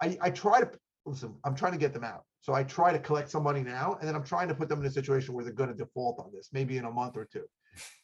I, 0.00 0.18
I 0.20 0.30
try 0.30 0.60
to 0.60 0.70
listen, 1.04 1.34
I'm 1.44 1.54
trying 1.54 1.72
to 1.72 1.78
get 1.78 1.92
them 1.92 2.04
out. 2.04 2.24
So 2.40 2.54
I 2.54 2.62
try 2.62 2.92
to 2.92 2.98
collect 2.98 3.30
some 3.30 3.42
money 3.42 3.62
now, 3.62 3.96
and 3.98 4.08
then 4.08 4.14
I'm 4.14 4.24
trying 4.24 4.48
to 4.48 4.54
put 4.54 4.68
them 4.68 4.80
in 4.80 4.86
a 4.86 4.90
situation 4.90 5.34
where 5.34 5.44
they're 5.44 5.52
going 5.52 5.70
to 5.70 5.76
default 5.76 6.18
on 6.18 6.30
this, 6.32 6.50
maybe 6.52 6.76
in 6.76 6.84
a 6.84 6.90
month 6.90 7.16
or 7.16 7.24
two. 7.24 7.44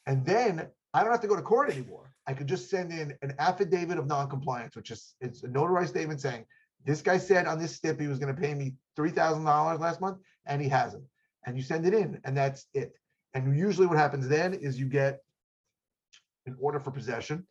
And 0.06 0.24
then 0.24 0.68
I 0.92 1.02
don't 1.02 1.10
have 1.10 1.20
to 1.22 1.28
go 1.28 1.36
to 1.36 1.42
court 1.42 1.70
anymore. 1.70 2.12
I 2.26 2.34
could 2.34 2.46
just 2.46 2.70
send 2.70 2.92
in 2.92 3.16
an 3.22 3.34
affidavit 3.38 3.98
of 3.98 4.06
noncompliance, 4.06 4.76
which 4.76 4.90
is 4.90 5.14
it's 5.20 5.42
a 5.44 5.48
notarized 5.48 5.88
statement 5.88 6.20
saying 6.20 6.46
this 6.84 7.02
guy 7.02 7.18
said 7.18 7.46
on 7.46 7.58
this 7.58 7.74
stip 7.74 8.00
he 8.00 8.06
was 8.06 8.18
going 8.18 8.34
to 8.34 8.40
pay 8.40 8.54
me 8.54 8.74
three 8.96 9.10
thousand 9.10 9.44
dollars 9.44 9.80
last 9.80 10.00
month, 10.00 10.18
and 10.46 10.60
he 10.60 10.68
hasn't. 10.68 11.04
And 11.46 11.56
you 11.56 11.62
send 11.62 11.86
it 11.86 11.94
in, 11.94 12.20
and 12.24 12.36
that's 12.36 12.66
it. 12.74 12.92
And 13.34 13.56
usually, 13.56 13.86
what 13.86 13.98
happens 13.98 14.28
then 14.28 14.54
is 14.54 14.78
you 14.78 14.86
get 14.86 15.20
an 16.46 16.56
order 16.60 16.78
for 16.78 16.90
possession, 16.90 17.46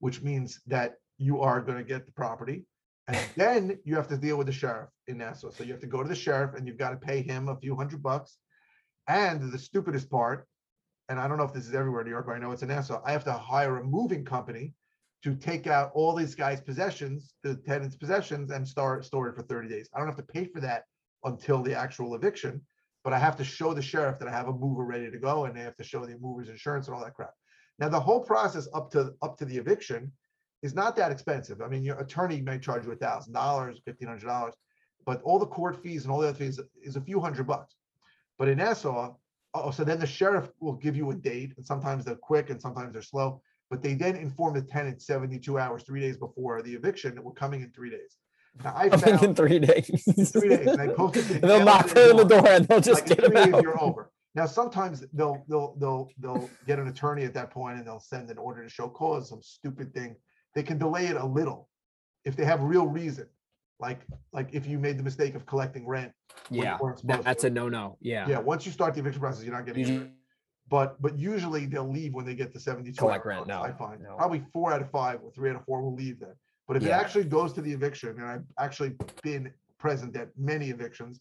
which 0.00 0.22
means 0.22 0.60
that 0.66 0.96
you 1.18 1.40
are 1.40 1.60
going 1.60 1.78
to 1.78 1.84
get 1.84 2.06
the 2.06 2.12
property. 2.12 2.64
And 3.08 3.18
then 3.36 3.78
you 3.84 3.96
have 3.96 4.08
to 4.08 4.16
deal 4.16 4.36
with 4.36 4.46
the 4.46 4.52
sheriff 4.52 4.88
in 5.08 5.18
Nassau. 5.18 5.50
So 5.50 5.64
you 5.64 5.72
have 5.72 5.80
to 5.80 5.86
go 5.86 6.02
to 6.02 6.08
the 6.08 6.14
sheriff 6.14 6.54
and 6.54 6.66
you've 6.66 6.78
got 6.78 6.90
to 6.90 6.96
pay 6.96 7.22
him 7.22 7.48
a 7.48 7.56
few 7.56 7.74
hundred 7.74 8.02
bucks. 8.02 8.38
And 9.08 9.52
the 9.52 9.58
stupidest 9.58 10.08
part, 10.08 10.46
and 11.08 11.18
I 11.18 11.26
don't 11.26 11.36
know 11.36 11.44
if 11.44 11.52
this 11.52 11.66
is 11.66 11.74
everywhere 11.74 12.02
in 12.02 12.06
New 12.06 12.12
York, 12.12 12.26
but 12.26 12.36
I 12.36 12.38
know 12.38 12.52
it's 12.52 12.62
in 12.62 12.68
Nassau, 12.68 13.02
I 13.04 13.12
have 13.12 13.24
to 13.24 13.32
hire 13.32 13.78
a 13.78 13.84
moving 13.84 14.24
company 14.24 14.74
to 15.24 15.34
take 15.34 15.66
out 15.66 15.90
all 15.94 16.14
these 16.14 16.34
guys' 16.34 16.60
possessions, 16.60 17.34
the 17.42 17.56
tenant's 17.56 17.96
possessions, 17.96 18.50
and 18.50 18.66
start 18.66 19.04
store 19.04 19.28
it 19.28 19.36
for 19.36 19.42
30 19.42 19.68
days. 19.68 19.88
I 19.94 19.98
don't 19.98 20.08
have 20.08 20.16
to 20.16 20.22
pay 20.22 20.44
for 20.44 20.60
that 20.60 20.84
until 21.24 21.62
the 21.62 21.74
actual 21.74 22.14
eviction, 22.14 22.60
but 23.04 23.12
I 23.12 23.18
have 23.18 23.36
to 23.36 23.44
show 23.44 23.74
the 23.74 23.82
sheriff 23.82 24.18
that 24.18 24.28
I 24.28 24.32
have 24.32 24.48
a 24.48 24.52
mover 24.52 24.84
ready 24.84 25.10
to 25.10 25.18
go, 25.18 25.44
and 25.44 25.56
they 25.56 25.60
have 25.60 25.76
to 25.76 25.84
show 25.84 26.04
the 26.04 26.18
mover's 26.20 26.48
insurance 26.48 26.86
and 26.86 26.96
all 26.96 27.02
that 27.04 27.14
crap. 27.14 27.34
Now, 27.78 27.88
the 27.88 28.00
whole 28.00 28.20
process 28.20 28.68
up 28.74 28.90
to 28.92 29.14
up 29.22 29.38
to 29.38 29.44
the 29.44 29.56
eviction 29.56 30.12
is 30.62 30.74
not 30.74 30.96
that 30.96 31.10
expensive. 31.12 31.60
I 31.60 31.68
mean, 31.68 31.82
your 31.84 31.98
attorney 31.98 32.40
may 32.40 32.58
charge 32.58 32.84
you 32.86 32.92
a 32.92 32.96
thousand 32.96 33.32
dollars, 33.32 33.80
fifteen 33.84 34.08
hundred 34.08 34.26
dollars, 34.26 34.54
but 35.04 35.20
all 35.22 35.38
the 35.38 35.46
court 35.46 35.82
fees 35.82 36.04
and 36.04 36.12
all 36.12 36.20
the 36.20 36.28
other 36.28 36.38
fees 36.38 36.60
is 36.82 36.96
a 36.96 37.00
few 37.00 37.20
hundred 37.20 37.46
bucks. 37.46 37.74
But 38.38 38.48
in 38.48 38.58
Nassau, 38.58 39.14
oh, 39.54 39.70
so 39.70 39.84
then 39.84 39.98
the 39.98 40.06
sheriff 40.06 40.48
will 40.60 40.74
give 40.74 40.96
you 40.96 41.10
a 41.10 41.14
date, 41.14 41.52
and 41.56 41.66
sometimes 41.66 42.04
they're 42.04 42.14
quick 42.14 42.50
and 42.50 42.60
sometimes 42.60 42.92
they're 42.92 43.02
slow. 43.02 43.40
But 43.70 43.82
they 43.82 43.94
then 43.94 44.16
inform 44.16 44.54
the 44.54 44.62
tenant 44.62 45.00
72 45.00 45.58
hours, 45.58 45.82
three 45.82 46.00
days 46.00 46.16
before 46.18 46.60
the 46.62 46.74
eviction 46.74 47.14
that 47.14 47.24
we're 47.24 47.32
coming 47.32 47.62
in 47.62 47.70
three 47.70 47.90
days. 47.90 48.16
Now 48.62 48.74
I 48.76 48.88
think 48.96 49.22
in 49.22 49.34
three 49.34 49.58
days. 49.58 50.30
three 50.30 50.48
days, 50.50 50.66
and 50.66 50.80
I 50.80 50.88
posted 50.88 51.30
And 51.42 51.50
they'll 51.50 51.64
knock 51.64 51.86
on 51.96 52.16
the 52.16 52.24
door. 52.24 52.46
and 52.48 52.66
they'll 52.68 52.80
just 52.80 53.08
like 53.08 53.18
get 53.18 53.32
them 53.32 53.54
out. 53.54 53.62
you're 53.62 53.82
over. 53.82 54.10
Now, 54.34 54.46
sometimes 54.46 55.04
they'll 55.12 55.44
they'll 55.48 55.74
they'll 55.78 56.10
they'll 56.18 56.48
get 56.66 56.78
an 56.78 56.88
attorney 56.88 57.24
at 57.24 57.34
that 57.34 57.50
point 57.50 57.78
and 57.78 57.86
they'll 57.86 58.00
send 58.00 58.30
an 58.30 58.38
order 58.38 58.62
to 58.62 58.68
show 58.68 58.88
cause, 58.88 59.28
some 59.28 59.42
stupid 59.42 59.92
thing. 59.94 60.16
They 60.54 60.62
can 60.62 60.78
delay 60.78 61.06
it 61.06 61.16
a 61.16 61.24
little 61.24 61.68
if 62.24 62.36
they 62.36 62.44
have 62.44 62.62
real 62.62 62.86
reason. 62.86 63.26
Like 63.80 64.00
like 64.32 64.48
if 64.52 64.66
you 64.66 64.78
made 64.78 64.98
the 64.98 65.02
mistake 65.02 65.34
of 65.34 65.46
collecting 65.46 65.86
rent. 65.86 66.12
Yeah, 66.50 66.78
that- 67.04 67.24
that's 67.24 67.42
to. 67.42 67.48
a 67.48 67.50
no-no. 67.50 67.96
Yeah. 68.00 68.28
Yeah, 68.28 68.38
once 68.38 68.64
you 68.66 68.72
start 68.72 68.94
the 68.94 69.00
eviction 69.00 69.20
process, 69.20 69.44
you're 69.44 69.54
not 69.54 69.66
getting 69.66 69.88
it. 69.88 70.10
But 70.68 71.00
but 71.02 71.18
usually 71.18 71.66
they'll 71.66 71.90
leave 71.90 72.14
when 72.14 72.24
they 72.24 72.34
get 72.34 72.52
to 72.52 72.60
72 72.60 72.96
Collect 72.96 73.26
rent, 73.26 73.46
no, 73.46 73.60
I 73.62 73.72
find 73.72 74.00
no. 74.00 74.14
probably 74.16 74.44
four 74.52 74.72
out 74.72 74.80
of 74.80 74.90
five 74.90 75.20
or 75.22 75.30
three 75.32 75.50
out 75.50 75.56
of 75.56 75.64
four 75.64 75.82
will 75.82 75.94
leave 75.94 76.20
then. 76.20 76.34
But 76.68 76.76
if 76.76 76.84
it 76.84 76.90
actually 76.90 77.24
goes 77.24 77.52
to 77.54 77.60
the 77.60 77.72
eviction, 77.72 78.10
and 78.10 78.24
I've 78.24 78.44
actually 78.58 78.94
been 79.22 79.52
present 79.78 80.16
at 80.16 80.28
many 80.38 80.70
evictions, 80.70 81.20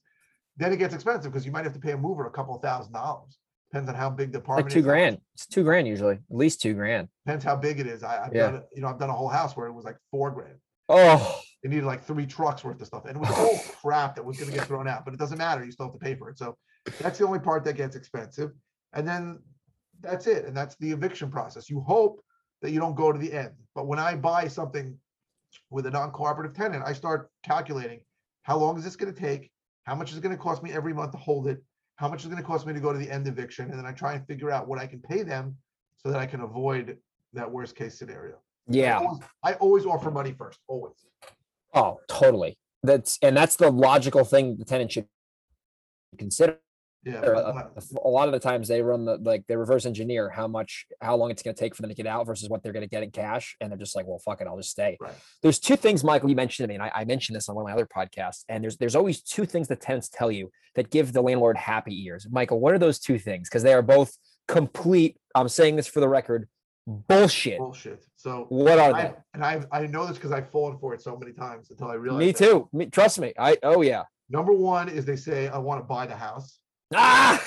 then 0.56 0.72
it 0.72 0.78
gets 0.78 0.94
expensive 0.94 1.32
because 1.32 1.46
you 1.46 1.52
might 1.52 1.63
have 1.65 1.74
to 1.74 1.80
pay 1.80 1.91
a 1.91 1.98
mover 1.98 2.28
a 2.28 2.32
couple 2.32 2.56
of 2.56 2.62
thousand 2.62 2.94
dollars. 2.94 3.39
Depends 3.71 3.88
on 3.88 3.95
how 3.95 4.10
big 4.10 4.34
the 4.34 4.39
apartment 4.39 4.67
Like 4.67 4.73
two 4.73 4.79
is. 4.79 4.86
grand. 4.86 5.17
It's 5.34 5.45
two 5.47 5.63
grand 5.63 5.88
usually. 5.88 6.15
At 6.15 6.21
least 6.36 6.62
two 6.62 6.73
grand. 6.73 7.07
Depends 7.25 7.45
how 7.45 7.55
big 7.55 7.79
it 7.79 7.88
is. 7.88 8.03
I, 8.03 8.25
I've 8.25 8.34
Yeah. 8.34 8.47
done, 8.47 8.55
it- 8.55 8.67
you 8.75 8.81
know, 8.81 8.89
I've 8.89 8.99
done 8.99 9.10
a 9.10 9.13
whole 9.13 9.29
house 9.29 9.55
where 9.55 9.67
it 9.67 9.71
was 9.71 9.86
like 9.86 9.95
four 10.12 10.29
grand. 10.31 10.57
Oh, 10.89 11.39
They 11.63 11.69
needed 11.69 11.86
like 11.86 12.03
three 12.03 12.25
trucks 12.25 12.65
worth 12.65 12.81
of 12.81 12.88
stuff, 12.88 13.05
and 13.05 13.15
it 13.15 13.19
was 13.19 13.29
all 13.29 13.57
crap 13.81 14.15
that 14.15 14.25
was 14.25 14.38
going 14.38 14.51
to 14.51 14.57
get 14.57 14.67
thrown 14.67 14.89
out. 14.89 15.05
But 15.05 15.13
it 15.13 15.19
doesn't 15.21 15.38
matter; 15.38 15.63
you 15.63 15.71
still 15.71 15.86
have 15.86 15.93
to 15.93 15.99
pay 15.99 16.15
for 16.15 16.29
it. 16.29 16.38
So 16.38 16.57
that's 16.99 17.17
the 17.17 17.25
only 17.25 17.39
part 17.39 17.63
that 17.63 17.75
gets 17.77 17.95
expensive, 17.95 18.51
and 18.91 19.07
then 19.07 19.39
that's 20.01 20.27
it. 20.27 20.43
And 20.45 20.57
that's 20.57 20.75
the 20.77 20.91
eviction 20.91 21.31
process. 21.31 21.69
You 21.69 21.79
hope 21.79 22.21
that 22.62 22.71
you 22.71 22.79
don't 22.79 22.95
go 22.95 23.13
to 23.13 23.17
the 23.19 23.31
end. 23.31 23.51
But 23.73 23.88
when 23.88 23.99
I 23.99 24.15
buy 24.15 24.49
something 24.49 24.97
with 25.69 25.86
a 25.86 25.91
non-cooperative 25.91 26.53
tenant, 26.57 26.84
I 26.86 26.91
start 26.91 27.29
calculating 27.43 28.01
how 28.43 28.57
long 28.57 28.77
is 28.77 28.84
this 28.84 28.95
going 28.97 29.13
to 29.13 29.17
take, 29.19 29.49
how 29.86 29.95
much 29.95 30.12
is 30.12 30.17
it 30.17 30.21
going 30.21 30.36
to 30.36 30.41
cost 30.41 30.62
me 30.63 30.73
every 30.73 30.93
month 30.93 31.12
to 31.13 31.17
hold 31.19 31.47
it, 31.47 31.63
how 32.01 32.09
much 32.09 32.21
is 32.21 32.25
it 32.25 32.29
going 32.29 32.41
to 32.41 32.47
cost 32.47 32.65
me 32.65 32.73
to 32.73 32.79
go 32.79 32.91
to 32.91 32.97
the 32.97 33.09
end 33.11 33.27
eviction, 33.27 33.69
and 33.69 33.77
then 33.77 33.85
I 33.85 33.91
try 33.91 34.13
and 34.13 34.25
figure 34.25 34.49
out 34.49 34.67
what 34.67 34.79
I 34.79 34.87
can 34.87 34.99
pay 34.99 35.21
them 35.21 35.55
so 35.97 36.09
that 36.09 36.19
I 36.19 36.25
can 36.25 36.41
avoid 36.41 36.97
that 37.33 37.49
worst 37.49 37.75
case 37.75 37.99
scenario. 37.99 38.33
I 38.33 38.37
yeah. 38.69 38.97
always- 38.97 39.23
I 39.43 39.53
always 39.53 39.85
offer 39.85 40.09
money 40.09 40.33
first, 40.33 40.59
always. 40.67 41.05
Oh, 41.75 41.99
totally. 42.07 42.57
That's 42.81 43.19
and 43.21 43.37
that's 43.37 43.55
the 43.55 43.69
logical 43.69 44.23
thing 44.25 44.57
the 44.57 44.65
tenant 44.65 44.91
should 44.91 45.07
consider. 46.17 46.57
Yeah. 47.03 47.19
Uh, 47.21 47.63
A 48.05 48.07
lot 48.07 48.27
of 48.27 48.31
the 48.31 48.39
times 48.39 48.67
they 48.67 48.81
run 48.81 49.05
the 49.05 49.17
like 49.17 49.45
they 49.47 49.55
reverse 49.55 49.85
engineer 49.87 50.29
how 50.29 50.47
much 50.47 50.85
how 51.01 51.15
long 51.15 51.31
it's 51.31 51.41
going 51.41 51.55
to 51.55 51.59
take 51.59 51.75
for 51.75 51.81
them 51.81 51.89
to 51.89 51.95
get 51.95 52.05
out 52.05 52.27
versus 52.27 52.47
what 52.47 52.61
they're 52.61 52.73
going 52.73 52.83
to 52.85 52.89
get 52.89 53.01
in 53.01 53.09
cash, 53.09 53.55
and 53.59 53.71
they're 53.71 53.77
just 53.79 53.95
like, 53.95 54.05
well, 54.05 54.19
fuck 54.19 54.39
it, 54.39 54.47
I'll 54.47 54.57
just 54.57 54.69
stay. 54.69 54.97
Right. 55.01 55.13
There's 55.41 55.57
two 55.59 55.75
things, 55.75 56.03
Michael, 56.03 56.29
you 56.29 56.35
mentioned 56.35 56.65
to 56.65 56.67
me, 56.67 56.75
and 56.75 56.83
I, 56.83 56.91
I 56.93 57.05
mentioned 57.05 57.35
this 57.35 57.49
on 57.49 57.55
one 57.55 57.63
of 57.63 57.67
my 57.69 57.73
other 57.73 57.87
podcasts. 57.87 58.43
And 58.49 58.63
there's 58.63 58.77
there's 58.77 58.95
always 58.95 59.21
two 59.21 59.45
things 59.45 59.67
that 59.69 59.81
tenants 59.81 60.09
tell 60.09 60.31
you 60.31 60.51
that 60.75 60.91
give 60.91 61.11
the 61.11 61.21
landlord 61.21 61.57
happy 61.57 62.05
ears. 62.05 62.27
Michael, 62.29 62.59
what 62.59 62.73
are 62.73 62.79
those 62.79 62.99
two 62.99 63.17
things? 63.17 63.49
Because 63.49 63.63
they 63.63 63.73
are 63.73 63.81
both 63.81 64.15
complete. 64.47 65.17
I'm 65.33 65.49
saying 65.49 65.77
this 65.77 65.87
for 65.87 66.01
the 66.01 66.07
record, 66.09 66.47
bullshit. 66.85 67.57
bullshit. 67.57 68.05
So 68.15 68.45
What 68.49 68.77
are 68.77 68.93
I 68.93 69.01
they? 69.03 69.13
and 69.33 69.43
I 69.43 69.63
I 69.71 69.87
know 69.87 70.05
this 70.05 70.17
because 70.17 70.31
I've 70.31 70.51
fallen 70.51 70.77
for 70.77 70.93
it 70.93 71.01
so 71.01 71.17
many 71.17 71.33
times 71.33 71.71
until 71.71 71.87
I 71.87 71.95
realized. 71.95 72.19
Me 72.25 72.33
too. 72.33 72.69
Me, 72.71 72.85
trust 72.85 73.19
me. 73.19 73.33
I 73.39 73.57
oh 73.63 73.81
yeah. 73.81 74.03
Number 74.29 74.53
one 74.53 74.87
is 74.87 75.03
they 75.03 75.15
say 75.17 75.49
I 75.49 75.57
want 75.57 75.81
to 75.81 75.83
buy 75.83 76.05
the 76.05 76.15
house, 76.15 76.59
Ah. 76.93 77.41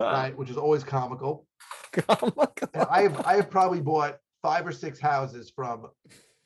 right, 0.00 0.36
which 0.36 0.50
is 0.50 0.56
always 0.56 0.84
comical. 0.84 1.46
my 2.08 2.16
And 2.20 2.34
God. 2.36 2.86
I 2.90 3.02
have 3.02 3.20
I 3.26 3.36
have 3.36 3.50
probably 3.50 3.80
bought 3.80 4.18
five 4.42 4.66
or 4.66 4.72
six 4.72 5.00
houses 5.00 5.50
from 5.54 5.86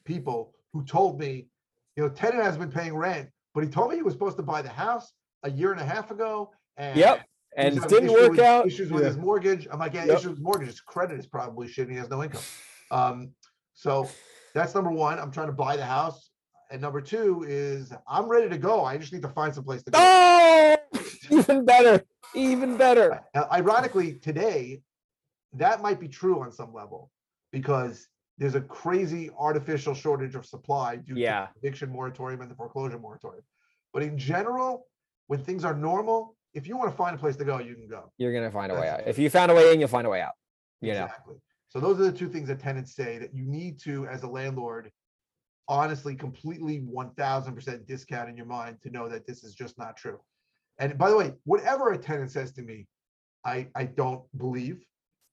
people 0.04 0.54
who 0.72 0.84
told 0.84 1.18
me, 1.18 1.46
you 1.96 2.02
know, 2.02 2.08
tenant 2.08 2.42
has 2.42 2.56
been 2.56 2.70
paying 2.70 2.96
rent, 2.96 3.28
but 3.54 3.64
he 3.64 3.68
told 3.70 3.90
me 3.90 3.96
he 3.96 4.02
was 4.02 4.14
supposed 4.14 4.36
to 4.36 4.42
buy 4.42 4.62
the 4.62 4.68
house 4.68 5.12
a 5.42 5.50
year 5.50 5.72
and 5.72 5.80
a 5.80 5.84
half 5.84 6.10
ago. 6.10 6.50
And 6.76 6.96
Yep. 6.96 7.26
And 7.56 7.76
it 7.78 7.88
didn't 7.88 8.12
work 8.12 8.30
with- 8.30 8.40
out. 8.40 8.66
Issues 8.66 8.92
with 8.92 9.02
Yeah. 9.02 9.08
his 9.08 9.16
mortgage. 9.18 9.66
I'm 9.70 9.80
like, 9.80 9.92
yeah, 9.92 10.04
Yep. 10.04 10.18
issues 10.18 10.30
with 10.30 10.40
mortgage. 10.40 10.68
His 10.68 10.80
credit 10.80 11.18
is 11.18 11.26
probably 11.26 11.66
shit. 11.66 11.88
And 11.88 11.92
he 11.92 11.98
has 11.98 12.08
no 12.08 12.22
income. 12.22 12.42
Um, 12.92 13.30
so 13.74 14.08
that's 14.54 14.72
number 14.74 14.90
one. 14.90 15.18
I'm 15.18 15.32
trying 15.32 15.48
to 15.48 15.52
buy 15.52 15.76
the 15.76 15.84
house. 15.84 16.30
And 16.70 16.80
number 16.80 17.00
two 17.00 17.44
is 17.48 17.92
I'm 18.06 18.28
ready 18.28 18.48
to 18.48 18.56
go. 18.58 18.84
I 18.84 18.96
just 18.98 19.12
need 19.12 19.22
to 19.22 19.28
find 19.28 19.52
some 19.52 19.64
place 19.64 19.82
to 19.82 19.90
go. 19.90 19.98
Oh, 20.00 20.76
even 21.30 21.64
better. 21.64 22.04
Even 22.34 22.76
better. 22.76 23.20
Uh, 23.34 23.44
Ironically, 23.52 24.14
today, 24.14 24.82
that 25.54 25.82
might 25.82 25.98
be 25.98 26.08
true 26.08 26.40
on 26.40 26.52
some 26.52 26.72
level 26.72 27.10
because 27.52 28.08
there's 28.38 28.54
a 28.54 28.60
crazy 28.60 29.30
artificial 29.38 29.94
shortage 29.94 30.34
of 30.34 30.46
supply 30.46 30.96
due 30.96 31.14
Yeah. 31.16 31.46
to 31.46 31.52
the 31.60 31.66
eviction 31.68 31.90
moratorium 31.90 32.40
and 32.40 32.50
the 32.50 32.54
foreclosure 32.54 32.98
moratorium. 32.98 33.44
But 33.92 34.02
in 34.02 34.16
general, 34.16 34.86
when 35.26 35.42
things 35.42 35.64
are 35.64 35.74
normal, 35.74 36.36
if 36.54 36.66
you 36.66 36.76
want 36.76 36.90
to 36.90 36.96
find 36.96 37.14
a 37.14 37.18
place 37.18 37.36
to 37.36 37.44
go, 37.44 37.58
you 37.58 37.74
can 37.74 37.88
go. 37.88 38.12
You're 38.18 38.32
gonna 38.32 38.50
find 38.50 38.72
a 38.72 38.74
way 38.74 38.88
out. 38.88 39.06
If 39.06 39.18
you 39.18 39.28
found 39.30 39.50
a 39.50 39.54
way 39.54 39.72
in, 39.72 39.80
you'll 39.80 39.88
find 39.88 40.06
a 40.06 40.10
way 40.10 40.20
out. 40.20 40.32
You 40.80 40.94
know. 40.94 41.04
Exactly. 41.04 41.36
So 41.68 41.78
those 41.80 42.00
are 42.00 42.04
the 42.10 42.16
two 42.16 42.28
things 42.28 42.48
that 42.48 42.58
tenants 42.60 42.94
say 42.94 43.18
that 43.18 43.34
you 43.34 43.44
need 43.44 43.78
to, 43.80 44.06
as 44.06 44.22
a 44.24 44.26
landlord, 44.28 44.90
honestly, 45.68 46.16
completely 46.16 46.78
one 46.78 47.10
thousand 47.14 47.54
percent 47.54 47.86
discount 47.86 48.28
in 48.28 48.36
your 48.36 48.46
mind 48.46 48.78
to 48.82 48.90
know 48.90 49.08
that 49.08 49.26
this 49.26 49.44
is 49.44 49.54
just 49.54 49.78
not 49.78 49.96
true. 49.96 50.18
And 50.80 50.96
by 50.96 51.10
the 51.10 51.16
way, 51.16 51.34
whatever 51.44 51.92
a 51.92 51.98
tenant 51.98 52.30
says 52.32 52.50
to 52.52 52.62
me, 52.62 52.86
I, 53.44 53.68
I 53.74 53.84
don't 53.84 54.22
believe, 54.38 54.82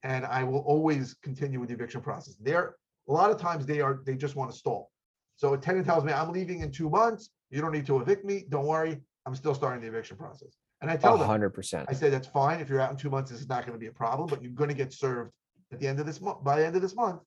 and 0.04 0.26
I 0.26 0.44
will 0.44 0.60
always 0.60 1.16
continue 1.24 1.60
with 1.60 1.70
the 1.70 1.76
eviction 1.76 2.02
process. 2.02 2.36
There, 2.40 2.76
a 3.08 3.12
lot 3.12 3.32
of 3.32 3.40
times 3.40 3.66
they 3.66 3.80
are, 3.80 4.02
they 4.06 4.16
just 4.16 4.36
want 4.36 4.52
to 4.52 4.58
stall. 4.58 4.92
So 5.38 5.54
a 5.54 5.58
tenant 5.58 5.86
tells 5.86 6.04
me, 6.04 6.12
I'm 6.12 6.32
leaving 6.32 6.60
in 6.60 6.72
two 6.72 6.90
months, 6.90 7.30
you 7.50 7.62
don't 7.62 7.72
need 7.72 7.86
to 7.88 8.00
evict 8.02 8.26
me, 8.26 8.46
don't 8.50 8.66
worry, 8.66 9.00
I'm 9.26 9.36
still 9.36 9.56
starting 9.56 9.82
the 9.82 9.88
eviction 9.88 10.18
process. 10.18 10.58
And 10.82 10.92
I 10.92 10.98
tell 10.98 11.16
A 11.16 11.18
them, 11.18 11.28
hundred 11.28 11.52
percent. 11.52 11.88
I 11.90 11.94
say 11.94 12.10
that's 12.10 12.28
fine. 12.28 12.60
If 12.60 12.70
you're 12.70 12.80
out 12.80 12.92
in 12.92 12.98
two 12.98 13.10
months, 13.10 13.32
this 13.32 13.40
is 13.42 13.50
not 13.50 13.66
going 13.66 13.74
to 13.74 13.80
be 13.80 13.88
a 13.88 13.92
problem, 13.92 14.28
but 14.28 14.44
you're 14.44 14.52
going 14.52 14.70
to 14.70 14.76
get 14.76 14.94
served 14.94 15.32
at 15.72 15.80
the 15.80 15.88
end 15.88 16.00
of 16.00 16.06
this 16.06 16.22
month, 16.22 16.44
by 16.44 16.60
the 16.60 16.66
end 16.66 16.76
of 16.76 16.82
this 16.82 16.96
month, 16.96 17.22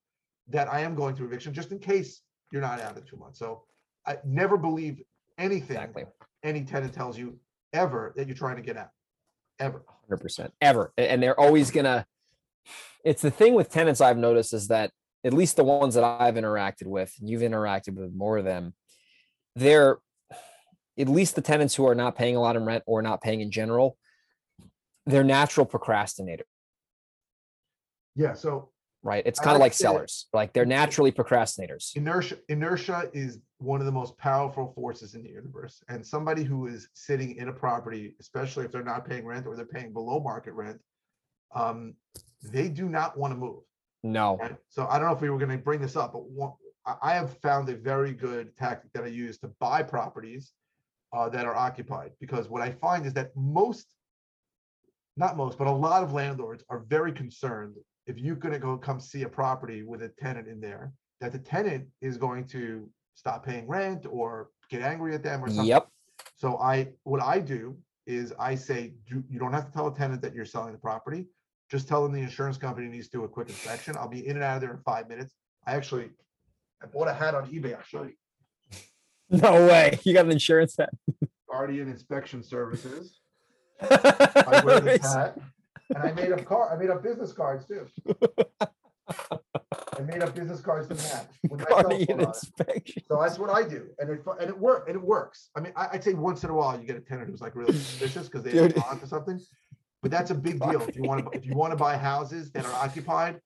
that 0.48 0.72
I 0.72 0.80
am 0.80 0.94
going 0.94 1.16
through 1.16 1.26
eviction, 1.26 1.52
just 1.54 1.72
in 1.72 1.78
case 1.78 2.20
you're 2.52 2.62
not 2.62 2.80
out 2.80 2.96
in 2.96 3.02
two 3.02 3.16
months. 3.16 3.38
So 3.38 3.64
I 4.06 4.18
never 4.24 4.56
believe 4.56 5.02
anything 5.38 5.76
Exactly. 5.76 6.04
any 6.44 6.62
tenant 6.64 6.92
tells 6.92 7.18
you 7.18 7.38
ever 7.72 8.12
that 8.16 8.26
you're 8.26 8.36
trying 8.36 8.56
to 8.56 8.62
get 8.62 8.76
at, 8.76 8.90
ever. 9.58 9.82
Hundred 10.08 10.22
percent. 10.22 10.52
Ever. 10.60 10.92
And 10.96 11.22
they're 11.22 11.38
always 11.38 11.70
gonna. 11.70 12.06
It's 13.04 13.22
the 13.22 13.30
thing 13.30 13.54
with 13.54 13.70
tenants 13.70 14.00
I've 14.00 14.18
noticed 14.18 14.52
is 14.52 14.68
that 14.68 14.90
at 15.24 15.32
least 15.32 15.56
the 15.56 15.64
ones 15.64 15.94
that 15.94 16.04
I've 16.04 16.34
interacted 16.34 16.86
with, 16.86 17.14
and 17.20 17.28
you've 17.28 17.42
interacted 17.42 17.94
with 17.94 18.14
more 18.14 18.38
of 18.38 18.44
them, 18.44 18.74
they're 19.56 19.98
at 20.98 21.08
least 21.08 21.34
the 21.34 21.42
tenants 21.42 21.74
who 21.74 21.86
are 21.86 21.94
not 21.94 22.16
paying 22.16 22.36
a 22.36 22.40
lot 22.40 22.56
in 22.56 22.64
rent 22.64 22.84
or 22.86 23.00
not 23.02 23.22
paying 23.22 23.40
in 23.40 23.50
general, 23.50 23.96
they're 25.06 25.24
natural 25.24 25.66
procrastinators, 25.66 26.42
Yeah. 28.14 28.34
So 28.34 28.70
right? 29.02 29.22
It's 29.26 29.38
kind 29.38 29.56
of 29.56 29.60
like 29.60 29.70
like 29.70 29.72
to 29.72 29.78
say- 29.78 29.84
sellers. 29.84 30.28
Like 30.32 30.52
they're 30.52 30.66
naturally 30.66 31.12
procrastinators. 31.12 31.96
inertia, 31.96 32.38
inertia 32.48 33.10
is 33.12 33.38
one 33.58 33.80
of 33.80 33.86
the 33.86 33.92
most 33.92 34.16
powerful 34.18 34.72
forces 34.74 35.14
in 35.14 35.22
the 35.22 35.30
universe. 35.30 35.82
And 35.88 36.06
somebody 36.06 36.44
who 36.44 36.66
is 36.66 36.88
sitting 36.94 37.36
in 37.36 37.48
a 37.48 37.52
property, 37.52 38.14
especially 38.20 38.64
if 38.64 38.72
they're 38.72 38.82
not 38.82 39.08
paying 39.08 39.26
rent 39.26 39.46
or 39.46 39.56
they're 39.56 39.64
paying 39.64 39.92
below 39.92 40.20
market 40.20 40.52
rent, 40.52 40.80
um, 41.54 41.94
they 42.42 42.68
do 42.68 42.88
not 42.88 43.16
want 43.16 43.32
to 43.32 43.38
move. 43.38 43.62
No. 44.02 44.38
Right? 44.38 44.56
So 44.68 44.86
I 44.88 44.98
don't 44.98 45.08
know 45.08 45.14
if 45.14 45.20
we 45.20 45.30
were 45.30 45.38
going 45.38 45.50
to 45.50 45.58
bring 45.58 45.80
this 45.80 45.96
up, 45.96 46.12
but 46.12 46.28
one, 46.30 46.52
I, 46.86 46.96
I 47.02 47.14
have 47.14 47.36
found 47.38 47.68
a 47.68 47.74
very 47.74 48.12
good 48.12 48.56
tactic 48.56 48.92
that 48.94 49.04
I 49.04 49.08
use 49.08 49.38
to 49.38 49.48
buy 49.60 49.82
properties 49.82 50.52
uh, 51.12 51.28
that 51.30 51.44
are 51.44 51.56
occupied 51.56 52.12
because 52.20 52.48
what 52.48 52.62
I 52.62 52.70
find 52.70 53.04
is 53.04 53.12
that 53.14 53.30
most, 53.36 53.94
not 55.16 55.36
most, 55.36 55.58
but 55.58 55.66
a 55.66 55.72
lot 55.72 56.02
of 56.02 56.12
landlords 56.12 56.64
are 56.70 56.80
very 56.88 57.12
concerned 57.12 57.74
if 58.06 58.18
you're 58.18 58.36
going 58.36 58.52
to 58.52 58.58
go 58.58 58.76
come 58.76 59.00
see 59.00 59.22
a 59.22 59.28
property 59.28 59.82
with 59.82 60.02
a 60.02 60.08
tenant 60.08 60.48
in 60.48 60.60
there, 60.60 60.92
that 61.20 61.32
the 61.32 61.38
tenant 61.38 61.86
is 62.00 62.16
going 62.16 62.46
to 62.46 62.88
stop 63.14 63.44
paying 63.44 63.66
rent 63.66 64.06
or 64.08 64.48
get 64.70 64.82
angry 64.82 65.14
at 65.14 65.22
them 65.22 65.44
or 65.44 65.48
something. 65.48 65.66
Yep. 65.66 65.88
So 66.36 66.58
I, 66.58 66.88
what 67.04 67.22
I 67.22 67.38
do 67.38 67.76
is 68.06 68.32
I 68.38 68.54
say, 68.54 68.94
do, 69.08 69.22
you 69.28 69.38
don't 69.38 69.52
have 69.52 69.66
to 69.66 69.72
tell 69.72 69.88
a 69.88 69.94
tenant 69.94 70.22
that 70.22 70.34
you're 70.34 70.44
selling 70.44 70.72
the 70.72 70.78
property. 70.78 71.26
Just 71.70 71.86
tell 71.86 72.02
them 72.02 72.12
the 72.12 72.20
insurance 72.20 72.56
company 72.56 72.88
needs 72.88 73.08
to 73.08 73.18
do 73.18 73.24
a 73.24 73.28
quick 73.28 73.48
inspection. 73.48 73.96
I'll 73.96 74.08
be 74.08 74.26
in 74.26 74.36
and 74.36 74.44
out 74.44 74.56
of 74.56 74.62
there 74.62 74.72
in 74.72 74.78
five 74.78 75.08
minutes. 75.08 75.34
I 75.66 75.74
actually, 75.74 76.10
I 76.82 76.86
bought 76.86 77.08
a 77.08 77.14
hat 77.14 77.34
on 77.34 77.46
eBay. 77.50 77.76
I'll 77.76 77.82
show 77.82 78.04
you. 78.04 78.12
No 79.32 79.52
way. 79.68 79.96
You 80.02 80.12
got 80.12 80.24
an 80.24 80.32
insurance 80.32 80.76
hat. 80.76 80.90
Guardian 81.48 81.88
Inspection 81.88 82.42
Services. 82.42 83.20
I 83.80 84.62
wear 84.64 84.80
this 84.80 85.02
hat. 85.02 85.38
And 85.94 85.98
I 86.04 86.12
made 86.12 86.32
up 86.32 86.44
car, 86.44 86.72
I 86.72 86.76
made 86.80 86.90
up 86.90 87.02
business 87.02 87.32
cards 87.32 87.66
too. 87.66 87.86
I 88.60 90.02
made 90.02 90.22
up 90.22 90.34
business 90.34 90.60
cards 90.60 90.88
to 90.88 90.94
match. 90.94 91.26
with 91.50 91.66
Guardian 91.68 92.06
phone 92.06 92.16
on 92.16 92.20
it. 92.22 92.26
inspection. 92.28 93.02
So 93.08 93.20
that's 93.20 93.38
what 93.38 93.50
I 93.50 93.66
do, 93.68 93.88
and 93.98 94.08
it 94.10 94.22
and 94.40 94.48
it 94.48 94.58
work 94.58 94.88
and 94.88 94.96
it 94.96 95.02
works. 95.02 95.50
I 95.56 95.60
mean, 95.60 95.72
I, 95.76 95.88
I'd 95.92 96.04
say 96.04 96.14
once 96.14 96.44
in 96.44 96.50
a 96.50 96.54
while 96.54 96.78
you 96.80 96.86
get 96.86 96.96
a 96.96 97.00
tenant 97.00 97.28
who's 97.28 97.40
like 97.40 97.54
really 97.56 97.72
suspicious 97.74 98.26
because 98.26 98.42
they 98.44 98.52
Dude. 98.52 98.74
respond 98.76 99.00
to 99.00 99.06
something. 99.06 99.40
But 100.02 100.10
that's 100.10 100.30
a 100.30 100.34
big 100.34 100.60
deal 100.60 100.80
if 100.82 100.96
you 100.96 101.02
want 101.02 101.30
to 101.30 101.36
if 101.36 101.44
you 101.44 101.54
want 101.54 101.72
to 101.72 101.76
buy 101.76 101.96
houses 101.96 102.50
that 102.52 102.64
are 102.64 102.72
occupied. 102.74 103.40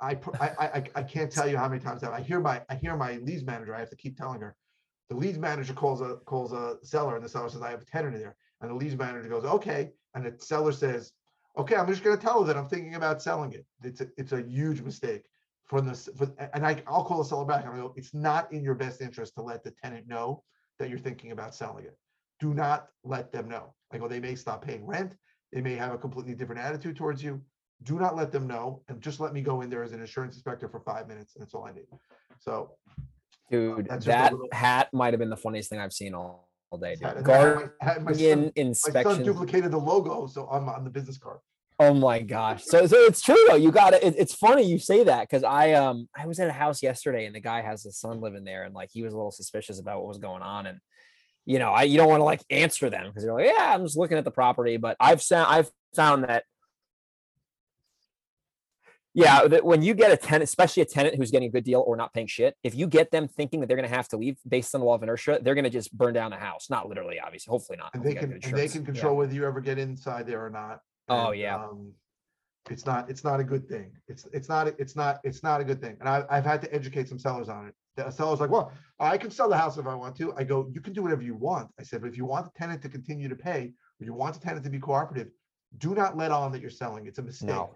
I, 0.00 0.16
I 0.40 0.48
I 0.60 0.84
I- 0.94 1.02
can't 1.02 1.30
tell 1.30 1.48
you 1.48 1.58
how 1.58 1.68
many 1.68 1.80
times 1.82 2.04
I 2.04 2.12
I 2.16 2.20
hear 2.20 2.40
my 2.40 2.62
I 2.70 2.76
hear 2.76 2.96
my 2.96 3.16
leads 3.18 3.44
manager. 3.44 3.74
I 3.74 3.80
have 3.80 3.90
to 3.90 3.96
keep 3.96 4.16
telling 4.16 4.40
her. 4.40 4.54
The 5.10 5.16
leads 5.16 5.38
manager 5.38 5.72
calls 5.74 6.00
a 6.00 6.16
calls 6.24 6.52
a 6.52 6.76
seller, 6.82 7.16
and 7.16 7.24
the 7.24 7.28
seller 7.28 7.48
says 7.48 7.62
I 7.62 7.70
have 7.70 7.82
a 7.82 7.84
tenant 7.84 8.14
in 8.14 8.20
there, 8.20 8.36
and 8.60 8.70
the 8.70 8.74
leads 8.74 8.96
manager 8.96 9.28
goes 9.28 9.44
okay, 9.44 9.90
and 10.14 10.24
the 10.24 10.34
seller 10.38 10.70
says, 10.72 11.12
okay, 11.58 11.76
I'm 11.76 11.86
just 11.86 12.02
going 12.02 12.16
to 12.16 12.22
tell 12.22 12.40
her 12.40 12.46
that 12.46 12.56
I'm 12.56 12.68
thinking 12.68 12.94
about 12.94 13.20
selling 13.20 13.52
it. 13.52 13.66
It's 13.82 14.00
a 14.00 14.08
it's 14.16 14.32
a 14.32 14.42
huge 14.42 14.80
mistake 14.80 15.24
from 15.68 15.86
this, 15.86 16.08
for, 16.16 16.32
and 16.54 16.66
I, 16.66 16.82
I'll 16.86 17.04
call 17.04 17.18
the 17.18 17.28
seller 17.28 17.44
back 17.44 17.64
and 17.64 17.74
I 17.74 17.76
go, 17.76 17.92
it's 17.94 18.14
not 18.14 18.50
in 18.52 18.62
your 18.62 18.74
best 18.74 19.02
interest 19.02 19.34
to 19.34 19.42
let 19.42 19.62
the 19.62 19.70
tenant 19.70 20.08
know 20.08 20.42
that 20.78 20.88
you're 20.88 20.98
thinking 20.98 21.32
about 21.32 21.54
selling 21.54 21.84
it. 21.84 21.96
Do 22.40 22.54
not 22.54 22.88
let 23.04 23.30
them 23.32 23.48
know. 23.48 23.74
I 23.92 23.98
go, 23.98 24.08
they 24.08 24.20
may 24.20 24.34
stop 24.34 24.64
paying 24.64 24.86
rent. 24.86 25.12
They 25.52 25.60
may 25.60 25.74
have 25.74 25.92
a 25.92 25.98
completely 25.98 26.34
different 26.34 26.62
attitude 26.62 26.96
towards 26.96 27.22
you. 27.22 27.42
Do 27.82 27.98
not 27.98 28.16
let 28.16 28.32
them 28.32 28.46
know 28.46 28.82
and 28.88 29.00
just 29.00 29.20
let 29.20 29.34
me 29.34 29.42
go 29.42 29.60
in 29.60 29.68
there 29.68 29.82
as 29.82 29.92
an 29.92 30.00
insurance 30.00 30.34
inspector 30.34 30.68
for 30.68 30.80
five 30.80 31.06
minutes 31.06 31.34
and 31.34 31.42
that's 31.42 31.54
all 31.54 31.66
I 31.66 31.72
need. 31.72 31.86
So. 32.38 32.70
Dude, 33.50 33.88
that 33.88 34.32
little- 34.32 34.48
hat 34.52 34.88
might 34.92 35.12
have 35.12 35.20
been 35.20 35.30
the 35.30 35.36
funniest 35.36 35.68
thing 35.70 35.80
I've 35.80 35.92
seen 35.92 36.14
all, 36.14 36.47
all 36.70 36.78
day, 36.78 36.96
had- 37.02 37.16
dude. 37.16 37.28
and 37.28 37.30
I 37.32 37.38
had 37.38 37.56
my- 37.56 37.62
had 37.80 38.02
My 38.04 38.12
son, 38.12 38.52
my 38.94 39.02
son 39.02 39.22
duplicated 39.22 39.70
the 39.70 39.78
logo, 39.78 40.26
so 40.26 40.46
on, 40.46 40.68
on 40.68 40.84
the 40.84 40.90
business 40.90 41.18
card. 41.18 41.38
Oh 41.80 41.94
my 41.94 42.20
gosh. 42.20 42.64
So, 42.64 42.86
so 42.88 42.96
it's 43.04 43.22
true 43.22 43.38
though. 43.48 43.54
You 43.54 43.70
got 43.70 43.94
it. 43.94 44.02
It's 44.02 44.34
funny 44.34 44.64
you 44.64 44.80
say 44.80 45.04
that 45.04 45.28
because 45.28 45.44
I 45.44 45.74
um 45.74 46.08
I 46.16 46.26
was 46.26 46.40
at 46.40 46.48
a 46.48 46.52
house 46.52 46.82
yesterday 46.82 47.24
and 47.26 47.34
the 47.34 47.40
guy 47.40 47.62
has 47.62 47.84
his 47.84 47.96
son 47.96 48.20
living 48.20 48.42
there 48.42 48.64
and 48.64 48.74
like 48.74 48.90
he 48.92 49.02
was 49.02 49.12
a 49.12 49.16
little 49.16 49.30
suspicious 49.30 49.78
about 49.78 49.98
what 50.00 50.08
was 50.08 50.18
going 50.18 50.42
on 50.42 50.66
and 50.66 50.80
you 51.46 51.60
know 51.60 51.70
I 51.70 51.84
you 51.84 51.96
don't 51.96 52.08
want 52.08 52.18
to 52.18 52.24
like 52.24 52.42
answer 52.50 52.90
them 52.90 53.06
because 53.06 53.22
you're 53.22 53.32
like 53.32 53.46
yeah 53.56 53.74
I'm 53.74 53.84
just 53.84 53.96
looking 53.96 54.18
at 54.18 54.24
the 54.24 54.32
property 54.32 54.76
but 54.76 54.96
I've 54.98 55.22
found 55.22 55.46
I've 55.54 55.70
found 55.94 56.24
that 56.24 56.42
yeah 59.14 59.44
when 59.62 59.82
you 59.82 59.94
get 59.94 60.10
a 60.12 60.16
tenant 60.16 60.44
especially 60.44 60.82
a 60.82 60.86
tenant 60.86 61.16
who's 61.16 61.30
getting 61.30 61.48
a 61.48 61.50
good 61.52 61.64
deal 61.64 61.82
or 61.86 61.96
not 61.96 62.12
paying 62.12 62.26
shit 62.26 62.54
if 62.62 62.74
you 62.74 62.86
get 62.86 63.10
them 63.10 63.26
thinking 63.26 63.60
that 63.60 63.66
they're 63.66 63.76
going 63.76 63.88
to 63.88 63.94
have 63.94 64.08
to 64.08 64.16
leave 64.16 64.36
based 64.46 64.74
on 64.74 64.80
the 64.80 64.86
law 64.86 64.94
of 64.94 65.02
inertia 65.02 65.38
they're 65.42 65.54
going 65.54 65.64
to 65.64 65.70
just 65.70 65.92
burn 65.96 66.14
down 66.14 66.30
the 66.30 66.36
house 66.36 66.68
not 66.70 66.88
literally 66.88 67.18
obviously 67.20 67.50
hopefully 67.50 67.78
not 67.78 67.90
And 67.94 68.04
they 68.04 68.14
can, 68.14 68.32
and 68.32 68.54
they 68.54 68.68
can 68.68 68.82
Yeah. 68.82 68.86
control 68.86 69.16
whether 69.16 69.34
you 69.34 69.44
ever 69.46 69.60
get 69.60 69.78
inside 69.78 70.26
there 70.26 70.44
or 70.44 70.50
not. 70.50 70.80
Oh, 71.08 71.30
yeah. 71.32 71.56
um, 71.56 71.92
It's 72.70 72.84
not, 72.84 73.08
it's 73.08 73.24
not 73.24 73.40
a 73.40 73.44
good 73.44 73.66
thing. 73.66 73.92
It's, 74.08 74.26
it's 74.32 74.48
not, 74.48 74.68
it's 74.78 74.94
not, 74.94 75.20
it's 75.24 75.42
not 75.42 75.60
a 75.62 75.64
good 75.64 75.80
thing. 75.80 75.96
And 76.00 76.08
I, 76.08 76.24
I've 76.28 76.44
had 76.44 76.60
to 76.62 76.74
educate 76.74 77.08
some 77.08 77.18
sellers 77.18 77.48
on 77.48 77.66
it. 77.68 77.74
The 77.96 78.10
seller's 78.10 78.40
like, 78.40 78.50
well, 78.50 78.70
I 79.00 79.16
can 79.16 79.30
sell 79.30 79.48
the 79.48 79.56
house 79.56 79.78
if 79.78 79.86
I 79.86 79.94
want 79.94 80.16
to. 80.16 80.34
I 80.36 80.44
go, 80.44 80.68
you 80.70 80.80
can 80.82 80.92
do 80.92 81.02
whatever 81.02 81.22
you 81.22 81.34
want. 81.34 81.70
I 81.80 81.82
said, 81.82 82.02
but 82.02 82.08
if 82.08 82.16
you 82.18 82.26
want 82.26 82.44
the 82.44 82.52
tenant 82.58 82.82
to 82.82 82.88
continue 82.90 83.28
to 83.28 83.34
pay, 83.34 83.72
or 84.00 84.04
you 84.04 84.12
want 84.12 84.34
the 84.34 84.40
tenant 84.40 84.64
to 84.64 84.70
be 84.70 84.78
cooperative, 84.78 85.28
do 85.78 85.94
not 85.94 86.16
let 86.16 86.30
on 86.30 86.52
that 86.52 86.60
you're 86.60 86.70
selling. 86.70 87.06
It's 87.06 87.18
a 87.18 87.22
mistake. 87.22 87.48
No. 87.48 87.74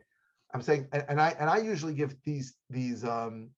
I'm 0.55 0.62
saying, 0.62 0.88
and, 0.93 1.05
and 1.09 1.21
I, 1.21 1.35
and 1.38 1.49
I 1.49 1.59
usually 1.59 1.95
give 1.95 2.15
these, 2.25 2.55
these, 2.69 3.05
um, 3.05 3.51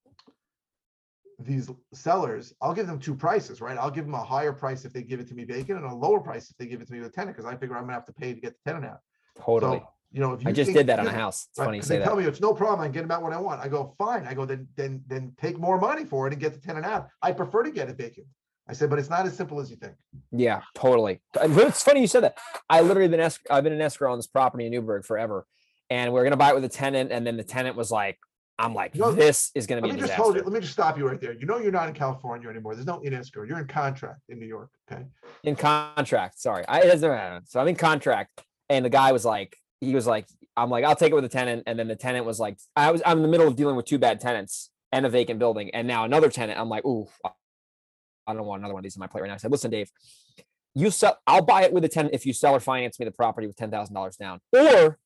these 1.40 1.68
sellers, 1.92 2.54
I'll 2.62 2.74
give 2.74 2.87
them 2.87 3.00
two 3.00 3.14
prices, 3.14 3.61
right? 3.61 3.76
I'll 3.76 3.90
give 3.90 4.04
them 4.04 4.14
a 4.14 4.22
higher 4.22 4.52
price 4.52 4.85
if 4.85 4.92
they 4.92 5.02
give 5.02 5.18
it 5.18 5.26
to 5.28 5.35
me 5.35 5.44
vacant 5.44 5.83
and 5.83 5.90
a 5.90 5.94
lower 5.94 6.20
price 6.20 6.50
if 6.50 6.57
they 6.57 6.66
give 6.66 6.80
it 6.80 6.87
to 6.87 6.92
me 6.92 7.00
with 7.00 7.12
tenant, 7.12 7.37
because 7.37 7.50
I 7.50 7.57
figure 7.57 7.76
I'm 7.76 7.83
gonna 7.83 7.94
have 7.94 8.07
to 8.07 8.12
pay 8.12 8.33
to 8.33 8.40
get 8.40 8.54
the 8.54 8.70
tenant 8.70 8.90
out. 8.92 9.00
totally 9.37 9.79
So, 9.79 9.88
you 10.12 10.21
know, 10.21 10.33
if 10.33 10.42
you 10.44 10.50
I 10.50 10.52
just 10.52 10.73
did 10.73 10.87
that 10.87 11.00
on 11.00 11.08
a 11.08 11.12
house 11.12 11.48
it's 11.50 11.58
right, 11.58 11.64
funny 11.66 11.79
you 11.79 11.83
say 11.83 11.94
they 11.94 11.98
that 11.98 12.04
tell 12.04 12.16
me 12.16 12.25
it's 12.25 12.40
no 12.40 12.54
problem, 12.54 12.81
I 12.81 12.85
can 12.85 12.92
get 12.92 13.00
them 13.02 13.10
out 13.10 13.23
when 13.23 13.33
I 13.33 13.40
want. 13.40 13.60
I 13.60 13.66
go, 13.66 13.96
fine. 13.98 14.25
I 14.27 14.35
go, 14.35 14.44
then, 14.44 14.68
then, 14.77 15.02
then 15.08 15.33
take 15.40 15.58
more 15.58 15.81
money 15.81 16.04
for 16.04 16.29
it 16.29 16.33
and 16.33 16.40
get 16.40 16.52
the 16.54 16.60
tenant 16.60 16.87
out. 16.87 17.08
I 17.21 17.33
prefer 17.33 17.64
to 17.64 17.73
get 17.73 17.88
it 17.88 17.96
vacant. 17.96 18.29
I 18.68 18.73
said, 18.73 18.88
but 18.88 18.98
it's 19.00 19.10
not 19.10 19.27
as 19.27 19.37
simple 19.37 19.60
as 19.60 19.71
you 19.71 19.77
think. 19.77 19.94
Yeah, 20.31 20.62
totally. 20.75 21.21
It's 21.35 21.83
funny 21.83 22.00
you 22.00 22.06
said 22.06 22.21
that. 22.21 22.38
I 22.71 22.81
literally 22.81 23.08
been 23.08 23.21
esc- 23.21 23.40
I've 23.50 23.64
been 23.64 23.73
an 23.73 23.81
escrow 23.81 24.12
on 24.12 24.18
this 24.18 24.29
property 24.29 24.66
in 24.66 24.73
Newburgh 24.73 25.04
forever, 25.04 25.46
and 25.90 26.12
we 26.12 26.20
are 26.20 26.24
gonna 26.24 26.37
buy 26.37 26.50
it 26.50 26.54
with 26.54 26.64
a 26.64 26.68
tenant, 26.68 27.12
and 27.12 27.26
then 27.26 27.37
the 27.37 27.44
tenant 27.44 27.76
was 27.76 27.90
like, 27.90 28.18
"I'm 28.58 28.74
like, 28.74 28.94
No, 28.94 29.12
this 29.12 29.50
is 29.54 29.66
gonna 29.66 29.82
be 29.82 29.88
Let 29.88 29.98
a 29.98 30.02
me 30.02 30.06
just 30.08 30.14
hold 30.14 30.37
you, 30.37 30.42
let 30.42 30.52
me 30.52 30.60
just 30.60 30.72
stop 30.72 30.98
you 30.98 31.06
right 31.06 31.20
there. 31.20 31.32
You 31.32 31.46
know, 31.46 31.58
you're 31.58 31.72
not 31.72 31.88
in 31.88 31.94
California 31.94 32.48
anymore. 32.48 32.74
There's 32.74 32.87
no 32.87 33.00
in 33.00 33.14
escrow. 33.14 33.44
You're 33.44 33.58
in 33.58 33.66
contract 33.66 34.20
in 34.28 34.38
New 34.38 34.46
York, 34.46 34.70
okay? 34.90 35.04
In 35.42 35.56
contract, 35.56 36.40
sorry, 36.40 36.66
I 36.66 36.80
it 36.80 36.87
doesn't 36.87 37.08
matter. 37.08 37.40
So 37.46 37.60
I'm 37.60 37.68
in 37.68 37.76
contract, 37.76 38.42
and 38.68 38.85
the 38.85 38.90
guy 38.90 39.12
was 39.12 39.24
like, 39.24 39.56
he 39.80 39.94
was 39.94 40.06
like, 40.06 40.26
"I'm 40.56 40.70
like, 40.70 40.85
I'll 40.85 40.96
take 40.96 41.12
it 41.12 41.14
with 41.14 41.24
a 41.24 41.28
tenant," 41.28 41.64
and 41.66 41.78
then 41.78 41.88
the 41.88 41.96
tenant 41.96 42.26
was 42.26 42.40
like, 42.40 42.58
"I 42.76 42.90
was 42.90 43.02
I'm 43.04 43.18
in 43.18 43.22
the 43.22 43.28
middle 43.28 43.48
of 43.48 43.56
dealing 43.56 43.76
with 43.76 43.87
two 43.87 43.98
bad 43.98 44.20
tenants 44.20 44.70
and 44.92 45.04
a 45.04 45.08
vacant 45.08 45.38
building, 45.38 45.70
and 45.74 45.87
now 45.87 46.04
another 46.04 46.30
tenant." 46.30 46.58
I'm 46.58 46.68
like, 46.68 46.85
"Ooh, 46.85 47.08
I 48.26 48.32
don't 48.32 48.46
want 48.46 48.60
another 48.60 48.74
one 48.74 48.80
of 48.80 48.85
these 48.85 48.96
in 48.96 49.00
my 49.00 49.06
plate 49.06 49.22
right 49.22 49.28
now." 49.28 49.35
I 49.35 49.38
said, 49.38 49.50
"Listen, 49.50 49.70
Dave." 49.70 49.90
you 50.74 50.90
sell, 50.90 51.18
I'll 51.26 51.42
buy 51.44 51.62
it 51.62 51.72
with 51.72 51.85
a 51.85 51.88
10 51.88 52.10
if 52.12 52.26
you 52.26 52.32
sell 52.32 52.54
or 52.54 52.60
finance 52.60 52.98
me 52.98 53.04
the 53.04 53.12
property 53.12 53.46
with 53.46 53.56
$10,000 53.56 54.16
down. 54.16 54.40
Or 54.52 54.98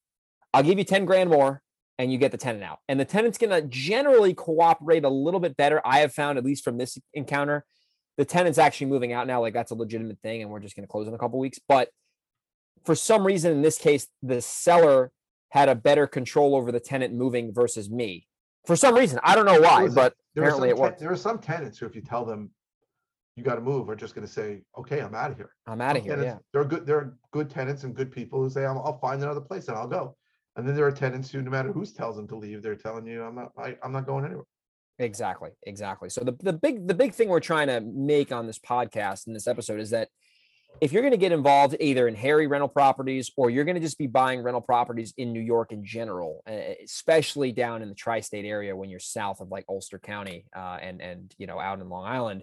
I'll 0.55 0.63
give 0.63 0.79
you 0.79 0.85
10 0.85 1.05
grand 1.05 1.31
more 1.31 1.63
and 1.99 2.13
you 2.13 2.19
get 2.19 2.31
the 2.31 2.39
tenant 2.39 2.65
out. 2.65 2.79
And 2.89 2.99
the 2.99 3.05
tenant's 3.05 3.39
going 3.39 3.51
to 3.51 3.67
generally 3.69 4.35
cooperate 4.35 5.05
a 5.05 5.09
little 5.09 5.41
bit 5.41 5.57
better. 5.57 5.81
I 5.85 6.01
have 6.01 6.13
found, 6.13 6.39
at 6.39 6.45
least 6.45 6.65
from 6.65 6.79
this 6.79 6.99
encounter, 7.13 7.65
the 8.17 8.25
tenant's 8.25 8.59
actually 8.59 8.87
moving 8.87 9.13
out 9.13 9.27
now. 9.27 9.41
Like 9.41 9.55
that's 9.55 9.71
a 9.71 9.75
legitimate 9.75 10.19
thing, 10.23 10.43
and 10.43 10.51
we're 10.51 10.61
just 10.61 10.77
going 10.77 10.85
to 10.85 10.91
close 10.91 11.09
in 11.09 11.15
a 11.15 11.19
couple 11.19 11.39
weeks. 11.39 11.59
But 11.69 11.91
for 12.85 12.95
some 12.95 13.27
reason, 13.27 13.53
in 13.53 13.63
this 13.63 13.79
case, 13.79 14.09
the 14.23 14.41
seller 14.41 15.13
had 15.51 15.69
a 15.69 15.75
better 15.75 16.07
control 16.07 16.55
over 16.55 16.71
the 16.71 16.81
tenant 16.81 17.15
moving 17.15 17.53
versus 17.53 17.91
me. 17.91 18.27
For 18.67 18.77
some 18.77 18.95
reason, 18.95 19.19
I 19.23 19.35
don't 19.35 19.47
know 19.47 19.61
why, 19.61 19.89
but 19.89 20.15
apparently 20.37 20.69
it 20.69 20.77
worked. 20.77 21.01
There 21.01 21.11
are 21.11 21.17
some 21.17 21.39
tenants 21.39 21.79
who, 21.79 21.87
if 21.87 21.95
you 21.95 22.03
tell 22.03 22.25
them 22.25 22.51
you 23.35 23.43
got 23.43 23.55
to 23.55 23.61
move, 23.61 23.89
are 23.89 23.97
just 23.97 24.15
going 24.15 24.27
to 24.27 24.33
say, 24.33 24.63
"Okay, 24.77 25.01
I'm 25.01 25.15
out 25.15 25.31
of 25.31 25.37
here." 25.37 25.55
I'm 25.67 25.81
out 25.81 25.97
of 25.97 26.03
here. 26.03 26.17
Tenants, 26.17 26.35
Yeah, 26.35 26.39
they're 26.53 26.69
good. 26.69 26.87
They're 26.87 27.15
good 27.31 27.49
tenants 27.49 27.85
and 27.85 27.95
good 27.95 28.13
people 28.13 28.43
who 28.43 28.51
say, 28.51 28.67
i 28.67 28.73
will 28.73 28.99
find 29.01 29.23
another 29.23 29.41
place 29.41 29.69
and 29.69 29.77
I'll 29.77 29.89
go." 29.89 30.17
And 30.59 30.67
then 30.67 30.75
there 30.75 30.85
are 30.85 30.93
tenants 30.93 31.31
who, 31.31 31.41
no 31.41 31.53
matter 31.53 31.73
who 31.73 31.87
tells 31.87 32.17
them 32.17 32.27
to 32.29 32.37
leave, 32.37 32.63
they're 32.63 32.75
telling 32.75 33.07
you, 33.07 33.23
"I'm 33.23 33.37
not. 33.37 33.53
I, 33.57 33.77
I'm 33.83 33.93
not 33.93 34.07
going 34.07 34.25
anywhere." 34.25 34.45
exactly, 34.99 35.51
exactly. 35.63 36.11
So 36.11 36.23
the 36.23 36.37
the 36.43 36.53
big 36.53 36.89
the 36.89 36.95
big 36.95 37.15
thing 37.15 37.29
we're 37.29 37.39
trying 37.39 37.69
to 37.69 37.81
make 37.81 38.33
on 38.33 38.49
this 38.49 38.59
podcast 38.59 39.29
in 39.29 39.35
this 39.35 39.47
episode 39.47 39.79
is 39.79 39.91
that 39.91 40.09
if 40.81 40.93
you're 40.93 41.03
going 41.03 41.13
to 41.13 41.19
get 41.19 41.31
involved 41.31 41.77
either 41.79 42.09
in 42.09 42.17
Harry 42.17 42.49
rental 42.49 42.69
properties 42.69 43.31
or 43.37 43.51
you're 43.51 43.65
going 43.65 43.77
to 43.77 43.81
just 43.81 43.99
be 43.99 44.09
buying 44.09 44.43
rental 44.43 44.61
properties 44.61 45.15
in 45.17 45.33
New 45.33 45.41
York 45.41 45.71
in 45.71 45.85
general, 45.85 46.43
especially 46.85 47.53
down 47.53 47.81
in 47.81 47.89
the 47.89 47.95
tri-state 47.95 48.45
area 48.45 48.77
when 48.77 48.91
you're 48.91 49.01
south 49.01 49.41
of 49.41 49.49
like 49.49 49.65
Ulster 49.69 50.01
County 50.01 50.45
uh, 50.57 50.79
and 50.83 51.01
and 51.01 51.33
you 51.39 51.47
know 51.47 51.61
out 51.61 51.81
in 51.81 51.89
Long 51.89 52.05
Island, 52.05 52.43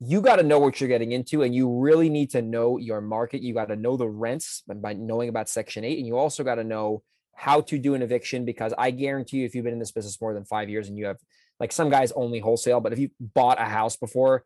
you 0.00 0.22
got 0.22 0.36
to 0.36 0.42
know 0.42 0.58
what 0.58 0.80
you're 0.80 0.88
getting 0.88 1.12
into, 1.12 1.42
and 1.42 1.54
you 1.54 1.78
really 1.78 2.08
need 2.08 2.30
to 2.30 2.40
know 2.40 2.78
your 2.78 3.02
market. 3.02 3.42
You 3.42 3.52
got 3.52 3.68
to 3.68 3.76
know 3.76 3.98
the 3.98 4.08
rents 4.08 4.62
by 4.66 4.94
knowing 4.94 5.28
about 5.28 5.50
Section 5.50 5.84
Eight, 5.84 5.98
and 5.98 6.06
you 6.06 6.16
also 6.16 6.42
got 6.42 6.54
to 6.54 6.64
know 6.64 7.02
how 7.40 7.62
to 7.62 7.78
do 7.78 7.94
an 7.94 8.02
eviction 8.02 8.44
because 8.44 8.74
I 8.76 8.90
guarantee 8.90 9.38
you, 9.38 9.46
if 9.46 9.54
you've 9.54 9.64
been 9.64 9.72
in 9.72 9.78
this 9.78 9.92
business 9.92 10.20
more 10.20 10.34
than 10.34 10.44
five 10.44 10.68
years 10.68 10.88
and 10.88 10.98
you 10.98 11.06
have 11.06 11.16
like 11.58 11.72
some 11.72 11.88
guys 11.88 12.12
only 12.12 12.38
wholesale, 12.38 12.80
but 12.80 12.92
if 12.92 12.98
you 12.98 13.08
bought 13.18 13.58
a 13.58 13.64
house 13.64 13.96
before, 13.96 14.44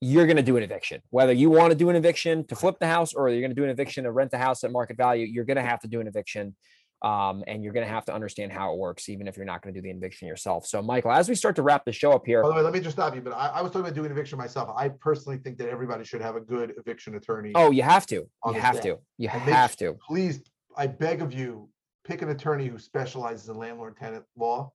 you're 0.00 0.26
going 0.26 0.38
to 0.38 0.42
do 0.42 0.56
an 0.56 0.64
eviction. 0.64 1.00
Whether 1.10 1.32
you 1.32 1.50
want 1.50 1.70
to 1.70 1.76
do 1.76 1.88
an 1.88 1.94
eviction 1.94 2.44
to 2.48 2.56
flip 2.56 2.80
the 2.80 2.88
house 2.88 3.14
or 3.14 3.28
you're 3.28 3.42
going 3.42 3.52
to 3.52 3.54
do 3.54 3.62
an 3.62 3.70
eviction 3.70 4.02
to 4.02 4.10
rent 4.10 4.32
the 4.32 4.38
house 4.38 4.64
at 4.64 4.72
market 4.72 4.96
value, 4.96 5.24
you're 5.24 5.44
going 5.44 5.56
to 5.56 5.62
have 5.62 5.78
to 5.82 5.88
do 5.88 6.00
an 6.00 6.08
eviction. 6.08 6.56
Um, 7.00 7.44
and 7.46 7.62
you're 7.62 7.72
going 7.72 7.86
to 7.86 7.92
have 7.92 8.04
to 8.06 8.14
understand 8.14 8.52
how 8.52 8.72
it 8.72 8.78
works, 8.78 9.08
even 9.08 9.28
if 9.28 9.36
you're 9.36 9.46
not 9.46 9.62
going 9.62 9.74
to 9.74 9.80
do 9.80 9.82
the 9.84 9.90
eviction 9.90 10.26
yourself. 10.26 10.66
So, 10.66 10.82
Michael, 10.82 11.12
as 11.12 11.28
we 11.28 11.36
start 11.36 11.56
to 11.56 11.62
wrap 11.62 11.84
the 11.84 11.92
show 11.92 12.12
up 12.12 12.26
here. 12.26 12.42
By 12.42 12.48
the 12.48 12.54
way, 12.54 12.62
let 12.62 12.72
me 12.72 12.80
just 12.80 12.96
stop 12.96 13.14
you. 13.14 13.20
But 13.20 13.32
I, 13.32 13.48
I 13.48 13.60
was 13.60 13.70
talking 13.70 13.86
about 13.86 13.94
doing 13.94 14.10
eviction 14.10 14.38
myself. 14.38 14.68
I 14.76 14.88
personally 14.88 15.38
think 15.38 15.58
that 15.58 15.68
everybody 15.68 16.04
should 16.04 16.20
have 16.20 16.36
a 16.36 16.40
good 16.40 16.74
eviction 16.76 17.16
attorney. 17.16 17.52
Oh, 17.56 17.72
you 17.72 17.82
have 17.82 18.06
to. 18.06 18.28
You 18.46 18.52
have 18.54 18.80
to. 18.82 18.98
You 19.18 19.28
have 19.28 19.76
to. 19.76 19.94
Please, 20.06 20.42
I 20.76 20.86
beg 20.86 21.22
of 21.22 21.32
you, 21.32 21.68
pick 22.04 22.22
an 22.22 22.30
attorney 22.30 22.66
who 22.66 22.78
specializes 22.78 23.48
in 23.48 23.56
landlord 23.56 23.96
tenant 23.96 24.24
law, 24.36 24.72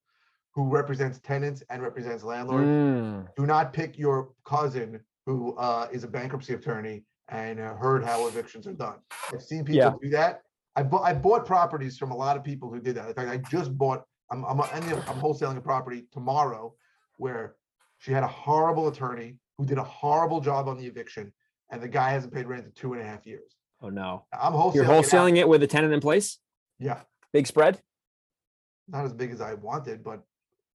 who 0.54 0.70
represents 0.70 1.20
tenants 1.20 1.64
and 1.70 1.82
represents 1.82 2.24
landlords. 2.24 2.66
Mm. 2.66 3.28
Do 3.36 3.46
not 3.46 3.74
pick 3.74 3.98
your 3.98 4.30
cousin 4.46 5.00
who 5.26 5.56
uh, 5.58 5.88
is 5.92 6.04
a 6.04 6.08
bankruptcy 6.08 6.54
attorney 6.54 7.04
and 7.30 7.60
uh, 7.60 7.76
heard 7.76 8.04
how 8.04 8.28
evictions 8.28 8.66
are 8.68 8.74
done. 8.74 8.96
I've 9.32 9.42
seen 9.42 9.66
people 9.66 9.76
yeah. 9.76 9.94
do 10.02 10.10
that. 10.10 10.42
I 10.76 10.84
bought 10.84 11.04
I 11.04 11.14
bought 11.14 11.46
properties 11.46 11.98
from 11.98 12.12
a 12.12 12.16
lot 12.16 12.38
of 12.38 12.44
people 12.44 12.70
who 12.70 12.80
did 12.80 12.96
that. 12.96 13.08
In 13.08 13.14
fact, 13.14 13.30
I 13.30 13.38
just 13.50 13.78
bought. 13.78 14.04
I'm 14.30 14.44
I'm 14.46 14.62
I'm 14.62 15.20
wholesaling 15.20 15.58
a 15.58 15.62
property 15.62 16.06
tomorrow 16.12 16.74
where 17.18 17.56
she 17.98 18.12
had 18.12 18.24
a 18.24 18.28
horrible 18.28 18.88
attorney 18.88 19.38
who 19.58 19.66
did 19.66 19.78
a 19.78 19.84
horrible 19.84 20.40
job 20.40 20.68
on 20.68 20.78
the 20.78 20.86
eviction, 20.86 21.34
and 21.72 21.82
the 21.82 21.88
guy 21.88 22.12
hasn't 22.12 22.34
paid 22.34 22.46
rent 22.46 22.66
in 22.66 22.72
two 22.74 22.94
and 22.94 23.02
a 23.02 23.06
half 23.06 23.26
years. 23.26 23.56
Oh 23.82 23.90
no! 23.90 24.26
I'm 24.32 24.54
wholesaling. 24.54 24.76
You're 24.76 24.86
wholesaling 24.86 25.38
it, 25.38 25.40
it 25.40 25.50
with 25.50 25.64
a 25.64 25.68
tenant 25.68 25.94
in 25.94 26.00
place. 26.00 26.38
Yeah. 26.80 27.02
Big 27.34 27.48
spread. 27.48 27.82
Not 28.88 29.06
as 29.06 29.14
big 29.14 29.32
as 29.32 29.42
I 29.42 29.54
wanted, 29.56 30.04
but 30.04 30.24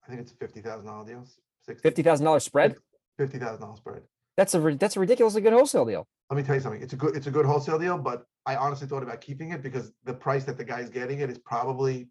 I 0.05 0.09
think 0.09 0.21
it's 0.21 0.31
a 0.31 0.35
fifty 0.35 0.61
thousand 0.61 0.87
dollar 0.87 1.05
deal. 1.05 1.25
Fifty 1.83 2.01
thousand 2.01 2.25
dollar 2.25 2.39
spread. 2.39 2.75
Fifty 3.17 3.37
thousand 3.37 3.61
dollar 3.61 3.75
spread. 3.75 4.01
That's 4.37 4.53
a 4.55 4.59
that's 4.79 4.95
a 4.95 4.99
ridiculously 4.99 5.41
good 5.41 5.53
wholesale 5.53 5.85
deal. 5.85 6.07
Let 6.29 6.37
me 6.37 6.43
tell 6.43 6.55
you 6.55 6.61
something. 6.61 6.81
It's 6.81 6.93
a 6.93 6.95
good 6.95 7.15
it's 7.15 7.27
a 7.27 7.31
good 7.31 7.45
wholesale 7.45 7.77
deal, 7.77 7.97
but 7.97 8.25
I 8.45 8.55
honestly 8.55 8.87
thought 8.87 9.03
about 9.03 9.21
keeping 9.21 9.51
it 9.51 9.61
because 9.61 9.91
the 10.05 10.13
price 10.13 10.45
that 10.45 10.57
the 10.57 10.63
guy's 10.63 10.89
getting 10.89 11.19
it 11.19 11.29
is 11.29 11.37
probably 11.37 12.07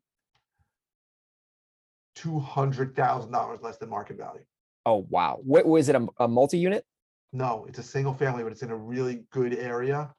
two 2.14 2.38
hundred 2.38 2.94
thousand 2.94 3.32
dollars 3.32 3.60
less 3.62 3.78
than 3.78 3.88
market 3.88 4.18
value. 4.18 4.44
Oh 4.86 5.06
wow! 5.10 5.40
What 5.42 5.66
was 5.66 5.88
it? 5.88 5.96
A, 5.96 6.06
a 6.20 6.28
multi-unit? 6.28 6.84
No, 7.32 7.66
it's 7.68 7.78
a 7.78 7.82
single 7.82 8.14
family, 8.14 8.42
but 8.42 8.52
it's 8.52 8.62
in 8.62 8.70
a 8.70 8.76
really 8.76 9.24
good 9.30 9.54
area. 9.54 10.14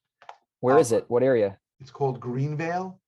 Where 0.60 0.76
um, 0.76 0.82
is 0.82 0.92
it? 0.92 1.06
What 1.08 1.24
area? 1.24 1.58
It's 1.80 1.92
called 1.92 2.20
Greenvale. 2.20 2.99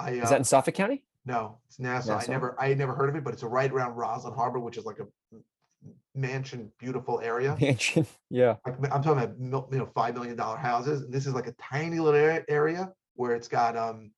I, 0.00 0.18
uh, 0.18 0.22
is 0.22 0.30
that 0.30 0.38
in 0.38 0.44
Suffolk 0.44 0.74
County? 0.74 1.02
No, 1.24 1.58
it's 1.68 1.78
Nassau. 1.78 2.14
Nassau. 2.14 2.30
I 2.30 2.34
never 2.34 2.56
I 2.60 2.68
had 2.68 2.78
never 2.78 2.94
heard 2.94 3.08
of 3.08 3.16
it, 3.16 3.24
but 3.24 3.34
it's 3.34 3.42
right 3.42 3.70
around 3.70 3.94
Roslyn 3.94 4.34
Harbor, 4.34 4.58
which 4.58 4.76
is 4.76 4.84
like 4.84 4.98
a 4.98 5.06
mansion, 6.14 6.70
beautiful 6.78 7.20
area. 7.20 7.56
Mansion, 7.60 8.06
yeah. 8.30 8.56
Like, 8.66 8.92
I'm 8.92 9.02
talking 9.02 9.22
about 9.22 9.70
you 9.72 9.78
know 9.78 9.90
five 9.94 10.14
million 10.14 10.36
dollar 10.36 10.56
houses. 10.56 11.02
And 11.02 11.12
this 11.12 11.26
is 11.26 11.34
like 11.34 11.46
a 11.46 11.52
tiny 11.52 11.98
little 12.00 12.42
area 12.48 12.92
where 13.14 13.34
it's 13.34 13.48
got 13.48 13.76
um, 13.76 14.12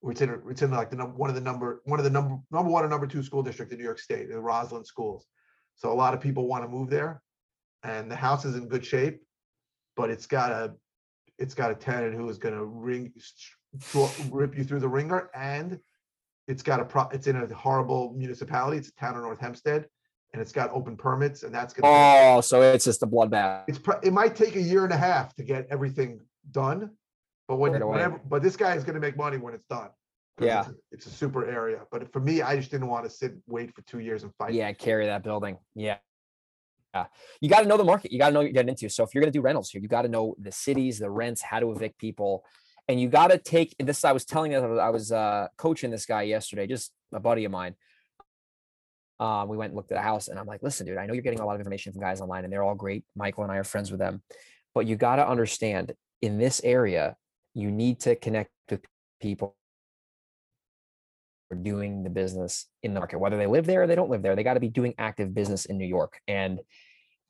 where 0.00 0.12
it's 0.12 0.20
in 0.20 0.42
it's 0.50 0.62
in 0.62 0.70
like 0.70 0.90
the 0.90 0.96
number 0.96 1.14
one 1.16 1.30
of 1.30 1.36
the 1.36 1.40
number 1.40 1.80
one 1.84 2.00
of 2.00 2.04
the 2.04 2.10
number 2.10 2.36
number 2.50 2.70
one 2.70 2.84
or 2.84 2.88
number 2.88 3.06
two 3.06 3.22
school 3.22 3.42
district 3.42 3.72
in 3.72 3.78
New 3.78 3.84
York 3.84 4.00
State, 4.00 4.28
the 4.28 4.40
Roslyn 4.40 4.84
schools. 4.84 5.26
So 5.76 5.92
a 5.92 5.94
lot 5.94 6.12
of 6.12 6.20
people 6.20 6.48
want 6.48 6.64
to 6.64 6.68
move 6.68 6.90
there, 6.90 7.22
and 7.82 8.10
the 8.10 8.16
house 8.16 8.44
is 8.44 8.56
in 8.56 8.68
good 8.68 8.84
shape, 8.84 9.22
but 9.96 10.10
it's 10.10 10.26
got 10.26 10.50
a 10.50 10.74
it's 11.38 11.54
got 11.54 11.70
a 11.70 11.74
tenant 11.74 12.14
who 12.14 12.28
is 12.28 12.38
going 12.38 12.54
to 12.54 12.64
ring 12.64 13.12
rip 14.30 14.56
you 14.56 14.64
through 14.64 14.80
the 14.80 14.88
ringer, 14.88 15.30
and 15.34 15.78
it's 16.48 16.62
got 16.62 16.80
a 16.80 16.84
pro. 16.84 17.08
It's 17.08 17.26
in 17.26 17.36
a 17.36 17.52
horrible 17.54 18.14
municipality. 18.16 18.78
It's 18.78 18.88
a 18.88 18.94
town 18.94 19.16
of 19.16 19.22
North 19.22 19.40
Hempstead 19.40 19.86
and 20.32 20.40
it's 20.40 20.52
got 20.52 20.70
open 20.70 20.96
permits, 20.96 21.42
and 21.42 21.54
that's 21.54 21.74
gonna. 21.74 21.92
Oh, 21.92 22.38
be, 22.38 22.42
so 22.42 22.62
it's 22.62 22.84
just 22.84 23.02
a 23.02 23.06
bloodbath. 23.06 23.64
It's 23.68 23.80
it 24.02 24.12
might 24.12 24.34
take 24.34 24.56
a 24.56 24.60
year 24.60 24.84
and 24.84 24.92
a 24.92 24.96
half 24.96 25.34
to 25.34 25.42
get 25.42 25.66
everything 25.70 26.20
done, 26.50 26.90
but 27.48 27.56
when 27.56 27.72
right 27.72 27.84
whenever, 27.84 28.20
but 28.28 28.42
this 28.42 28.56
guy 28.56 28.74
is 28.74 28.84
going 28.84 28.94
to 28.94 29.00
make 29.00 29.16
money 29.16 29.36
when 29.36 29.54
it's 29.54 29.66
done. 29.66 29.90
Yeah, 30.40 30.60
it's 30.60 30.68
a, 30.68 30.74
it's 30.90 31.06
a, 31.06 31.10
super 31.10 31.46
area. 31.46 31.80
But 31.90 32.10
for 32.12 32.20
me, 32.20 32.40
I 32.40 32.56
just 32.56 32.70
didn't 32.70 32.88
want 32.88 33.04
to 33.04 33.10
sit 33.10 33.34
wait 33.46 33.74
for 33.74 33.82
two 33.82 33.98
years 33.98 34.22
and 34.22 34.34
fight. 34.36 34.54
Yeah, 34.54 34.72
carry 34.72 35.06
that 35.06 35.22
building. 35.22 35.58
Yeah. 35.74 35.98
Yeah. 36.94 37.06
You 37.40 37.48
got 37.48 37.60
to 37.60 37.68
know 37.68 37.76
the 37.76 37.84
market. 37.84 38.12
You 38.12 38.18
got 38.18 38.28
to 38.28 38.32
know 38.34 38.40
what 38.40 38.46
you're 38.46 38.52
getting 38.52 38.70
into. 38.70 38.88
So 38.90 39.02
if 39.02 39.14
you're 39.14 39.22
going 39.22 39.32
to 39.32 39.38
do 39.38 39.42
rentals 39.42 39.70
here, 39.70 39.80
you 39.80 39.88
got 39.88 40.02
to 40.02 40.08
know 40.08 40.34
the 40.38 40.52
cities, 40.52 40.98
the 40.98 41.10
rents, 41.10 41.40
how 41.40 41.60
to 41.60 41.70
evict 41.70 41.98
people. 41.98 42.44
And 42.92 43.00
you 43.00 43.08
got 43.08 43.28
to 43.28 43.38
take 43.38 43.74
this. 43.78 44.04
I 44.04 44.12
was 44.12 44.24
telling 44.24 44.52
you, 44.52 44.58
I 44.58 44.90
was 44.90 45.10
uh, 45.10 45.48
coaching 45.56 45.90
this 45.90 46.06
guy 46.06 46.22
yesterday, 46.22 46.66
just 46.66 46.92
a 47.12 47.20
buddy 47.20 47.44
of 47.44 47.50
mine 47.50 47.74
um, 49.22 49.48
we 49.48 49.56
went 49.56 49.70
and 49.70 49.76
looked 49.76 49.92
at 49.92 49.98
a 49.98 50.02
house 50.02 50.26
and 50.26 50.36
I'm 50.36 50.46
like, 50.46 50.64
listen, 50.64 50.84
dude, 50.84 50.98
I 50.98 51.06
know 51.06 51.12
you're 51.14 51.22
getting 51.22 51.38
a 51.38 51.46
lot 51.46 51.54
of 51.54 51.60
information 51.60 51.92
from 51.92 52.00
guys 52.00 52.20
online 52.20 52.42
and 52.42 52.52
they're 52.52 52.64
all 52.64 52.74
great. 52.74 53.04
Michael 53.14 53.44
and 53.44 53.52
I 53.52 53.56
are 53.58 53.64
friends 53.64 53.92
with 53.92 54.00
them, 54.00 54.20
but 54.74 54.88
you 54.88 54.96
got 54.96 55.16
to 55.16 55.28
understand 55.28 55.92
in 56.20 56.38
this 56.38 56.60
area, 56.64 57.14
you 57.54 57.70
need 57.70 58.00
to 58.00 58.16
connect 58.16 58.50
with 58.68 58.84
people 59.20 59.54
who 61.48 61.56
are 61.56 61.62
doing 61.62 62.02
the 62.02 62.10
business 62.10 62.66
in 62.82 62.94
the 62.94 63.00
market, 63.00 63.20
whether 63.20 63.36
they 63.36 63.46
live 63.46 63.64
there 63.64 63.82
or 63.82 63.86
they 63.86 63.94
don't 63.94 64.10
live 64.10 64.22
there, 64.22 64.34
they 64.34 64.42
got 64.42 64.54
to 64.54 64.60
be 64.60 64.68
doing 64.68 64.92
active 64.98 65.32
business 65.32 65.66
in 65.66 65.78
New 65.78 65.86
York. 65.86 66.18
And 66.26 66.58